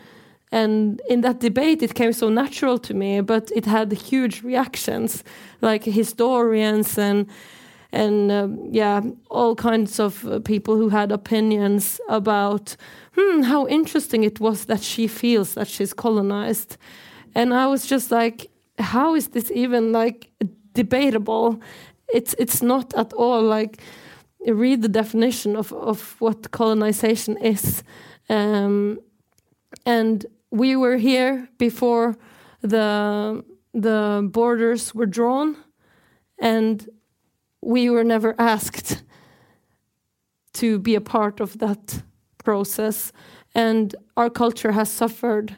and 0.52 1.02
in 1.10 1.22
that 1.22 1.39
debate 1.39 1.84
it 1.84 1.93
came 1.93 2.13
so 2.13 2.30
natural 2.30 2.78
to 2.78 2.93
me 2.93 3.20
but 3.20 3.52
it 3.54 3.65
had 3.65 3.91
huge 3.91 4.43
reactions 4.43 5.22
like 5.62 5.84
historians 5.84 6.98
and 6.98 7.28
and 7.91 8.32
um, 8.32 8.60
yeah 8.71 9.02
all 9.30 9.56
kinds 9.56 10.00
of 10.00 10.26
uh, 10.26 10.39
people 10.39 10.76
who 10.76 10.89
had 10.89 11.12
opinions 11.12 12.00
about 12.10 12.76
hmm 13.15 13.41
how 13.43 13.67
interesting 13.67 14.23
it 14.23 14.39
was 14.39 14.65
that 14.65 14.82
she 14.82 15.08
feels 15.08 15.54
that 15.54 15.67
she's 15.67 15.93
colonized. 15.93 16.78
And 17.36 17.54
i 17.54 17.67
was 17.67 17.86
just 17.86 18.12
like 18.12 18.50
how 18.80 19.15
is 19.15 19.30
this 19.30 19.52
even 19.52 19.91
like 19.91 20.30
debatable? 20.73 21.60
It's 22.13 22.36
it's 22.38 22.62
not 22.62 22.93
at 22.93 23.13
all 23.13 23.41
like 23.41 23.82
read 24.45 24.82
the 24.82 24.89
definition 24.89 25.56
of 25.56 25.73
of 25.73 26.15
what 26.19 26.52
colonization 26.52 27.38
is. 27.38 27.84
Um, 28.30 29.00
and 29.86 30.26
we 30.52 30.76
were 30.76 30.97
here 30.97 31.50
before 31.58 32.15
the 32.62 33.43
the 33.73 34.28
borders 34.32 34.95
were 34.95 35.10
drawn, 35.10 35.56
and 36.39 36.88
we 37.62 37.89
were 37.89 38.04
never 38.04 38.36
asked 38.38 39.04
to 40.54 40.80
be 40.80 40.96
a 40.96 41.02
part 41.02 41.39
of 41.39 41.60
that 41.60 42.04
process. 42.43 43.12
And 43.54 43.96
our 44.15 44.30
culture 44.30 44.72
has 44.72 44.89
suffered 44.91 45.58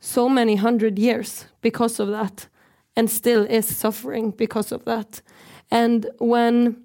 so 0.00 0.28
many 0.28 0.56
hundred 0.56 0.98
years 0.98 1.46
because 1.62 1.98
of 1.98 2.08
that, 2.08 2.48
and 2.94 3.10
still 3.10 3.44
is 3.44 3.76
suffering 3.76 4.30
because 4.30 4.72
of 4.72 4.84
that. 4.84 5.22
And 5.70 6.06
when 6.18 6.84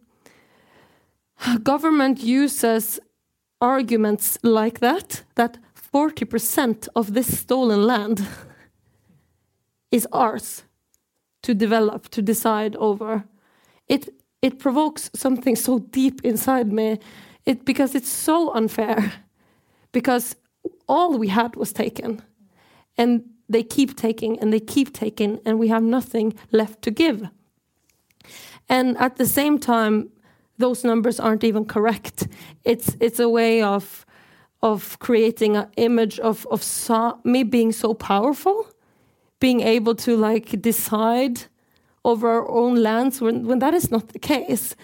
government 1.63 2.23
uses 2.23 2.99
arguments 3.62 4.38
like 4.41 4.79
that, 4.79 5.23
that 5.36 5.58
40% 5.93 6.88
of 6.95 7.13
this 7.13 7.39
stolen 7.39 7.84
land 7.86 8.25
is 9.91 10.08
ours 10.12 10.63
to 11.41 11.53
develop, 11.53 12.10
to 12.10 12.21
decide 12.21 12.75
over. 12.75 13.25
It 13.89 14.10
it 14.41 14.60
provokes 14.60 15.12
something 15.15 15.58
so 15.58 15.80
deep 15.80 16.21
inside 16.25 16.71
me. 16.73 16.99
It 17.45 17.65
because 17.65 17.95
it's 17.95 18.10
so 18.12 18.54
unfair. 18.56 19.13
Because 19.91 20.36
all 20.88 21.17
we 21.17 21.30
had 21.30 21.56
was 21.56 21.73
taken. 21.73 22.21
And 22.97 23.23
they 23.49 23.63
keep 23.63 23.95
taking 23.95 24.39
and 24.39 24.54
they 24.54 24.60
keep 24.60 24.93
taking 24.93 25.39
and 25.45 25.60
we 25.60 25.69
have 25.69 25.84
nothing 25.84 26.34
left 26.52 26.82
to 26.84 26.91
give. 26.91 27.28
and 28.69 28.97
at 28.97 29.15
the 29.17 29.25
same 29.25 29.60
time, 29.60 30.10
those 30.60 30.84
numbers 30.84 31.19
aren't 31.19 31.43
even 31.43 31.65
correct. 31.65 32.28
It's 32.65 32.95
it's 32.99 33.19
a 33.19 33.30
way 33.30 33.63
of 33.63 34.06
of 34.62 34.97
creating 34.99 35.58
an 35.58 35.67
image 35.78 36.19
of 36.19 36.45
of 36.52 36.63
so, 36.63 37.19
me 37.23 37.43
being 37.43 37.71
so 37.73 37.93
powerful, 37.93 38.67
being 39.39 39.62
able 39.62 39.95
to 39.95 40.17
like 40.17 40.62
decide 40.62 41.41
over 42.03 42.29
our 42.29 42.49
own 42.49 42.75
lands 42.75 43.21
when 43.21 43.45
when 43.47 43.59
that 43.59 43.73
is 43.73 43.91
not 43.91 44.09
the 44.09 44.19
case. 44.19 44.75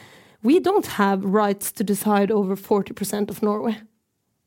We 0.43 0.59
don't 0.59 0.85
have 0.85 1.25
rights 1.25 1.71
to 1.71 1.83
decide 1.83 2.29
over 2.31 2.55
40% 2.55 3.29
of 3.31 3.41
Norway. 3.41 3.81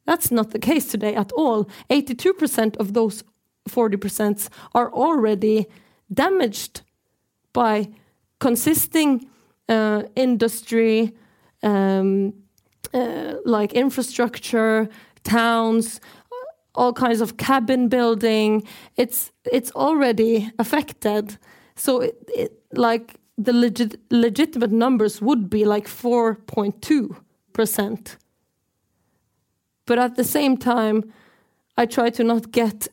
That's 0.07 0.31
not 0.31 0.51
the 0.51 0.59
case 0.61 0.87
today 0.91 1.17
at 1.17 1.33
all. 1.33 1.69
82% 1.91 2.77
of 2.77 2.93
those 2.93 3.25
40% 3.69 4.49
are 4.75 4.93
already 4.93 5.67
damaged 6.13 6.83
by 7.53 7.89
consisting 8.39 9.29
uh, 9.69 10.05
industry, 10.15 11.15
um, 11.63 12.33
uh, 12.95 13.35
like 13.45 13.73
infrastructure, 13.73 14.89
towns, 15.25 16.01
all 16.75 16.93
kinds 16.93 17.21
of 17.21 17.37
cabin 17.37 17.89
building. 17.89 18.67
It's 18.97 19.33
it's 19.53 19.73
already 19.73 20.51
affected. 20.59 21.37
So 21.79 22.01
it, 22.01 22.17
it 22.35 22.53
like 22.73 23.15
the 23.39 23.53
legit, 23.53 24.01
legitimate 24.11 24.73
numbers 24.73 25.23
would 25.23 25.49
be 25.49 25.65
like 25.65 25.87
4.2 25.87 27.17
percent. 27.53 28.17
But 29.87 29.99
at 29.99 30.17
the 30.17 30.25
same 30.25 30.57
time, 30.57 31.13
I 31.77 31.87
try 31.87 32.11
to 32.11 32.25
not 32.25 32.53
get 32.53 32.89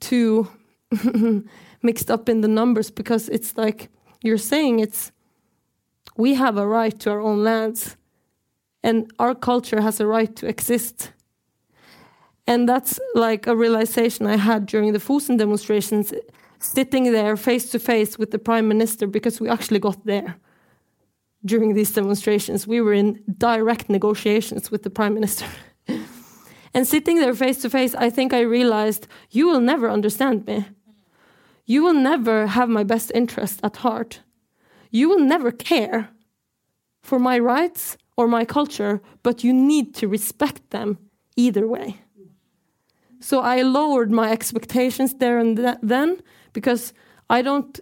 too 0.00 0.48
mixed 1.82 2.10
up 2.10 2.28
in 2.28 2.40
the 2.40 2.48
numbers 2.48 2.90
because 2.90 3.28
it's 3.28 3.56
like 3.56 3.90
you're 4.22 4.38
saying 4.38 4.80
it's 4.80 5.12
we 6.16 6.34
have 6.34 6.56
a 6.56 6.66
right 6.66 6.98
to 7.00 7.10
our 7.10 7.20
own 7.20 7.44
lands 7.44 7.96
and 8.82 9.12
our 9.18 9.34
culture 9.34 9.80
has 9.80 10.00
a 10.00 10.06
right 10.06 10.34
to 10.36 10.46
exist 10.46 11.12
and 12.46 12.68
that's 12.68 12.98
like 13.14 13.46
a 13.46 13.54
realization 13.54 14.26
i 14.26 14.36
had 14.36 14.66
during 14.66 14.92
the 14.92 14.98
Fosen 14.98 15.36
demonstrations 15.36 16.12
sitting 16.60 17.12
there 17.12 17.36
face 17.36 17.70
to 17.70 17.78
face 17.78 18.18
with 18.18 18.30
the 18.30 18.38
prime 18.38 18.68
minister 18.68 19.06
because 19.06 19.40
we 19.40 19.48
actually 19.48 19.78
got 19.78 20.04
there 20.04 20.36
during 21.44 21.74
these 21.74 21.92
demonstrations 21.92 22.66
we 22.66 22.80
were 22.80 22.92
in 22.92 23.22
direct 23.38 23.88
negotiations 23.88 24.70
with 24.70 24.82
the 24.82 24.90
prime 24.90 25.14
minister 25.14 25.46
and 26.74 26.86
sitting 26.86 27.20
there 27.20 27.34
face 27.34 27.62
to 27.62 27.70
face 27.70 27.94
i 27.94 28.10
think 28.10 28.32
i 28.32 28.40
realized 28.40 29.06
you 29.30 29.46
will 29.46 29.60
never 29.60 29.88
understand 29.88 30.46
me 30.46 30.66
you 31.68 31.82
will 31.82 31.94
never 31.94 32.46
have 32.46 32.70
my 32.70 32.82
best 32.82 33.12
interest 33.14 33.60
at 33.62 33.76
heart. 33.76 34.22
You 34.90 35.10
will 35.10 35.20
never 35.20 35.52
care 35.52 36.08
for 37.02 37.18
my 37.18 37.38
rights 37.38 37.98
or 38.16 38.26
my 38.26 38.46
culture, 38.46 39.02
but 39.22 39.44
you 39.44 39.52
need 39.52 39.94
to 39.96 40.08
respect 40.08 40.70
them 40.70 40.96
either 41.36 41.68
way. 41.68 42.00
So 43.20 43.40
I 43.40 43.60
lowered 43.60 44.10
my 44.10 44.30
expectations 44.30 45.14
there 45.14 45.38
and 45.38 45.56
th 45.58 45.76
then 45.82 46.22
because 46.52 46.92
I 47.30 47.42
don't 47.42 47.80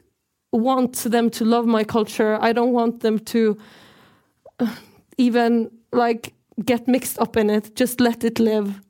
want 0.53 0.97
them 0.97 1.31
to 1.31 1.45
love 1.45 1.67
my 1.67 1.85
culture. 1.85 2.39
I 2.41 2.53
don't 2.53 2.73
want 2.73 3.01
them 3.01 3.19
to 3.19 3.59
uh, 4.59 4.75
even 5.19 5.71
like 5.93 6.35
get 6.65 6.89
mixed 6.89 7.19
up 7.19 7.37
in 7.37 7.51
it. 7.51 7.75
Just 7.77 8.01
let 8.01 8.25
it 8.25 8.39
live. 8.39 8.81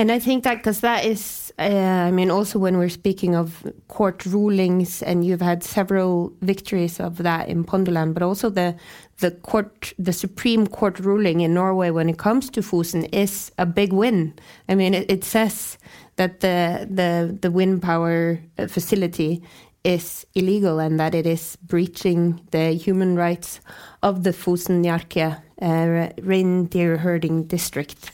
And 0.00 0.10
I 0.10 0.18
think 0.18 0.44
that 0.44 0.56
because 0.56 0.80
that 0.80 1.04
is, 1.04 1.52
uh, 1.58 1.62
I 1.62 2.10
mean, 2.10 2.30
also 2.30 2.58
when 2.58 2.78
we're 2.78 2.88
speaking 2.88 3.34
of 3.34 3.70
court 3.88 4.24
rulings, 4.24 5.02
and 5.02 5.26
you've 5.26 5.42
had 5.42 5.62
several 5.62 6.32
victories 6.40 6.98
of 6.98 7.18
that 7.18 7.50
in 7.50 7.64
Pondoland, 7.64 8.14
but 8.14 8.22
also 8.22 8.48
the 8.48 8.74
the 9.20 9.30
court, 9.30 9.92
the 9.98 10.12
Supreme 10.12 10.66
Court 10.66 10.98
ruling 10.98 11.40
in 11.40 11.54
Norway 11.54 11.90
when 11.90 12.08
it 12.08 12.18
comes 12.18 12.50
to 12.50 12.60
Fosen 12.60 13.08
is 13.12 13.52
a 13.58 13.66
big 13.66 13.92
win. 13.92 14.34
I 14.68 14.74
mean, 14.74 14.94
it, 14.94 15.10
it 15.10 15.24
says 15.24 15.78
that 16.16 16.40
the 16.40 16.86
the 16.90 17.38
the 17.40 17.50
wind 17.50 17.82
power 17.82 18.40
uh, 18.58 18.66
facility 18.66 19.42
is 19.84 20.26
illegal 20.34 20.78
and 20.78 21.00
that 21.00 21.14
it 21.14 21.26
is 21.26 21.56
breaching 21.56 22.40
the 22.50 22.72
human 22.72 23.16
rights 23.16 23.60
of 24.02 24.24
the 24.24 24.32
Fosen 24.32 24.84
Njarke 24.84 25.40
uh, 25.62 26.12
reindeer 26.22 26.98
herding 26.98 27.44
district. 27.44 28.12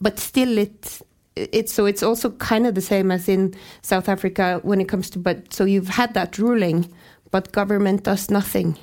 But 0.00 0.18
still, 0.18 0.58
it 0.58 1.00
it's 1.36 1.72
so 1.72 1.86
it's 1.86 2.02
also 2.02 2.30
kind 2.30 2.66
of 2.66 2.74
the 2.74 2.80
same 2.80 3.10
as 3.10 3.28
in 3.28 3.54
South 3.82 4.08
Africa 4.08 4.60
when 4.62 4.80
it 4.80 4.88
comes 4.88 5.08
to 5.10 5.18
but 5.18 5.52
so 5.52 5.64
you've 5.64 5.88
had 5.88 6.14
that 6.14 6.38
ruling, 6.38 6.92
but 7.30 7.52
government 7.52 8.02
does 8.02 8.30
nothing. 8.30 8.76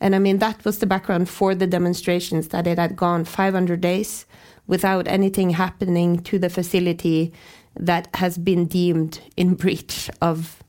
And 0.00 0.14
I 0.14 0.18
mean 0.18 0.38
that 0.38 0.64
was 0.64 0.78
the 0.78 0.86
background 0.86 1.28
for 1.28 1.54
the 1.54 1.66
demonstrations 1.66 2.48
that 2.48 2.66
it 2.66 2.78
had 2.78 2.96
gone 2.96 3.24
500 3.24 3.80
days 3.80 4.26
without 4.66 5.06
anything 5.08 5.50
happening 5.50 6.20
to 6.22 6.38
the 6.38 6.48
facility 6.48 7.32
that 7.78 8.08
has 8.14 8.38
been 8.38 8.66
deemed 8.66 9.20
in 9.36 9.54
breach 9.62 10.10
of 10.20 10.62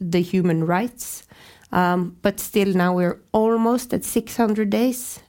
the 0.00 0.20
human 0.20 0.64
rights. 0.64 1.24
Um, 1.70 2.16
but 2.22 2.40
still 2.40 2.72
now 2.72 2.94
we're 2.94 3.20
almost 3.32 3.92
at 3.92 4.04
600 4.04 4.70
days 4.70 5.20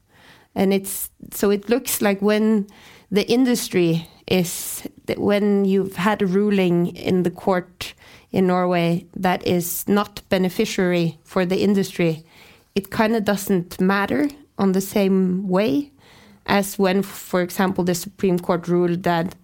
and 0.56 0.74
it's 0.74 1.10
so 1.32 1.50
it 1.50 1.70
looks 1.70 2.02
like 2.02 2.22
when 2.22 2.68
the 3.12 3.30
industry 3.30 4.08
is 4.28 4.88
that 5.06 5.20
when 5.20 5.66
you've 5.66 5.96
had 5.96 6.22
a 6.22 6.28
ruling 6.28 6.96
in 6.96 7.24
the 7.24 7.32
court 7.32 7.94
in 8.32 8.48
Norway 8.48 9.06
that 9.16 9.46
is 9.48 9.88
not 9.88 10.22
beneficiary 10.30 11.18
for 11.24 11.46
the 11.46 11.64
industry, 11.64 12.24
it 12.80 12.90
kind 12.90 13.14
of 13.16 13.24
doesn't 13.26 13.80
matter 13.82 14.30
on 14.58 14.72
the 14.72 14.82
same 14.82 15.48
way 15.48 15.92
as 16.46 16.80
when, 16.80 17.04
for 17.04 17.42
example, 17.42 17.84
the 17.84 17.94
Supreme 17.96 18.40
Court 18.40 18.68
ruled 18.68 19.04
that 19.04 19.36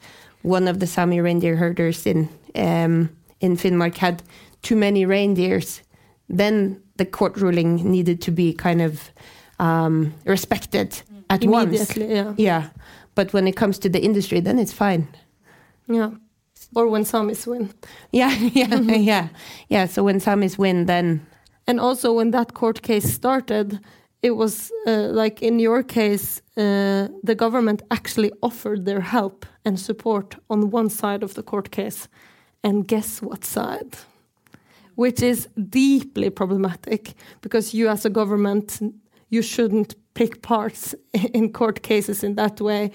one 0.41 0.67
of 0.71 0.79
the 0.79 0.87
Sami 0.87 1.19
reindeer 1.21 1.55
herders 1.57 2.05
in 2.05 2.27
um, 2.55 3.09
in 3.41 3.57
Finnmark 3.57 3.97
had 3.97 4.23
too 4.61 4.75
many 4.75 5.05
reindeers. 5.05 5.81
Then 6.29 6.81
the 6.97 7.05
court 7.05 7.37
ruling 7.37 7.91
needed 7.91 8.21
to 8.21 8.31
be 8.31 8.53
kind 8.53 8.81
of 8.81 9.11
um, 9.59 10.13
respected 10.25 10.89
at 11.29 11.43
once. 11.43 11.97
Yeah. 11.97 12.33
yeah. 12.37 12.63
But 13.15 13.33
when 13.33 13.47
it 13.47 13.55
comes 13.55 13.79
to 13.79 13.89
the 13.89 13.99
industry, 13.99 14.41
then 14.41 14.59
it's 14.59 14.73
fine. 14.73 15.07
Yeah. 15.87 16.11
Or 16.75 16.87
when 16.87 17.03
Samis 17.05 17.45
win. 17.47 17.69
Yeah, 18.11 18.31
yeah, 18.53 18.67
Mm-hmm. 18.67 19.03
yeah, 19.03 19.27
yeah. 19.69 19.87
So 19.87 20.03
when 20.03 20.19
Samis 20.19 20.57
win, 20.57 20.85
then 20.85 21.19
And 21.67 21.79
also 21.79 22.13
when 22.13 22.31
that 22.31 22.53
court 22.53 22.81
case 22.81 23.11
started, 23.13 23.79
it 24.21 24.35
was 24.35 24.71
uh, 24.87 25.09
like 25.11 25.41
in 25.41 25.59
your 25.59 25.83
case, 25.83 26.41
uh, 26.57 27.07
the 27.23 27.35
government 27.35 27.81
actually 27.91 28.31
offered 28.41 28.85
their 28.85 29.01
help 29.01 29.45
and 29.63 29.79
support 29.79 30.35
on 30.49 30.71
one 30.71 30.89
side 30.89 31.23
of 31.23 31.33
the 31.33 31.43
court 31.43 31.71
case. 31.71 32.07
And 32.63 32.87
guess 32.87 33.21
what 33.21 33.45
side? 33.45 33.97
Which 34.95 35.21
is 35.21 35.47
deeply 35.69 36.29
problematic 36.29 37.13
because 37.41 37.73
you, 37.73 37.89
as 37.89 38.05
a 38.05 38.09
government, 38.09 38.81
you 39.29 39.41
shouldn't 39.41 39.95
pick 40.13 40.41
parts 40.41 40.95
in 41.33 41.51
court 41.51 41.83
cases 41.83 42.23
in 42.23 42.35
that 42.35 42.61
way. 42.61 42.91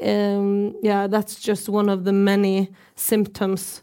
Um, 0.00 0.74
yeah, 0.82 1.06
that's 1.08 1.40
just 1.40 1.68
one 1.68 1.88
of 1.88 2.04
the 2.04 2.12
many 2.12 2.70
symptoms 2.94 3.82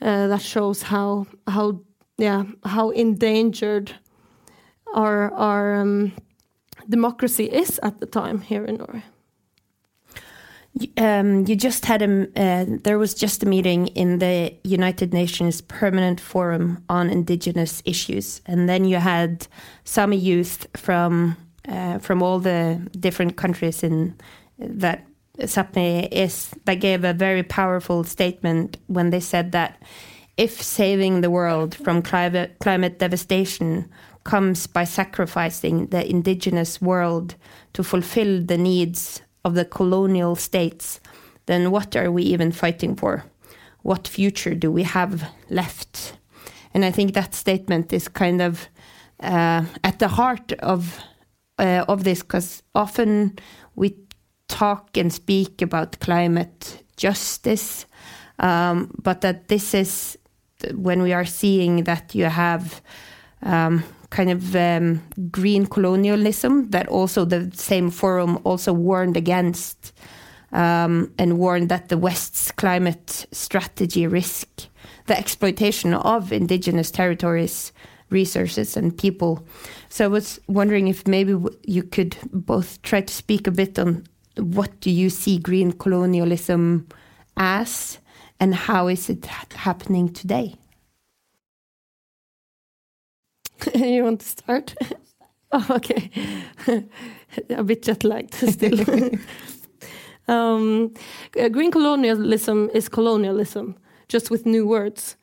uh, 0.00 0.28
that 0.28 0.40
shows 0.40 0.82
how 0.82 1.26
how 1.46 1.80
yeah 2.20 2.44
how 2.64 2.90
endangered 2.90 3.92
our 4.94 5.32
our 5.32 5.80
um, 5.80 6.12
democracy 6.88 7.44
is 7.44 7.80
at 7.82 8.00
the 8.00 8.06
time 8.06 8.40
here 8.40 8.64
in 8.64 8.76
Norway. 8.76 9.02
um, 10.98 11.46
you 11.46 11.56
just 11.56 11.86
had 11.86 12.02
a 12.02 12.28
uh, 12.36 12.64
there 12.84 12.98
was 12.98 13.14
just 13.14 13.42
a 13.42 13.46
meeting 13.46 13.88
in 13.88 14.18
the 14.18 14.54
United 14.64 15.12
Nations 15.12 15.60
Permanent 15.60 16.20
Forum 16.20 16.84
on 16.88 17.10
Indigenous 17.10 17.82
Issues, 17.84 18.40
and 18.46 18.68
then 18.68 18.84
you 18.84 18.96
had 18.96 19.46
Sami 19.84 20.16
youth 20.16 20.66
from 20.76 21.36
uh, 21.68 21.98
from 21.98 22.22
all 22.22 22.38
the 22.38 22.80
different 22.98 23.36
countries 23.36 23.82
in 23.82 24.14
that 24.58 25.06
Sapmi 25.38 26.08
is 26.10 26.50
that 26.64 26.80
gave 26.80 27.04
a 27.04 27.12
very 27.12 27.42
powerful 27.42 28.04
statement 28.04 28.76
when 28.86 29.10
they 29.10 29.20
said 29.20 29.52
that 29.52 29.82
if 30.40 30.62
saving 30.62 31.20
the 31.20 31.30
world 31.30 31.74
from 31.74 32.00
climate 32.00 32.56
climate 32.60 32.98
devastation 32.98 33.90
comes 34.24 34.66
by 34.66 34.84
sacrificing 34.84 35.86
the 35.88 36.08
indigenous 36.08 36.80
world 36.80 37.34
to 37.74 37.82
fulfill 37.82 38.42
the 38.42 38.56
needs 38.56 39.20
of 39.44 39.54
the 39.54 39.66
colonial 39.66 40.34
states, 40.34 41.00
then 41.44 41.70
what 41.70 41.94
are 41.94 42.10
we 42.10 42.22
even 42.22 42.52
fighting 42.52 42.96
for? 42.96 43.22
What 43.82 44.08
future 44.08 44.54
do 44.54 44.72
we 44.72 44.82
have 44.84 45.30
left? 45.50 46.14
And 46.72 46.86
I 46.86 46.90
think 46.90 47.12
that 47.12 47.34
statement 47.34 47.92
is 47.92 48.08
kind 48.08 48.40
of 48.40 48.68
uh, 49.22 49.64
at 49.84 49.98
the 49.98 50.08
heart 50.08 50.52
of 50.60 51.00
uh, 51.58 51.84
of 51.86 52.04
this 52.04 52.22
because 52.22 52.62
often 52.74 53.38
we 53.74 53.94
talk 54.48 54.96
and 54.96 55.12
speak 55.12 55.60
about 55.60 56.00
climate 56.00 56.82
justice, 56.96 57.84
um, 58.38 58.90
but 59.02 59.20
that 59.20 59.48
this 59.48 59.74
is 59.74 60.16
when 60.74 61.02
we 61.02 61.12
are 61.12 61.24
seeing 61.24 61.84
that 61.84 62.14
you 62.14 62.24
have 62.24 62.80
um, 63.42 63.82
kind 64.10 64.30
of 64.30 64.56
um, 64.56 65.02
green 65.30 65.66
colonialism 65.66 66.70
that 66.70 66.88
also 66.88 67.24
the 67.24 67.50
same 67.54 67.90
forum 67.90 68.38
also 68.44 68.72
warned 68.72 69.16
against 69.16 69.92
um, 70.52 71.12
and 71.18 71.38
warned 71.38 71.68
that 71.68 71.88
the 71.88 71.98
West's 71.98 72.50
climate 72.50 73.26
strategy 73.30 74.06
risk 74.06 74.68
the 75.10 75.18
exploitation 75.18 75.92
of 75.92 76.32
indigenous 76.32 76.90
territories, 76.90 77.72
resources, 78.10 78.76
and 78.76 78.96
people. 78.96 79.44
So 79.88 80.04
I 80.04 80.08
was 80.08 80.40
wondering 80.46 80.86
if 80.86 81.06
maybe 81.06 81.36
you 81.64 81.82
could 81.82 82.16
both 82.32 82.80
try 82.82 83.00
to 83.00 83.12
speak 83.12 83.48
a 83.48 83.50
bit 83.50 83.76
on 83.76 84.06
what 84.36 84.78
do 84.80 84.88
you 84.88 85.10
see 85.10 85.38
green 85.38 85.72
colonialism 85.72 86.86
as, 87.36 87.98
and 88.40 88.54
how 88.54 88.88
is 88.88 89.10
it 89.10 89.26
happening 89.54 90.08
today? 90.12 90.54
you 93.74 94.02
want 94.02 94.20
to 94.20 94.26
start? 94.26 94.74
oh, 95.52 95.66
okay. 95.70 96.10
a 97.50 97.62
bit 97.62 97.82
jet 97.82 98.02
lagged 98.02 98.34
still. 98.34 98.80
um, 100.26 100.94
green 101.52 101.70
colonialism 101.70 102.70
is 102.72 102.88
colonialism, 102.88 103.76
just 104.08 104.30
with 104.30 104.46
new 104.46 104.66
words. 104.66 105.16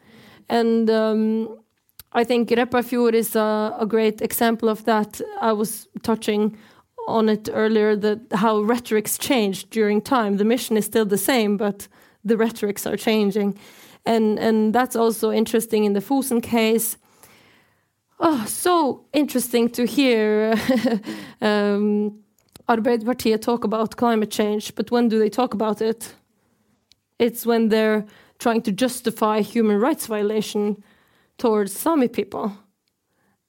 And 0.47 0.89
um, 0.89 1.57
I 2.13 2.23
think 2.23 2.49
Repparfjord 2.49 3.13
is 3.13 3.35
a, 3.35 3.75
a, 3.79 3.85
great 3.85 4.21
example 4.21 4.69
of 4.69 4.85
that. 4.85 5.19
I 5.41 5.51
was 5.51 5.87
touching 6.03 6.57
on 7.07 7.29
it 7.29 7.49
earlier 7.51 7.95
that 7.95 8.19
how 8.33 8.61
rhetorics 8.61 9.17
changed 9.17 9.71
during 9.71 10.01
time. 10.01 10.37
The 10.37 10.45
mission 10.45 10.77
is 10.77 10.85
still 10.85 11.05
the 11.05 11.17
same, 11.17 11.57
but 11.57 11.87
the 12.27 12.37
rhetorics 12.37 12.85
are 12.85 12.97
changing. 12.97 13.57
And, 14.05 14.39
and 14.39 14.73
that's 14.73 14.95
also 14.95 15.31
interesting 15.31 15.83
in 15.83 15.93
the 15.93 16.01
Fosen 16.01 16.41
case 16.41 16.97
Oh, 18.19 18.45
so 18.47 19.05
interesting 19.13 19.69
to 19.69 19.85
hear 19.85 20.53
um, 21.41 22.19
Arbeiderpartiet 22.67 23.41
talk 23.41 23.63
about 23.63 23.95
climate 23.95 24.31
change, 24.31 24.73
but 24.73 24.89
when 24.89 25.07
do 25.07 25.19
they 25.19 25.29
talk 25.29 25.53
about 25.53 25.81
it? 25.81 26.15
It's 27.19 27.45
when 27.45 27.69
they're 27.69 28.05
trying 28.39 28.63
to 28.63 28.71
justify 28.71 29.41
human 29.41 29.79
rights 29.79 30.07
violation 30.07 30.83
towards 31.37 31.73
Sami 31.73 32.07
people. 32.07 32.57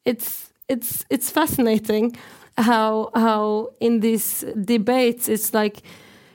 It's 0.05 0.53
it's 0.69 1.07
it's 1.09 1.31
fascinating 1.31 2.17
how 2.59 3.11
how 3.15 3.71
in 3.81 4.01
these 4.01 4.45
debates 4.65 5.29
it's 5.29 5.55
like, 5.55 5.83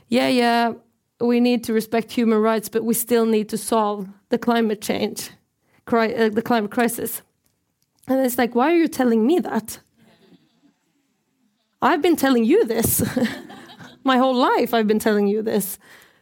yeah, 0.07 0.27
yeah, 0.27 0.73
we 1.19 1.39
need 1.39 1.63
to 1.65 1.73
respect 1.73 2.11
human 2.11 2.39
rights, 2.39 2.69
but 2.69 2.83
we 2.83 2.93
still 2.93 3.25
need 3.25 3.49
to 3.49 3.57
solve 3.57 4.07
the 4.29 4.37
climate 4.37 4.81
change, 4.81 5.29
uh, 5.87 6.29
the 6.29 6.41
climate 6.43 6.71
crisis. 6.71 7.21
And 8.07 8.19
it's 8.25 8.37
like, 8.37 8.55
why 8.55 8.71
are 8.71 8.77
you 8.77 8.87
telling 8.87 9.25
me 9.25 9.39
that? 9.39 9.79
I've 11.81 12.01
been 12.01 12.15
telling 12.15 12.45
you 12.45 12.65
this. 12.65 13.03
my 14.03 14.17
whole 14.17 14.35
life, 14.35 14.73
I've 14.73 14.87
been 14.87 14.99
telling 14.99 15.27
you 15.27 15.41
this. 15.41 15.77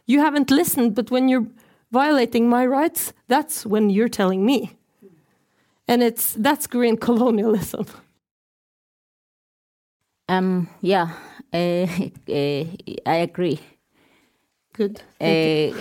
You 0.06 0.20
haven't 0.20 0.50
listened, 0.50 0.94
but 0.94 1.10
when 1.10 1.28
you're 1.28 1.46
violating 1.90 2.48
my 2.48 2.66
rights, 2.66 3.12
that's 3.28 3.66
when 3.66 3.90
you're 3.90 4.08
telling 4.08 4.44
me. 4.44 4.76
And 5.88 6.02
it's 6.02 6.34
that's 6.34 6.66
green 6.66 6.96
colonialism. 7.08 7.86
Um, 10.28 10.68
yeah, 10.80 11.10
uh, 11.52 11.56
uh, 11.56 12.64
I 13.06 13.16
agree. 13.16 13.60
Good. 14.72 15.02
Uh, 15.20 15.72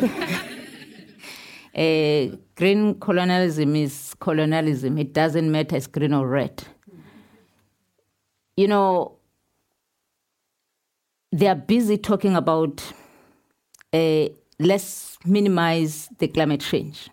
green 2.55 2.99
colonialism 2.99 3.75
is 3.75 4.13
colonialism. 4.19 4.97
It 4.97 5.13
doesn't 5.13 5.49
matter 5.49 5.77
it's 5.77 5.87
green 5.87 6.13
or 6.13 6.27
red. 6.27 6.63
You 8.57 8.67
know, 8.67 9.17
they 11.31 11.47
are 11.47 11.55
busy 11.55 11.97
talking 11.97 12.35
about 12.35 12.83
uh, 13.93 14.27
let's 14.59 15.17
minimize 15.25 16.09
the 16.17 16.27
climate 16.27 16.61
change. 16.61 17.09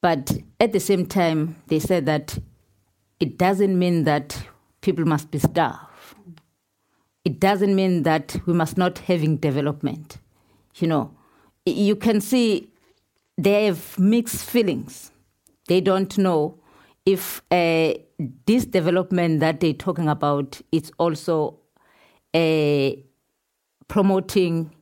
But 0.00 0.38
at 0.60 0.72
the 0.72 0.80
same 0.80 1.06
time, 1.06 1.56
they 1.66 1.80
said 1.80 2.06
that 2.06 2.38
it 3.20 3.36
doesn't 3.36 3.78
mean 3.78 4.04
that 4.04 4.46
people 4.80 5.04
must 5.04 5.30
be 5.30 5.38
starved. 5.38 5.87
It 7.24 7.40
doesn't 7.40 7.74
mean 7.74 8.04
that 8.04 8.36
we 8.46 8.52
must 8.54 8.78
not 8.78 8.98
having 8.98 9.36
development. 9.36 10.18
You 10.76 10.88
know, 10.88 11.16
you 11.66 11.96
can 11.96 12.20
see 12.20 12.70
they 13.36 13.66
have 13.66 13.98
mixed 13.98 14.48
feelings. 14.48 15.10
They 15.66 15.80
don't 15.80 16.16
know 16.16 16.58
if 17.04 17.42
uh, 17.50 17.94
this 18.46 18.64
development 18.64 19.40
that 19.40 19.60
they're 19.60 19.72
talking 19.72 20.08
about 20.08 20.60
is 20.72 20.90
also 20.98 21.58
uh, 22.34 22.90
promoting 23.88 24.74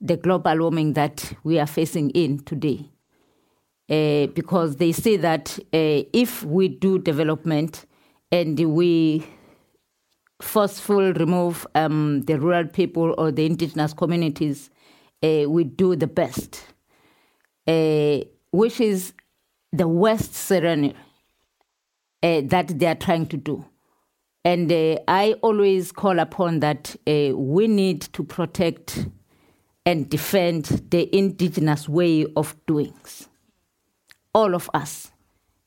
the 0.00 0.16
global 0.16 0.58
warming 0.58 0.92
that 0.94 1.32
we 1.44 1.58
are 1.58 1.66
facing 1.66 2.10
in 2.10 2.38
today. 2.40 2.90
Uh, 3.90 4.26
because 4.34 4.76
they 4.76 4.92
say 4.92 5.16
that 5.16 5.58
uh, 5.72 6.04
if 6.12 6.44
we 6.44 6.68
do 6.68 6.98
development 6.98 7.86
and 8.30 8.58
we 8.58 9.26
forceful 10.40 11.12
remove 11.14 11.66
um, 11.74 12.22
the 12.22 12.38
rural 12.38 12.66
people 12.66 13.14
or 13.18 13.30
the 13.32 13.46
indigenous 13.46 13.92
communities, 13.92 14.70
uh, 15.22 15.44
we 15.48 15.64
do 15.64 15.96
the 15.96 16.06
best 16.06 16.64
uh, 17.68 18.20
which 18.50 18.80
is 18.80 19.12
the 19.72 19.86
West 19.86 20.34
scenario 20.34 20.94
uh, 22.22 22.40
that 22.44 22.78
they 22.78 22.86
are 22.86 22.94
trying 22.94 23.26
to 23.26 23.36
do. 23.36 23.64
And 24.44 24.72
uh, 24.72 24.96
I 25.06 25.34
always 25.42 25.92
call 25.92 26.18
upon 26.18 26.60
that 26.60 26.96
uh, 27.06 27.36
we 27.36 27.68
need 27.68 28.00
to 28.14 28.24
protect 28.24 29.06
and 29.84 30.08
defend 30.08 30.64
the 30.90 31.14
indigenous 31.16 31.88
way 31.88 32.26
of 32.36 32.56
doings. 32.66 33.28
All 34.32 34.54
of 34.54 34.70
us. 34.72 35.10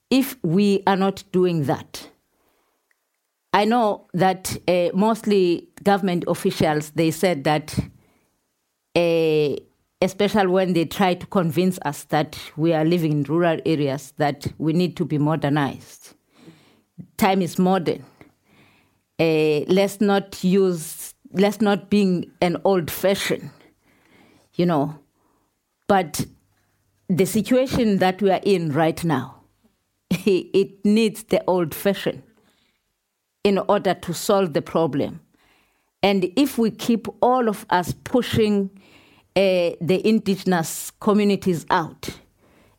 If 0.09 0.35
we 0.43 0.83
are 0.87 0.97
not 0.97 1.23
doing 1.31 1.65
that, 1.65 2.09
I 3.53 3.65
know 3.65 4.07
that 4.13 4.57
uh, 4.67 4.89
mostly 4.93 5.69
government 5.83 6.23
officials 6.27 6.91
they 6.91 7.11
said 7.11 7.43
that 7.43 7.77
uh, 8.95 9.55
especially 10.01 10.47
when 10.47 10.73
they 10.73 10.85
try 10.85 11.13
to 11.13 11.25
convince 11.27 11.77
us 11.83 12.03
that 12.05 12.37
we 12.57 12.73
are 12.73 12.83
living 12.83 13.11
in 13.11 13.23
rural 13.23 13.59
areas, 13.65 14.13
that 14.17 14.47
we 14.57 14.73
need 14.73 14.97
to 14.97 15.05
be 15.05 15.17
modernized. 15.17 16.15
Time 17.17 17.41
is 17.41 17.59
modern. 17.59 18.03
Uh, 19.19 19.59
let's 19.67 20.01
not 20.01 20.43
use, 20.43 21.13
let's 21.33 21.61
not 21.61 21.89
be 21.89 22.29
an 22.41 22.57
old 22.63 22.89
fashioned, 22.89 23.51
you 24.55 24.65
know. 24.65 24.97
But 25.87 26.25
the 27.07 27.25
situation 27.25 27.99
that 27.99 28.21
we 28.21 28.31
are 28.31 28.41
in 28.43 28.71
right 28.71 29.03
now, 29.03 29.41
it 30.09 30.83
needs 30.83 31.23
the 31.25 31.43
old 31.45 31.75
fashioned 31.75 32.23
in 33.43 33.57
order 33.57 33.93
to 33.93 34.13
solve 34.13 34.53
the 34.53 34.61
problem. 34.61 35.19
And 36.03 36.31
if 36.35 36.57
we 36.57 36.71
keep 36.71 37.07
all 37.21 37.47
of 37.47 37.65
us 37.69 37.93
pushing 38.03 38.69
uh, 39.35 39.77
the 39.81 40.01
indigenous 40.03 40.91
communities 40.99 41.65
out, 41.69 42.09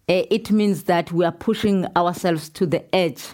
uh, 0.09 0.27
it 0.31 0.51
means 0.51 0.85
that 0.85 1.13
we 1.13 1.25
are 1.25 1.33
pushing 1.33 1.87
ourselves 1.97 2.49
to 2.51 2.67
the 2.67 2.95
edge 2.95 3.25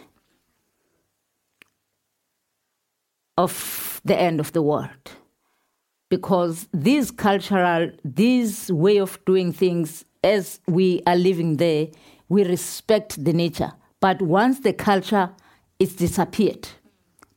of 3.36 4.00
the 4.04 4.18
end 4.18 4.40
of 4.40 4.52
the 4.52 4.62
world. 4.62 5.12
Because 6.10 6.68
this 6.72 7.10
cultural, 7.10 7.90
this 8.04 8.70
way 8.70 8.98
of 8.98 9.18
doing 9.24 9.52
things 9.52 10.04
as 10.22 10.60
we 10.66 11.02
are 11.06 11.16
living 11.16 11.56
there, 11.56 11.88
we 12.28 12.44
respect 12.44 13.22
the 13.22 13.32
nature. 13.32 13.72
But 14.00 14.20
once 14.22 14.60
the 14.60 14.72
culture 14.72 15.30
is 15.78 15.96
disappeared, 15.96 16.68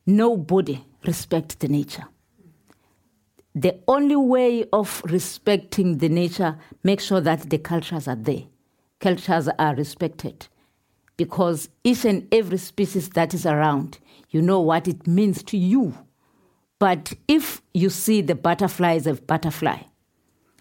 nobody 0.06 0.84
respects 1.04 1.54
the 1.56 1.68
nature 1.68 2.06
the 3.54 3.78
only 3.86 4.16
way 4.16 4.64
of 4.72 5.02
respecting 5.04 5.98
the 5.98 6.08
nature, 6.08 6.56
make 6.82 7.00
sure 7.00 7.20
that 7.20 7.50
the 7.50 7.58
cultures 7.58 8.08
are 8.08 8.16
there. 8.16 8.44
Cultures 8.98 9.48
are 9.58 9.74
respected. 9.74 10.48
Because 11.16 11.68
each 11.84 12.04
and 12.04 12.26
every 12.32 12.58
species 12.58 13.10
that 13.10 13.34
is 13.34 13.44
around, 13.44 13.98
you 14.30 14.40
know 14.40 14.60
what 14.60 14.88
it 14.88 15.06
means 15.06 15.42
to 15.44 15.58
you. 15.58 15.96
But 16.78 17.12
if 17.28 17.60
you 17.74 17.90
see 17.90 18.22
the 18.22 18.34
butterfly 18.34 18.94
as 18.94 19.06
a 19.06 19.14
butterfly, 19.14 19.82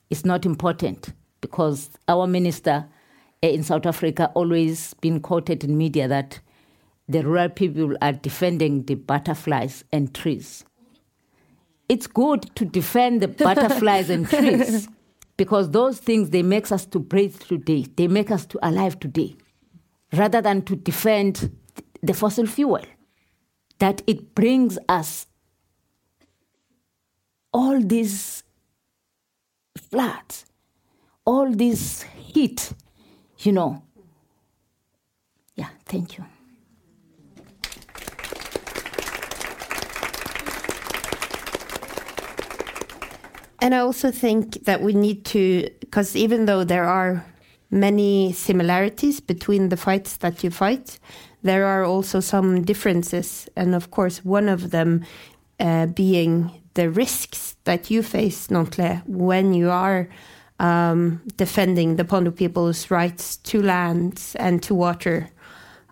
it's 0.09 0.25
not 0.25 0.45
important 0.45 1.13
because 1.39 1.89
our 2.09 2.27
minister 2.27 2.85
eh, 3.41 3.47
in 3.47 3.63
South 3.63 3.85
Africa 3.85 4.29
always 4.35 4.93
been 4.95 5.21
quoted 5.21 5.63
in 5.63 5.77
media 5.77 6.07
that 6.09 6.41
the 7.11 7.23
rural 7.23 7.49
people 7.49 7.95
are 8.01 8.13
defending 8.13 8.83
the 8.83 8.95
butterflies 8.95 9.83
and 9.91 10.13
trees. 10.13 10.65
It's 11.89 12.07
good 12.07 12.55
to 12.55 12.65
defend 12.65 13.21
the 13.21 13.27
butterflies 13.45 14.09
and 14.09 14.27
trees, 14.27 14.87
because 15.37 15.71
those 15.71 15.99
things 15.99 16.29
they 16.29 16.43
make 16.43 16.71
us 16.71 16.85
to 16.87 16.99
breathe 16.99 17.39
today. 17.39 17.85
They 17.95 18.07
make 18.07 18.31
us 18.31 18.45
to 18.47 18.59
alive 18.67 18.99
today 18.99 19.35
rather 20.13 20.41
than 20.41 20.61
to 20.63 20.75
defend 20.75 21.55
the 22.01 22.13
fossil 22.13 22.45
fuel. 22.45 22.83
That 23.79 24.01
it 24.05 24.35
brings 24.35 24.77
us 24.87 25.27
all 27.53 27.81
these 27.81 28.43
floods 29.77 30.45
all 31.25 31.51
this 31.51 32.03
heat 32.03 32.73
you 33.39 33.51
know. 33.51 33.83
Yeah 35.55 35.69
thank 35.85 36.17
you 36.17 36.25
And 43.61 43.75
I 43.75 43.79
also 43.79 44.09
think 44.09 44.65
that 44.65 44.81
we 44.81 44.93
need 44.93 45.23
to, 45.25 45.69
because 45.79 46.15
even 46.15 46.45
though 46.45 46.63
there 46.63 46.85
are 46.85 47.23
many 47.69 48.33
similarities 48.33 49.19
between 49.19 49.69
the 49.69 49.77
fights 49.77 50.17
that 50.17 50.43
you 50.43 50.49
fight, 50.49 50.99
there 51.43 51.65
are 51.65 51.85
also 51.85 52.19
some 52.19 52.63
differences. 52.63 53.47
And 53.55 53.75
of 53.75 53.91
course, 53.91 54.25
one 54.25 54.49
of 54.49 54.71
them 54.71 55.05
uh, 55.59 55.85
being 55.85 56.51
the 56.73 56.89
risks 56.89 57.55
that 57.65 57.91
you 57.91 58.01
face, 58.01 58.47
Nonhle, 58.47 59.05
when 59.05 59.53
you 59.53 59.69
are 59.69 60.09
um, 60.59 61.21
defending 61.37 61.97
the 61.97 62.05
Pondo 62.05 62.31
people's 62.31 62.89
rights 62.89 63.37
to 63.37 63.61
lands 63.61 64.35
and 64.35 64.63
to 64.63 64.73
water. 64.73 65.29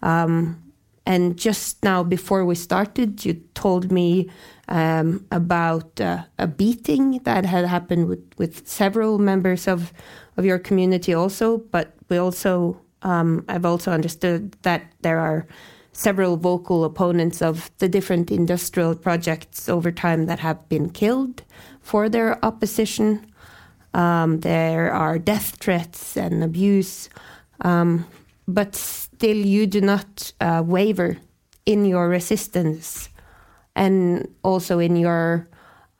Um, 0.02 0.64
and 1.06 1.38
just 1.38 1.84
now, 1.84 2.04
before 2.04 2.46
we 2.46 2.56
started, 2.56 3.26
you 3.26 3.42
told 3.56 3.92
me 3.92 4.30
um, 4.70 5.26
about 5.32 6.00
uh, 6.00 6.24
a 6.38 6.48
beating 6.48 7.20
that 7.24 7.46
had 7.46 7.66
happened 7.66 8.08
with, 8.08 8.24
with 8.38 8.68
several 8.68 9.18
members 9.18 9.68
of, 9.68 9.92
of 10.38 10.46
your 10.46 10.60
community 10.60 11.14
also. 11.14 11.58
But 11.58 11.96
we 12.08 12.18
also, 12.18 12.80
um, 13.02 13.44
I've 13.50 13.66
also 13.66 13.92
understood 13.92 14.56
that 14.62 14.84
there 15.02 15.20
are 15.20 15.48
several 15.92 16.38
vocal 16.38 16.86
opponents 16.86 17.42
of 17.42 17.72
the 17.80 17.90
different 17.90 18.32
industrial 18.32 18.96
projects 18.96 19.68
over 19.68 19.92
time 19.92 20.28
that 20.28 20.40
have 20.40 20.70
been 20.70 20.90
killed 20.90 21.44
for 21.82 22.08
their 22.08 22.44
opposition. 22.46 23.26
Um, 23.96 24.42
there 24.42 24.94
are 24.94 25.18
death 25.18 25.58
threats 25.60 26.16
and 26.16 26.44
abuse, 26.44 27.10
um, 27.62 28.06
but 28.48 28.76
still, 28.76 29.36
you 29.36 29.66
do 29.66 29.82
not 29.82 30.32
uh, 30.40 30.62
waver 30.64 31.18
in 31.66 31.86
your 31.86 32.08
resistance 32.08 33.10
and 33.80 34.28
also 34.44 34.78
in 34.78 34.98
your 34.98 35.48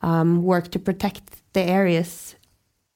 um, 0.02 0.42
work 0.42 0.70
to 0.70 0.78
protect 0.78 1.22
the 1.54 1.62
areas. 1.62 2.36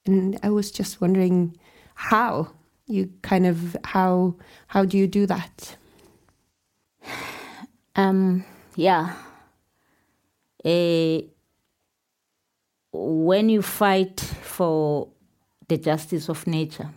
And 0.05 0.39
I 0.43 0.51
was 0.51 0.71
just 0.71 1.01
wondering 1.01 1.57
how 1.95 2.51
you 2.85 3.11
kind 3.23 3.47
of 3.47 3.75
how 3.83 4.35
how 4.67 4.85
do 4.85 4.97
you 4.97 5.07
do 5.07 5.25
that? 5.25 5.75
Um, 7.97 8.43
yeah. 8.75 9.15
Uh, 10.65 11.21
when 12.91 13.47
you 13.47 13.61
fight 13.61 14.19
for 14.19 15.07
the 15.69 15.77
justice 15.77 16.27
of 16.27 16.45
nature, 16.45 16.89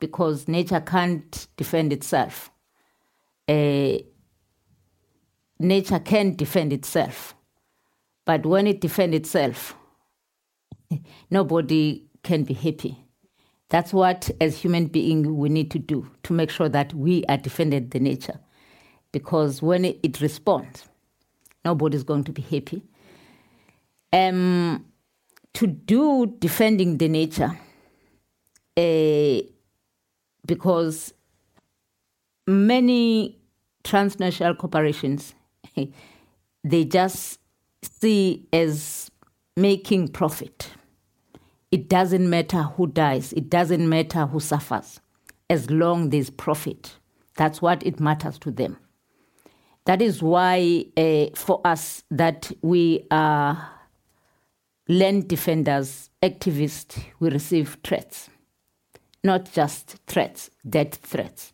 because 0.00 0.48
nature 0.48 0.80
can't 0.80 1.48
defend 1.58 1.92
itself, 1.92 2.50
uh, 3.46 3.98
nature 5.58 5.98
can 5.98 6.34
defend 6.34 6.72
itself. 6.72 7.34
But 8.24 8.46
when 8.46 8.66
it 8.66 8.80
defends 8.80 9.16
itself, 9.16 9.76
nobody 11.30 12.04
can 12.22 12.44
be 12.44 12.54
happy. 12.54 13.04
That's 13.68 13.92
what, 13.92 14.30
as 14.40 14.58
human 14.58 14.86
beings, 14.86 15.26
we 15.26 15.48
need 15.48 15.70
to 15.72 15.78
do 15.78 16.10
to 16.24 16.32
make 16.32 16.50
sure 16.50 16.68
that 16.68 16.94
we 16.94 17.24
are 17.26 17.36
defending 17.36 17.88
the 17.88 18.00
nature. 18.00 18.38
Because 19.12 19.62
when 19.62 19.84
it, 19.84 19.98
it 20.02 20.20
responds, 20.20 20.88
nobody's 21.64 22.02
going 22.02 22.24
to 22.24 22.32
be 22.32 22.42
happy. 22.42 22.82
Um, 24.12 24.84
to 25.54 25.66
do 25.66 26.34
defending 26.38 26.98
the 26.98 27.08
nature, 27.08 27.58
uh, 28.76 29.40
because 30.46 31.14
many 32.46 33.38
transnational 33.82 34.54
corporations 34.54 35.34
they 36.64 36.84
just 36.84 37.38
see 37.82 38.46
as 38.52 39.10
making 39.56 40.08
profit. 40.08 40.70
It 41.70 41.88
doesn't 41.88 42.28
matter 42.28 42.62
who 42.62 42.86
dies, 42.86 43.32
it 43.32 43.50
doesn't 43.50 43.88
matter 43.88 44.26
who 44.26 44.40
suffers, 44.40 45.00
as 45.50 45.70
long 45.70 46.10
there's 46.10 46.30
profit. 46.30 46.96
That's 47.36 47.60
what 47.60 47.84
it 47.84 47.98
matters 47.98 48.38
to 48.40 48.50
them. 48.50 48.76
That 49.86 50.00
is 50.00 50.22
why, 50.22 50.86
uh, 50.96 51.26
for 51.34 51.60
us, 51.64 52.04
that 52.10 52.50
we 52.62 53.06
are 53.10 53.70
land 54.88 55.28
defenders, 55.28 56.10
activists, 56.22 57.02
we 57.20 57.30
receive 57.30 57.76
threats. 57.82 58.30
Not 59.22 59.50
just 59.52 59.96
threats, 60.06 60.50
death 60.68 60.96
threats. 60.96 61.52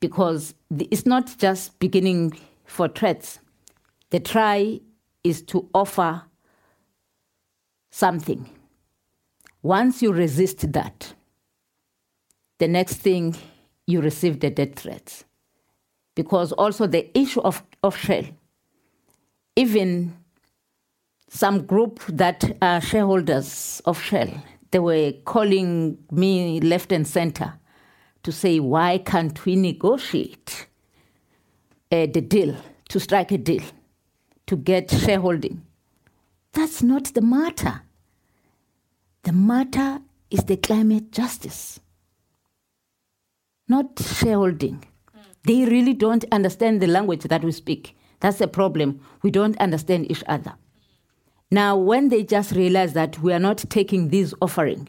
Because 0.00 0.54
it's 0.70 1.06
not 1.06 1.38
just 1.38 1.78
beginning 1.78 2.38
for 2.66 2.88
threats. 2.88 3.38
The 4.10 4.20
try 4.20 4.80
is 5.24 5.42
to 5.42 5.68
offer 5.74 6.22
something. 7.90 8.48
Once 9.62 10.02
you 10.02 10.12
resist 10.12 10.72
that, 10.72 11.14
the 12.58 12.68
next 12.68 12.96
thing 12.96 13.34
you 13.86 14.00
receive 14.00 14.40
the 14.40 14.50
death 14.50 14.76
threats. 14.76 15.24
Because 16.14 16.52
also 16.52 16.86
the 16.86 17.16
issue 17.18 17.40
of, 17.40 17.62
of 17.82 17.96
Shell, 17.96 18.24
even 19.56 20.16
some 21.28 21.66
group 21.66 22.00
that 22.08 22.56
are 22.62 22.80
shareholders 22.80 23.82
of 23.84 24.00
Shell, 24.00 24.30
they 24.70 24.78
were 24.78 25.12
calling 25.24 25.98
me 26.10 26.60
left 26.60 26.92
and 26.92 27.06
center 27.06 27.54
to 28.22 28.32
say, 28.32 28.60
why 28.60 28.98
can't 28.98 29.44
we 29.44 29.56
negotiate 29.56 30.66
uh, 31.92 32.06
the 32.06 32.20
deal, 32.20 32.56
to 32.88 33.00
strike 33.00 33.32
a 33.32 33.38
deal, 33.38 33.62
to 34.46 34.56
get 34.56 34.90
shareholding. 34.90 35.62
That's 36.52 36.82
not 36.82 37.04
the 37.14 37.20
matter. 37.20 37.82
The 39.22 39.32
matter 39.32 40.00
is 40.30 40.44
the 40.44 40.56
climate 40.56 41.12
justice, 41.12 41.80
not 43.68 43.98
shareholding. 43.98 44.84
They 45.44 45.64
really 45.64 45.94
don't 45.94 46.24
understand 46.32 46.80
the 46.80 46.86
language 46.86 47.22
that 47.24 47.44
we 47.44 47.52
speak. 47.52 47.96
That's 48.20 48.38
the 48.38 48.48
problem. 48.48 49.00
We 49.22 49.30
don't 49.30 49.56
understand 49.58 50.10
each 50.10 50.24
other. 50.26 50.54
Now, 51.50 51.76
when 51.76 52.08
they 52.08 52.24
just 52.24 52.52
realize 52.52 52.94
that 52.94 53.20
we 53.20 53.32
are 53.32 53.38
not 53.38 53.58
taking 53.68 54.08
this 54.08 54.34
offering, 54.40 54.88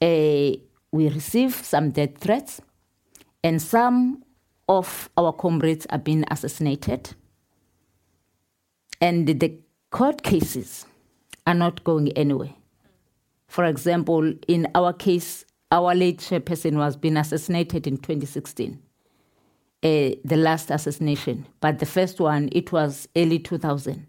uh, 0.00 0.56
we 0.92 1.08
receive 1.08 1.54
some 1.54 1.90
death 1.90 2.16
threats, 2.18 2.62
and 3.44 3.60
some 3.60 4.22
of 4.68 5.08
our 5.16 5.32
comrades 5.32 5.86
are 5.90 5.98
being 5.98 6.24
assassinated. 6.30 7.14
And 9.00 9.26
the 9.26 9.58
court 9.90 10.22
cases 10.22 10.86
are 11.46 11.54
not 11.54 11.84
going 11.84 12.12
anywhere. 12.12 12.54
For 13.46 13.64
example, 13.64 14.34
in 14.46 14.68
our 14.74 14.92
case, 14.92 15.44
our 15.72 15.94
late 15.94 16.18
chairperson 16.18 16.76
was 16.76 16.96
being 16.96 17.16
assassinated 17.16 17.86
in 17.86 17.96
2016, 17.96 18.78
uh, 19.82 19.88
the 20.24 20.36
last 20.36 20.70
assassination. 20.70 21.46
But 21.60 21.78
the 21.78 21.86
first 21.86 22.20
one, 22.20 22.48
it 22.52 22.72
was 22.72 23.08
early 23.16 23.38
2000. 23.38 24.06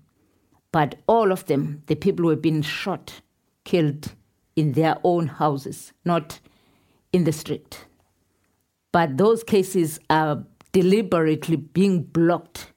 But 0.72 0.95
all 1.07 1.32
of 1.32 1.45
them, 1.45 1.84
the 1.88 1.95
people 1.95 2.26
were 2.26 2.36
being 2.36 2.62
shot, 2.62 3.22
killed 3.64 4.14
in 4.55 4.74
their 4.74 4.97
own 5.03 5.28
houses, 5.28 5.93
not 6.05 6.39
in 7.14 7.24
the 7.24 7.32
street. 7.32 7.86
But 8.91 9.18
those 9.18 9.43
cases 9.43 9.99
are 10.10 10.43
deliberately 10.72 11.56
being 11.56 12.04
blocked 12.04 12.72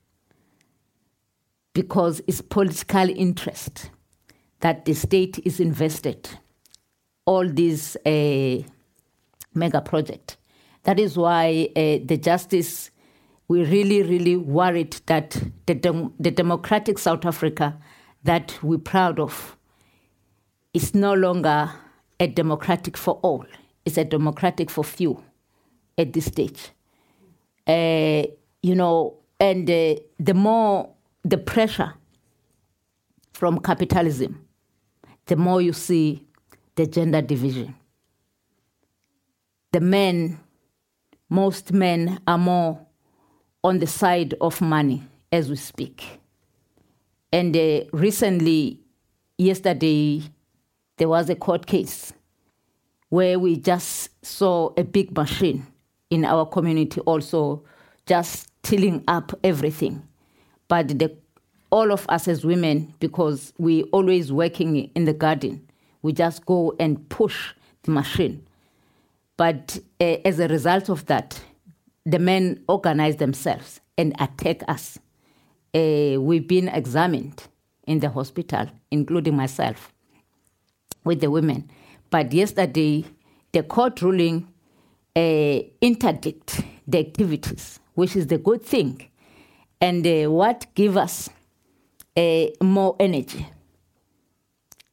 because 1.75 2.21
it's 2.27 2.41
political 2.41 3.09
interest 3.09 3.91
that 4.61 4.85
the 4.85 4.95
state 4.95 5.39
is 5.45 5.61
invested 5.61 6.29
all 7.25 7.49
these 7.49 7.97
uh, 8.07 8.59
mega 9.55 9.81
project. 9.81 10.37
That 10.85 10.99
is 10.99 11.17
why 11.17 11.69
uh, 11.77 12.05
the 12.05 12.19
justice 12.21 12.91
we 13.49 13.65
really 13.65 14.03
really 14.03 14.37
worried 14.37 14.97
that 15.07 15.37
the, 15.67 15.75
dem- 15.75 16.15
the 16.19 16.31
democratic 16.31 16.99
South 16.99 17.25
Africa 17.27 17.79
that 18.25 18.59
we're 18.63 18.79
proud 18.79 19.21
of 19.21 19.57
is 20.73 20.95
no 20.95 21.13
longer 21.13 21.71
a 22.19 22.27
democratic 22.27 22.97
for 22.97 23.15
all. 23.23 23.45
It's 23.85 23.99
a 23.99 24.05
democratic 24.05 24.71
for 24.71 24.85
few 24.85 25.23
at 25.99 26.13
this 26.13 26.27
stage. 26.27 26.71
Uh, 27.67 28.25
you 28.63 28.75
know, 28.75 29.19
and 29.39 29.69
uh, 29.69 29.97
the 30.19 30.35
more 30.35 30.91
the 31.25 31.39
pressure 31.39 31.95
from 33.33 33.61
capitalism, 33.61 34.47
the 35.27 35.37
more 35.37 35.61
you 35.61 35.73
see 35.73 36.27
the 36.75 36.87
gender 36.87 37.23
division. 37.23 37.75
The 39.73 39.81
men, 39.81 40.41
most 41.29 41.73
men, 41.73 42.21
are 42.27 42.39
more 42.39 42.87
on 43.65 43.79
the 43.79 43.87
side 43.87 44.35
of 44.41 44.61
money 44.61 45.03
as 45.31 45.49
we 45.49 45.57
speak. 45.57 46.21
And 47.33 47.57
uh, 47.57 47.85
recently, 47.93 48.81
yesterday, 49.39 50.23
there 50.99 51.09
was 51.09 51.31
a 51.31 51.35
court 51.35 51.67
case 51.67 52.13
where 53.09 53.39
we 53.39 53.57
just 53.57 54.11
saw 54.25 54.73
a 54.77 54.85
big 54.85 55.17
machine 55.17 55.67
in 56.13 56.27
our 56.27 56.45
community 56.45 57.01
also 57.01 57.65
just 58.05 58.51
tilling 58.63 59.03
up 59.09 59.33
everything. 59.43 60.07
But 60.69 60.99
the, 60.99 61.17
all 61.71 61.91
of 61.91 62.05
us 62.11 62.29
as 62.29 62.45
women, 62.45 62.93
because 63.01 63.55
we 63.57 63.85
always 63.85 64.31
working 64.31 64.91
in 64.95 65.07
the 65.07 65.15
garden, 65.15 65.67
we 66.03 66.13
just 66.13 66.45
go 66.45 66.77
and 66.79 67.09
push 67.09 67.55
the 67.85 67.93
machine. 67.93 68.47
But 69.39 69.79
uh, 70.03 70.19
as 70.27 70.39
a 70.39 70.49
result 70.49 70.91
of 70.91 71.07
that, 71.07 71.41
the 72.05 72.19
men 72.19 72.63
organize 72.69 73.17
themselves 73.17 73.81
and 73.97 74.15
attack 74.21 74.63
us. 74.69 74.99
Uh, 75.75 76.21
we've 76.21 76.47
been 76.47 76.69
examined 76.69 77.45
in 77.87 78.01
the 78.01 78.11
hospital, 78.11 78.67
including 78.91 79.35
myself, 79.35 79.95
with 81.05 81.21
the 81.21 81.31
women. 81.31 81.71
But 82.11 82.35
yesterday, 82.35 83.07
the 83.53 83.63
court 83.63 84.03
ruling 84.03 84.52
interdict 85.17 86.63
the 86.87 86.99
activities, 86.99 87.81
which 87.95 88.17
is 88.17 88.27
the 88.29 88.39
good 88.39 88.63
thing, 88.63 89.09
and 89.81 90.07
uh, 90.07 90.31
what 90.31 90.67
give 90.75 90.97
us 90.97 91.29
uh, 92.17 92.47
more 92.61 92.97
energy 93.01 93.47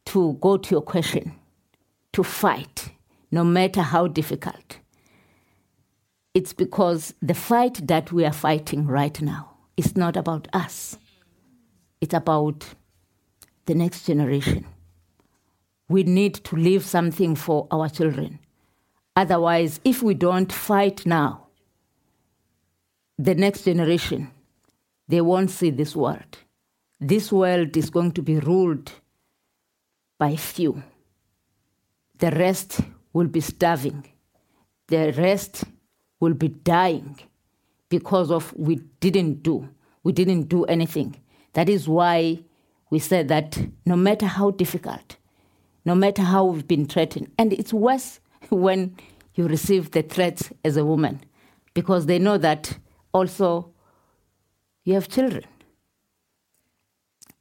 to 0.05 0.33
go 0.41 0.57
to 0.57 0.71
your 0.71 0.81
question, 0.81 1.33
to 2.13 2.23
fight, 2.23 2.89
no 3.31 3.43
matter 3.43 3.81
how 3.81 4.07
difficult. 4.07 4.79
It's 6.33 6.53
because 6.53 7.13
the 7.21 7.33
fight 7.33 7.87
that 7.87 8.11
we 8.11 8.25
are 8.25 8.33
fighting 8.33 8.85
right 8.87 9.21
now 9.21 9.51
is 9.77 9.95
not 9.95 10.17
about 10.17 10.47
us. 10.53 10.97
It's 12.01 12.13
about 12.13 12.65
the 13.65 13.75
next 13.75 14.05
generation. 14.05 14.65
We 15.87 16.03
need 16.03 16.35
to 16.45 16.55
leave 16.55 16.85
something 16.85 17.35
for 17.35 17.67
our 17.71 17.89
children. 17.89 18.39
Otherwise, 19.19 19.81
if 19.83 20.01
we 20.01 20.13
don't 20.13 20.49
fight 20.49 21.05
now, 21.05 21.47
the 23.17 23.35
next 23.35 23.65
generation, 23.65 24.31
they 25.09 25.19
won't 25.19 25.51
see 25.51 25.69
this 25.71 25.93
world. 25.93 26.37
This 27.01 27.29
world 27.29 27.75
is 27.75 27.89
going 27.89 28.13
to 28.13 28.21
be 28.21 28.39
ruled 28.39 28.93
by 30.17 30.37
few. 30.37 30.81
The 32.17 32.31
rest 32.31 32.79
will 33.11 33.27
be 33.27 33.41
starving. 33.41 34.05
The 34.87 35.11
rest 35.17 35.65
will 36.21 36.33
be 36.33 36.47
dying 36.47 37.19
because 37.89 38.31
of 38.31 38.53
we 38.57 38.77
didn't 39.01 39.43
do. 39.43 39.67
We 40.01 40.13
didn't 40.13 40.43
do 40.43 40.63
anything. 40.63 41.17
That 41.55 41.67
is 41.67 41.89
why 41.89 42.39
we 42.89 42.99
said 42.99 43.27
that 43.27 43.59
no 43.85 43.97
matter 43.97 44.27
how 44.27 44.51
difficult, 44.51 45.17
no 45.83 45.93
matter 45.93 46.21
how 46.21 46.45
we've 46.45 46.69
been 46.69 46.85
threatened, 46.85 47.29
and 47.37 47.51
it's 47.51 47.73
worse 47.73 48.21
when 48.49 48.95
you 49.35 49.47
receive 49.47 49.91
the 49.91 50.01
threats 50.01 50.51
as 50.63 50.77
a 50.77 50.85
woman 50.85 51.21
because 51.73 52.05
they 52.05 52.19
know 52.19 52.37
that 52.37 52.77
also 53.13 53.73
you 54.83 54.93
have 54.93 55.07
children. 55.07 55.45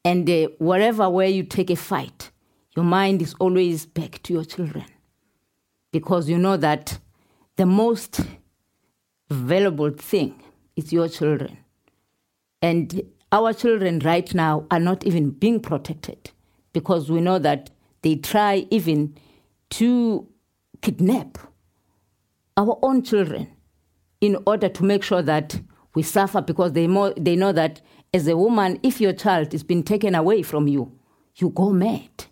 And 0.05 0.28
uh, 0.28 0.49
wherever 0.59 1.09
where 1.11 1.28
you 1.28 1.43
take 1.43 1.70
a 1.70 1.76
fight, 1.76 2.30
your 2.76 2.84
mind 2.84 3.20
is 3.20 3.34
always 3.41 3.86
back 3.86 4.22
to 4.22 4.32
your 4.32 4.45
children 4.45 4.84
because 5.93 6.28
you 6.28 6.39
know 6.39 6.57
that 6.57 6.99
the 7.57 7.66
most 7.66 8.20
valuable 9.30 9.91
thing 9.91 10.41
is 10.76 10.93
your 10.93 11.09
children. 11.09 11.59
And 12.62 13.03
our 13.32 13.53
children 13.53 13.99
right 14.01 14.32
now 14.34 14.66
are 14.70 14.80
not 14.80 15.05
even 15.05 15.30
being 15.30 15.61
protected 15.61 16.30
because 16.72 17.11
we 17.11 17.20
know 17.20 17.39
that 17.39 17.70
they 18.03 18.16
try 18.16 18.66
even 18.70 19.16
to 19.70 20.28
kidnap 20.80 21.39
our 22.59 22.79
own 22.83 23.03
children 23.03 23.49
in 24.21 24.37
order 24.47 24.69
to 24.69 24.85
make 24.85 25.03
sure 25.03 25.23
that 25.23 25.59
we 25.95 26.03
suffer 26.03 26.43
because 26.43 26.73
they, 26.73 26.87
they 27.17 27.37
know 27.37 27.53
that 27.53 27.81
as 28.13 28.27
a 28.27 28.37
woman, 28.37 28.81
if 28.83 29.01
your 29.01 29.13
child 29.13 29.55
is 29.55 29.63
being 29.63 29.83
taken 29.85 30.15
away 30.15 30.43
from 30.43 30.67
you, 30.67 30.93
you 31.37 31.51
go 31.51 31.71
mad. 31.71 32.27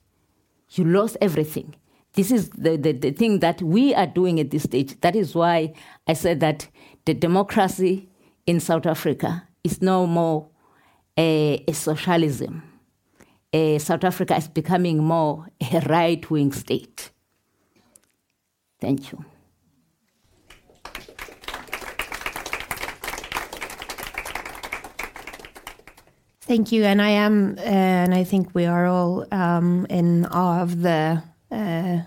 You 0.71 0.85
lost 0.85 1.17
everything. 1.21 1.77
This 2.15 2.31
is 2.33 2.51
the, 2.51 2.77
the, 2.77 2.93
the 2.93 3.13
thing 3.13 3.39
that 3.39 3.63
we 3.63 3.95
are 3.95 4.07
doing 4.07 4.41
at 4.41 4.51
this 4.51 4.65
stage. 4.65 5.01
That 5.01 5.15
is 5.15 5.35
why 5.35 5.75
I 6.09 6.15
said 6.15 6.41
that 6.41 6.69
the 7.05 7.15
democracy 7.15 8.09
in 8.47 8.59
South 8.59 8.87
Africa 8.87 9.47
is 9.63 9.81
no 9.81 10.07
more 10.07 10.49
a, 11.17 11.63
a 11.69 11.73
socialism. 11.73 12.63
A 13.53 13.79
South 13.79 14.03
Africa 14.03 14.37
is 14.37 14.49
becoming 14.49 14.99
more 15.05 15.47
a 15.61 15.81
right 15.89 16.29
wing 16.31 16.53
state. 16.53 17.11
Thank 18.81 19.13
you. 19.13 19.25
Thank 26.47 26.71
you, 26.71 26.85
and 26.85 27.03
I 27.03 27.09
am, 27.09 27.57
uh, 27.59 27.63
and 27.63 28.15
I 28.15 28.23
think 28.23 28.55
we 28.55 28.67
are 28.67 28.87
all 28.87 29.27
um, 29.33 29.85
in 29.91 30.27
awe 30.27 30.63
of 30.63 30.81
the 30.81 31.21
uh, 31.51 32.03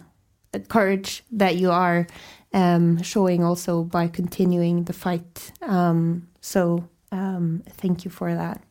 courage 0.70 1.26
that 1.34 1.58
you 1.58 1.72
are 1.72 2.08
um, 2.54 3.04
showing 3.04 3.44
also 3.44 3.84
by 3.84 4.08
continuing 4.08 4.86
the 4.86 4.94
fight. 4.94 5.52
Um, 5.62 6.30
so, 6.40 6.88
um, 7.12 7.64
thank 7.68 8.06
you 8.06 8.12
for 8.12 8.34
that. 8.34 8.64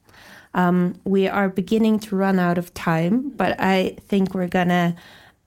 Um, 0.54 0.98
we 1.04 1.28
are 1.28 1.50
beginning 1.50 1.98
to 2.00 2.16
run 2.16 2.38
out 2.38 2.56
of 2.56 2.72
time, 2.72 3.28
but 3.28 3.54
I 3.60 3.98
think 4.08 4.32
we're 4.32 4.48
gonna 4.48 4.96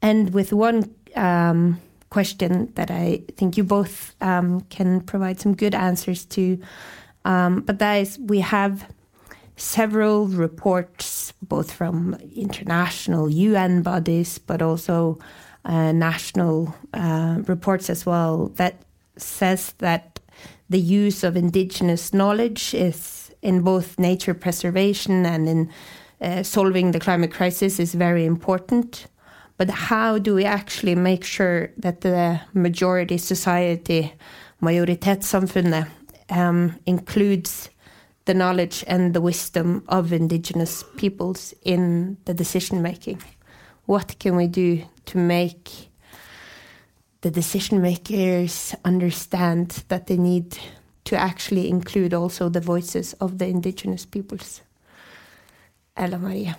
end 0.04 0.36
with 0.36 0.54
one 0.54 0.94
um, 1.16 1.82
question 2.12 2.72
that 2.76 2.92
I 2.92 3.24
think 3.38 3.58
you 3.58 3.64
both 3.64 4.14
can 4.20 5.02
provide 5.02 5.40
some 5.40 5.56
good 5.56 5.74
answers 5.74 6.26
to. 6.26 6.60
but 7.24 7.80
that 7.80 7.96
is, 7.96 8.20
we 8.20 8.42
have 8.42 8.86
several 9.62 10.28
reports, 10.28 11.34
both 11.42 11.72
from 11.72 12.16
international 12.36 13.30
UN 13.30 13.84
bodies, 13.84 14.40
but 14.40 14.62
also 14.62 15.20
uh, 15.66 15.92
national 15.92 16.76
uh, 16.94 17.38
reports 17.46 17.90
as 17.90 18.06
well, 18.06 18.48
that 18.56 18.82
says 19.18 19.74
that 19.78 20.20
the 20.70 20.80
use 20.80 21.24
of 21.24 21.38
indigenous 21.38 22.14
knowledge 22.14 22.74
is 22.74 23.32
in 23.42 23.62
both 23.62 24.00
nature 24.00 24.34
preservation 24.34 25.26
and 25.26 25.48
in 25.48 25.70
uh, 26.22 26.44
solving 26.44 26.92
the 26.92 27.00
climate 27.00 27.32
crisis 27.32 27.80
is 27.80 27.94
very 27.94 28.26
important. 28.26 29.08
But 29.58 29.70
how 29.70 30.18
do 30.18 30.34
we 30.34 30.44
actually 30.46 30.96
make 30.96 31.24
sure 31.24 31.72
that 31.78 32.02
the 32.02 32.42
majority 32.54 33.18
society, 33.20 34.14
majoritetssamfunnet, 34.62 35.88
um, 36.30 36.80
includes 36.86 37.70
the 38.26 38.34
knowledge 38.34 38.84
and 38.88 39.14
the 39.14 39.22
wisdom 39.22 39.84
of 39.88 40.14
indigenous 40.14 40.84
peoples 40.98 41.54
in 41.64 42.18
the 42.26 42.34
decision 42.34 42.82
making. 42.82 43.22
What 43.86 44.20
can 44.20 44.36
we 44.36 44.48
do 44.48 44.84
to 45.08 45.18
make 45.18 45.90
the 47.22 47.32
decision 47.32 47.82
makers 47.82 48.76
understand 48.86 49.84
that 49.88 50.08
they 50.08 50.18
need 50.18 50.58
to 51.06 51.16
actually 51.16 51.70
include 51.70 52.14
also 52.14 52.50
the 52.50 52.62
voices 52.62 53.14
of 53.14 53.38
the 53.38 53.48
indigenous 53.48 54.06
peoples? 54.06 54.62
Ella 55.98 56.18
Marie. 56.18 56.54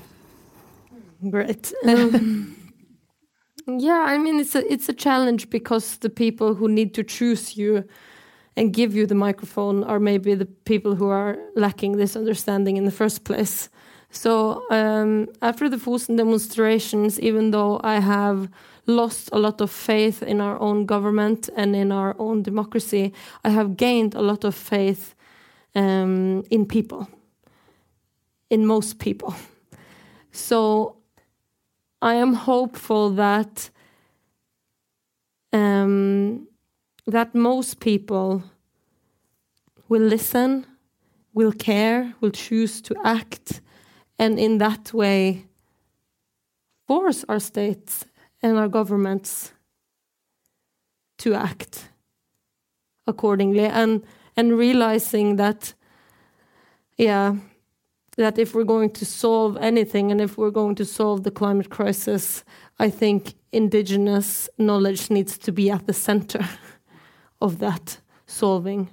Great. 1.31 1.73
Um, 3.67 3.79
yeah, 3.79 4.05
I 4.09 4.19
mean 4.19 4.41
it's 4.41 4.57
a 4.57 4.73
it's 4.73 4.89
a 4.89 4.93
challenge 4.93 5.49
because 5.49 5.99
the 5.99 6.11
people 6.11 6.55
who 6.55 6.69
need 6.69 6.95
to 6.95 7.05
choose 7.05 7.57
you 7.57 7.85
and 8.57 8.73
give 8.73 8.95
you 8.95 9.07
the 9.07 9.15
microphone 9.15 9.85
are 9.85 10.01
maybe 10.01 10.35
the 10.35 10.47
people 10.65 10.95
who 10.95 11.09
are 11.09 11.39
lacking 11.57 11.97
this 11.97 12.17
understanding 12.17 12.77
in 12.77 12.85
the 12.85 12.91
first 12.91 13.25
place. 13.25 13.69
So 14.11 14.63
um, 14.71 15.29
after 15.41 15.69
the 15.71 15.79
Fosen 15.79 16.17
demonstrations, 16.17 17.19
even 17.19 17.51
though 17.51 17.81
I 17.83 18.01
have 18.01 18.51
lost 18.87 19.31
a 19.33 19.39
lot 19.39 19.61
of 19.61 19.71
faith 19.71 20.23
in 20.23 20.41
our 20.41 20.61
own 20.61 20.85
government 20.85 21.49
and 21.57 21.75
in 21.75 21.91
our 21.93 22.15
own 22.19 22.43
democracy, 22.43 23.13
I 23.43 23.51
have 23.51 23.77
gained 23.77 24.15
a 24.15 24.21
lot 24.21 24.45
of 24.45 24.55
faith 24.55 25.15
um, 25.75 26.45
in 26.51 26.67
people, 26.67 27.09
in 28.51 28.67
most 28.67 28.99
people. 28.99 29.35
So 30.33 30.97
I 32.03 32.15
am 32.15 32.35
hopeful 32.35 33.11
that 33.11 33.71
um, 35.53 36.49
that 37.07 37.35
most 37.35 37.81
people 37.81 38.43
will 39.89 40.03
listen, 40.03 40.67
will 41.35 41.53
care, 41.53 42.15
will 42.21 42.31
choose 42.31 42.81
to 42.83 42.95
act, 43.05 43.61
and 44.19 44.39
in 44.39 44.59
that 44.59 44.93
way 44.93 45.47
force 46.87 47.25
our 47.29 47.41
states 47.41 48.05
and 48.43 48.59
our 48.59 48.69
governments 48.69 49.53
to 51.19 51.35
act 51.35 51.89
accordingly 53.07 53.67
and 53.67 54.03
and 54.37 54.59
realizing 54.59 55.37
that 55.37 55.75
yeah 56.99 57.35
that 58.17 58.39
if 58.39 58.55
we're 58.55 58.73
going 58.77 58.91
to 58.91 59.05
solve 59.05 59.57
anything 59.57 60.13
and 60.13 60.21
if 60.21 60.37
we're 60.37 60.51
going 60.51 60.75
to 60.75 60.85
solve 60.85 61.23
the 61.23 61.31
climate 61.31 61.71
crisis 61.71 62.45
i 62.79 62.91
think 62.91 63.35
indigenous 63.53 64.49
knowledge 64.59 65.11
needs 65.11 65.39
to 65.39 65.53
be 65.53 65.71
at 65.71 65.87
the 65.87 65.93
center 65.93 66.45
of 67.43 67.59
that 67.59 67.99
solving. 68.27 68.89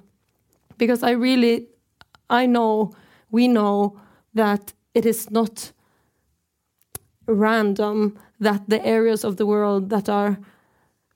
Because 0.76 1.02
i 1.02 1.10
really 1.10 1.66
i 2.28 2.46
know 2.46 2.92
we 3.30 3.48
know 3.48 3.98
that 4.34 4.72
it 4.94 5.06
is 5.06 5.30
not 5.30 5.72
random 7.26 8.18
that 8.40 8.68
the 8.68 8.84
areas 8.84 9.24
of 9.24 9.36
the 9.36 9.46
world 9.46 9.90
that 9.90 10.08
are 10.08 10.38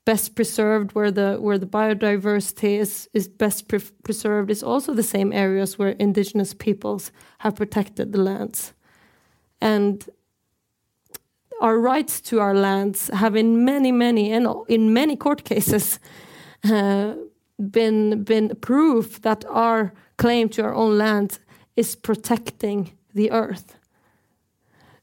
best 0.05 0.35
preserved, 0.35 0.93
where 0.93 1.11
the 1.11 1.37
where 1.41 1.57
the 1.57 1.65
biodiversity 1.65 2.79
is 2.79 3.09
is 3.13 3.27
best 3.27 3.67
pre 3.67 3.79
preserved, 4.03 4.51
is 4.51 4.63
also 4.63 4.93
the 4.93 5.03
same 5.03 5.33
areas 5.33 5.79
where 5.79 5.95
indigenous 5.99 6.53
peoples 6.53 7.11
have 7.39 7.55
protected 7.55 8.11
the 8.11 8.21
lands, 8.21 8.73
and 9.59 10.09
our 11.61 11.79
rights 11.79 12.21
to 12.21 12.39
our 12.39 12.53
lands 12.53 13.09
have 13.13 13.35
in 13.35 13.65
many 13.65 13.91
many 13.91 14.31
and 14.31 14.47
in 14.67 14.93
many 14.93 15.15
court 15.15 15.43
cases 15.43 15.99
been 17.71 18.23
been 18.23 18.55
proof 18.61 19.21
that 19.21 19.45
our 19.49 19.93
claim 20.17 20.49
to 20.49 20.63
our 20.63 20.73
own 20.73 20.97
land 20.97 21.39
is 21.75 21.95
protecting 21.95 22.91
the 23.13 23.31
earth. 23.31 23.77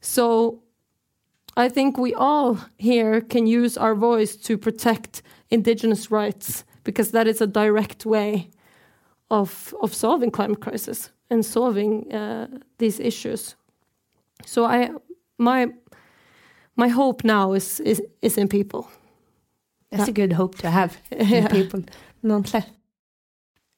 So 0.01 0.61
I 1.55 1.69
think 1.69 1.97
we 1.97 2.13
all 2.13 2.57
here 2.77 3.21
can 3.21 3.47
use 3.47 3.77
our 3.77 3.95
voice 3.95 4.35
to 4.35 4.57
protect 4.57 5.21
indigenous 5.49 6.11
rights 6.11 6.63
because 6.83 7.11
that 7.11 7.27
is 7.27 7.41
a 7.41 7.47
direct 7.47 8.05
way 8.05 8.49
of 9.29 9.73
of 9.81 9.93
solving 9.93 10.31
climate 10.31 10.61
crisis 10.61 11.11
and 11.29 11.45
solving 11.45 12.13
uh, 12.13 12.47
these 12.77 12.99
issues. 12.99 13.55
So 14.45 14.65
I 14.65 14.89
my 15.37 15.67
my 16.75 16.89
hope 16.89 17.23
now 17.23 17.53
is 17.53 17.79
is, 17.79 18.01
is 18.21 18.37
in 18.37 18.47
people. 18.47 18.87
That's 19.93 20.09
a 20.09 20.11
good 20.11 20.33
hope 20.33 20.55
to 20.59 20.69
have 20.69 20.97
in 21.11 21.47
people. 21.47 21.83
Nonhle. 22.23 22.65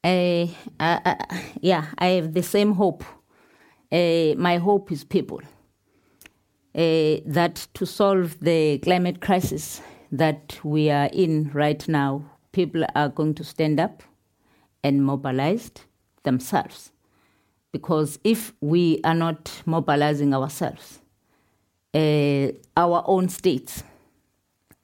Uh, 0.04 0.48
uh, 0.80 1.00
uh, 1.04 1.16
yeah, 1.62 1.88
I 1.98 2.08
have 2.08 2.34
the 2.34 2.44
same 2.44 2.74
hope. 2.74 3.04
Uh, 3.92 4.34
my 4.38 4.58
hope 4.58 4.92
is 4.92 5.04
people 5.04 5.42
uh, 6.76 7.18
that 7.26 7.68
to 7.74 7.86
solve 7.86 8.40
the 8.40 8.78
climate 8.80 9.22
crisis 9.22 9.82
that 10.12 10.58
we 10.64 10.90
are 10.90 11.10
in 11.12 11.50
right 11.54 11.88
now, 11.88 12.24
people 12.52 12.86
are 12.96 13.10
going 13.10 13.34
to 13.36 13.44
stand 13.44 13.80
up 13.80 14.04
and 14.84 15.04
mobilize 15.04 15.72
themselves. 16.24 16.92
Because 17.72 18.20
if 18.24 18.54
we 18.62 19.02
are 19.04 19.16
not 19.16 19.52
mobilizing 19.66 20.34
ourselves, 20.34 21.02
uh, 21.94 22.52
our 22.78 23.04
own 23.06 23.28
states 23.30 23.84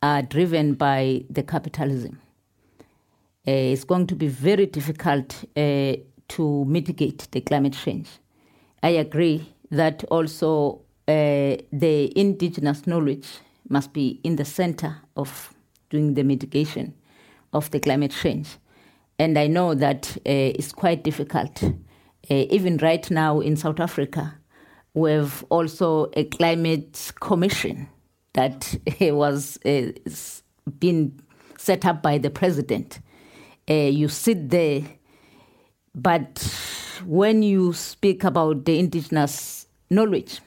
are 0.01 0.21
driven 0.21 0.73
by 0.73 1.23
the 1.29 1.43
capitalism. 1.43 2.19
Uh, 3.47 3.73
it's 3.73 3.83
going 3.83 4.07
to 4.07 4.15
be 4.15 4.27
very 4.27 4.65
difficult 4.65 5.43
uh, 5.55 5.93
to 6.27 6.65
mitigate 6.65 7.27
the 7.31 7.41
climate 7.41 7.73
change. 7.73 8.07
I 8.83 8.89
agree 8.89 9.53
that 9.69 10.03
also 10.05 10.81
uh, 11.07 11.57
the 11.71 12.11
indigenous 12.15 12.87
knowledge 12.87 13.27
must 13.69 13.93
be 13.93 14.19
in 14.23 14.35
the 14.35 14.45
center 14.45 14.97
of 15.15 15.53
doing 15.89 16.13
the 16.13 16.23
mitigation 16.23 16.93
of 17.53 17.69
the 17.71 17.79
climate 17.79 18.11
change. 18.11 18.57
And 19.19 19.37
I 19.37 19.47
know 19.47 19.75
that 19.75 20.17
uh, 20.17 20.21
it's 20.25 20.71
quite 20.71 21.03
difficult. 21.03 21.63
Uh, 21.63 21.69
even 22.29 22.77
right 22.77 23.09
now 23.11 23.39
in 23.39 23.55
South 23.55 23.79
Africa, 23.79 24.35
we 24.93 25.11
have 25.11 25.43
also 25.49 26.09
a 26.13 26.23
climate 26.25 27.11
commission 27.19 27.87
that 28.33 28.77
was 29.01 29.57
uh, 29.65 29.91
been 30.79 31.19
set 31.57 31.85
up 31.85 32.01
by 32.01 32.17
the 32.17 32.29
president. 32.29 32.99
Uh, 33.69 33.73
you 33.73 34.07
sit 34.07 34.49
there, 34.49 34.83
but 35.93 36.39
when 37.05 37.43
you 37.43 37.73
speak 37.73 38.23
about 38.23 38.65
the 38.65 38.79
indigenous 38.79 39.67
knowledge, 39.89 40.39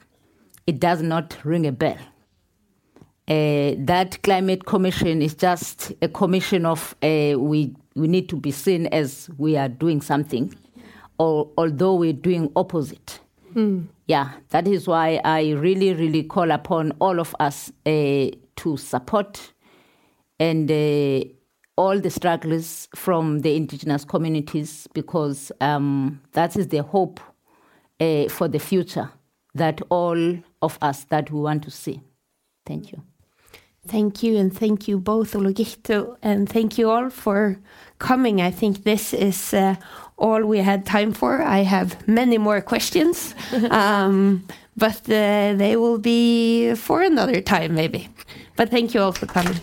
it 0.67 0.79
does 0.79 1.01
not 1.01 1.37
ring 1.43 1.65
a 1.65 1.71
bell. 1.71 1.97
Uh, 3.27 3.73
that 3.79 4.19
climate 4.21 4.65
commission 4.65 5.21
is 5.21 5.33
just 5.33 5.91
a 6.01 6.07
commission 6.07 6.65
of 6.65 6.95
uh, 7.01 7.33
we 7.37 7.75
we 7.95 8.07
need 8.07 8.29
to 8.29 8.35
be 8.35 8.51
seen 8.51 8.85
as 8.87 9.29
we 9.37 9.57
are 9.57 9.69
doing 9.69 10.01
something, 10.01 10.53
or 11.17 11.49
although 11.57 11.95
we're 11.95 12.13
doing 12.13 12.51
opposite. 12.55 13.19
Mm. 13.55 13.87
Yeah, 14.07 14.31
that 14.49 14.67
is 14.67 14.87
why 14.87 15.21
I 15.23 15.51
really, 15.51 15.93
really 15.93 16.23
call 16.23 16.51
upon 16.51 16.91
all 16.99 17.19
of 17.19 17.33
us 17.39 17.71
uh, 17.85 18.27
to 18.57 18.77
support 18.77 19.53
and 20.39 20.69
uh, 20.69 21.23
all 21.77 21.99
the 21.99 22.09
strugglers 22.09 22.87
from 22.95 23.39
the 23.39 23.55
indigenous 23.55 24.05
communities 24.05 24.87
because 24.93 25.51
um, 25.61 26.21
that 26.33 26.55
is 26.57 26.67
the 26.67 26.83
hope 26.83 27.19
uh, 27.99 28.27
for 28.29 28.47
the 28.47 28.59
future 28.59 29.09
that 29.53 29.81
all 29.89 30.37
of 30.61 30.77
us 30.81 31.05
that 31.05 31.31
we 31.31 31.39
want 31.39 31.63
to 31.63 31.71
see. 31.71 32.01
Thank 32.65 32.91
you. 32.91 33.01
Thank 33.87 34.23
you, 34.23 34.35
and 34.37 34.51
thank 34.51 34.87
you 34.87 34.97
both, 34.97 35.33
Ologito, 35.33 36.17
and 36.23 36.49
thank 36.49 36.79
you 36.79 36.89
all 36.89 37.11
for 37.11 37.59
coming. 37.99 38.41
I 38.41 38.49
think 38.49 38.83
this 38.83 39.13
is 39.13 39.53
uh, 39.53 39.75
all 40.17 40.43
we 40.45 40.59
had 40.59 40.85
time 40.85 41.13
for. 41.13 41.41
I 41.41 41.59
have 41.59 42.07
many 42.07 42.37
more 42.37 42.61
questions, 42.61 43.35
um, 43.69 44.45
but 44.77 45.01
uh, 45.09 45.53
they 45.55 45.75
will 45.75 45.97
be 45.97 46.75
for 46.75 47.01
another 47.01 47.41
time, 47.41 47.75
maybe. 47.75 48.09
But 48.55 48.69
thank 48.69 48.93
you 48.93 49.01
all 49.01 49.11
for 49.11 49.25
coming. 49.25 49.59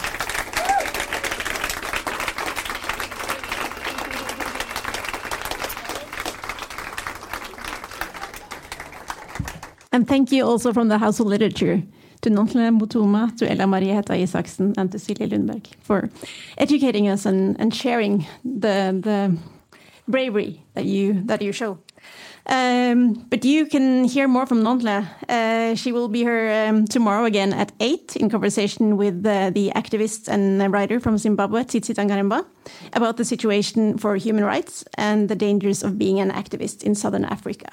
And 9.95 10.09
thank 10.09 10.33
you 10.33 10.45
also 10.45 10.73
from 10.73 10.89
the 10.89 10.97
House 10.97 11.21
of 11.21 11.27
Literature 11.27 11.83
to 12.23 12.31
Nonhle 12.31 12.79
Mbuthuma, 12.79 13.37
to 13.37 13.51
Ella 13.51 13.67
Marie 13.67 13.89
Hætta 13.89 14.17
Isaksen, 14.17 14.75
and 14.79 14.91
to 14.91 14.99
Silje 14.99 15.29
Lundberg 15.29 15.67
for 15.81 16.09
educating 16.57 17.09
us 17.09 17.27
and, 17.27 17.61
and 17.61 17.75
sharing 17.75 18.27
the, 18.43 18.97
the 19.03 19.37
bravery 20.09 20.65
that 20.75 20.85
you, 20.85 21.23
that 21.25 21.43
you 21.43 21.53
show. 21.53 21.79
Um, 22.47 23.25
but 23.31 23.45
you 23.45 23.67
can 23.67 24.05
hear 24.05 24.27
more 24.27 24.47
from 24.47 24.63
Nonhle. 24.65 25.07
Uh, 25.29 25.77
she 25.77 25.93
will 25.93 26.09
be 26.09 26.21
here 26.21 26.67
um, 26.69 26.87
tomorrow 26.87 27.25
again 27.25 27.53
at 27.53 27.71
8 27.79 28.17
in 28.17 28.29
conversation 28.29 28.97
with 28.97 29.25
uh, 29.25 29.51
the 29.51 29.71
activist 29.77 30.27
and 30.29 30.73
writer 30.73 30.99
from 30.99 31.19
Zimbabwe, 31.19 31.63
Tsitsi 31.63 31.95
Dangarembga, 31.95 32.45
about 32.95 33.17
the 33.17 33.25
situation 33.25 33.97
for 33.97 34.17
human 34.17 34.45
rights 34.45 34.85
and 34.99 35.29
the 35.29 35.37
dangers 35.37 35.85
of 35.85 35.99
being 35.99 36.19
an 36.19 36.33
activist 36.33 36.83
in 36.83 36.97
southern 36.97 37.25
Africa. 37.25 37.69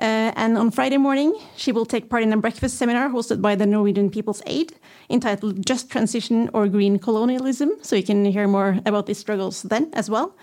Uh, 0.00 0.32
and 0.34 0.58
on 0.58 0.72
Friday 0.72 0.96
morning, 0.96 1.38
she 1.56 1.70
will 1.70 1.86
take 1.86 2.10
part 2.10 2.24
in 2.24 2.32
a 2.32 2.36
breakfast 2.36 2.76
seminar 2.78 3.08
hosted 3.10 3.40
by 3.40 3.54
the 3.54 3.64
Norwegian 3.64 4.10
People's 4.10 4.42
Aid 4.46 4.72
entitled 5.08 5.64
Just 5.64 5.88
Transition 5.88 6.50
or 6.52 6.66
Green 6.66 6.98
Colonialism. 6.98 7.70
So 7.82 7.94
you 7.94 8.02
can 8.02 8.24
hear 8.24 8.48
more 8.48 8.80
about 8.86 9.06
these 9.06 9.18
struggles 9.18 9.62
then 9.62 9.90
as 9.92 10.10
well. 10.10 10.34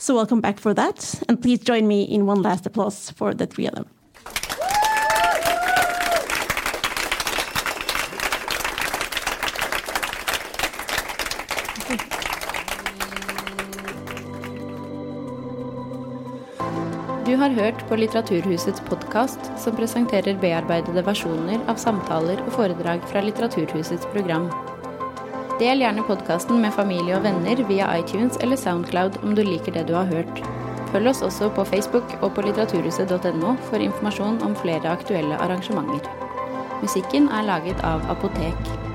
So 0.00 0.14
welcome 0.14 0.40
back 0.40 0.58
for 0.58 0.72
that. 0.72 1.22
And 1.28 1.42
please 1.42 1.58
join 1.58 1.86
me 1.86 2.04
in 2.04 2.24
one 2.24 2.40
last 2.40 2.64
applause 2.64 3.10
for 3.10 3.34
the 3.34 3.46
three 3.46 3.66
of 3.66 3.74
them. 3.74 3.86
Du 17.26 17.36
har 17.36 17.50
hørt 17.50 17.88
på 17.88 17.96
Litteraturhusets 17.96 18.80
podkast, 18.80 19.38
som 19.58 19.76
presenterer 19.76 20.40
bearbeidede 20.40 21.04
versjoner 21.04 21.60
av 21.68 21.76
samtaler 21.76 22.40
og 22.46 22.52
foredrag 22.56 23.04
fra 23.12 23.20
Litteraturhusets 23.20 24.08
program. 24.16 24.48
Del 25.60 25.82
gjerne 25.82 26.00
podkasten 26.08 26.62
med 26.62 26.72
familie 26.72 27.18
og 27.18 27.26
venner 27.26 27.58
via 27.68 27.90
iTunes 28.00 28.38
eller 28.40 28.56
Soundcloud 28.56 29.18
om 29.20 29.34
du 29.36 29.42
liker 29.44 29.74
det 29.76 29.82
du 29.90 29.92
har 29.92 30.08
hørt. 30.08 30.40
Følg 30.88 31.10
oss 31.12 31.20
også 31.26 31.50
på 31.52 31.66
Facebook 31.68 32.14
og 32.22 32.32
på 32.32 32.46
litteraturhuset.no 32.46 33.52
for 33.68 33.84
informasjon 33.84 34.40
om 34.46 34.56
flere 34.56 34.88
aktuelle 34.96 35.36
arrangementer. 35.36 36.08
Musikken 36.80 37.28
er 37.28 37.44
laget 37.44 37.84
av 37.84 38.08
Apotek. 38.08 38.89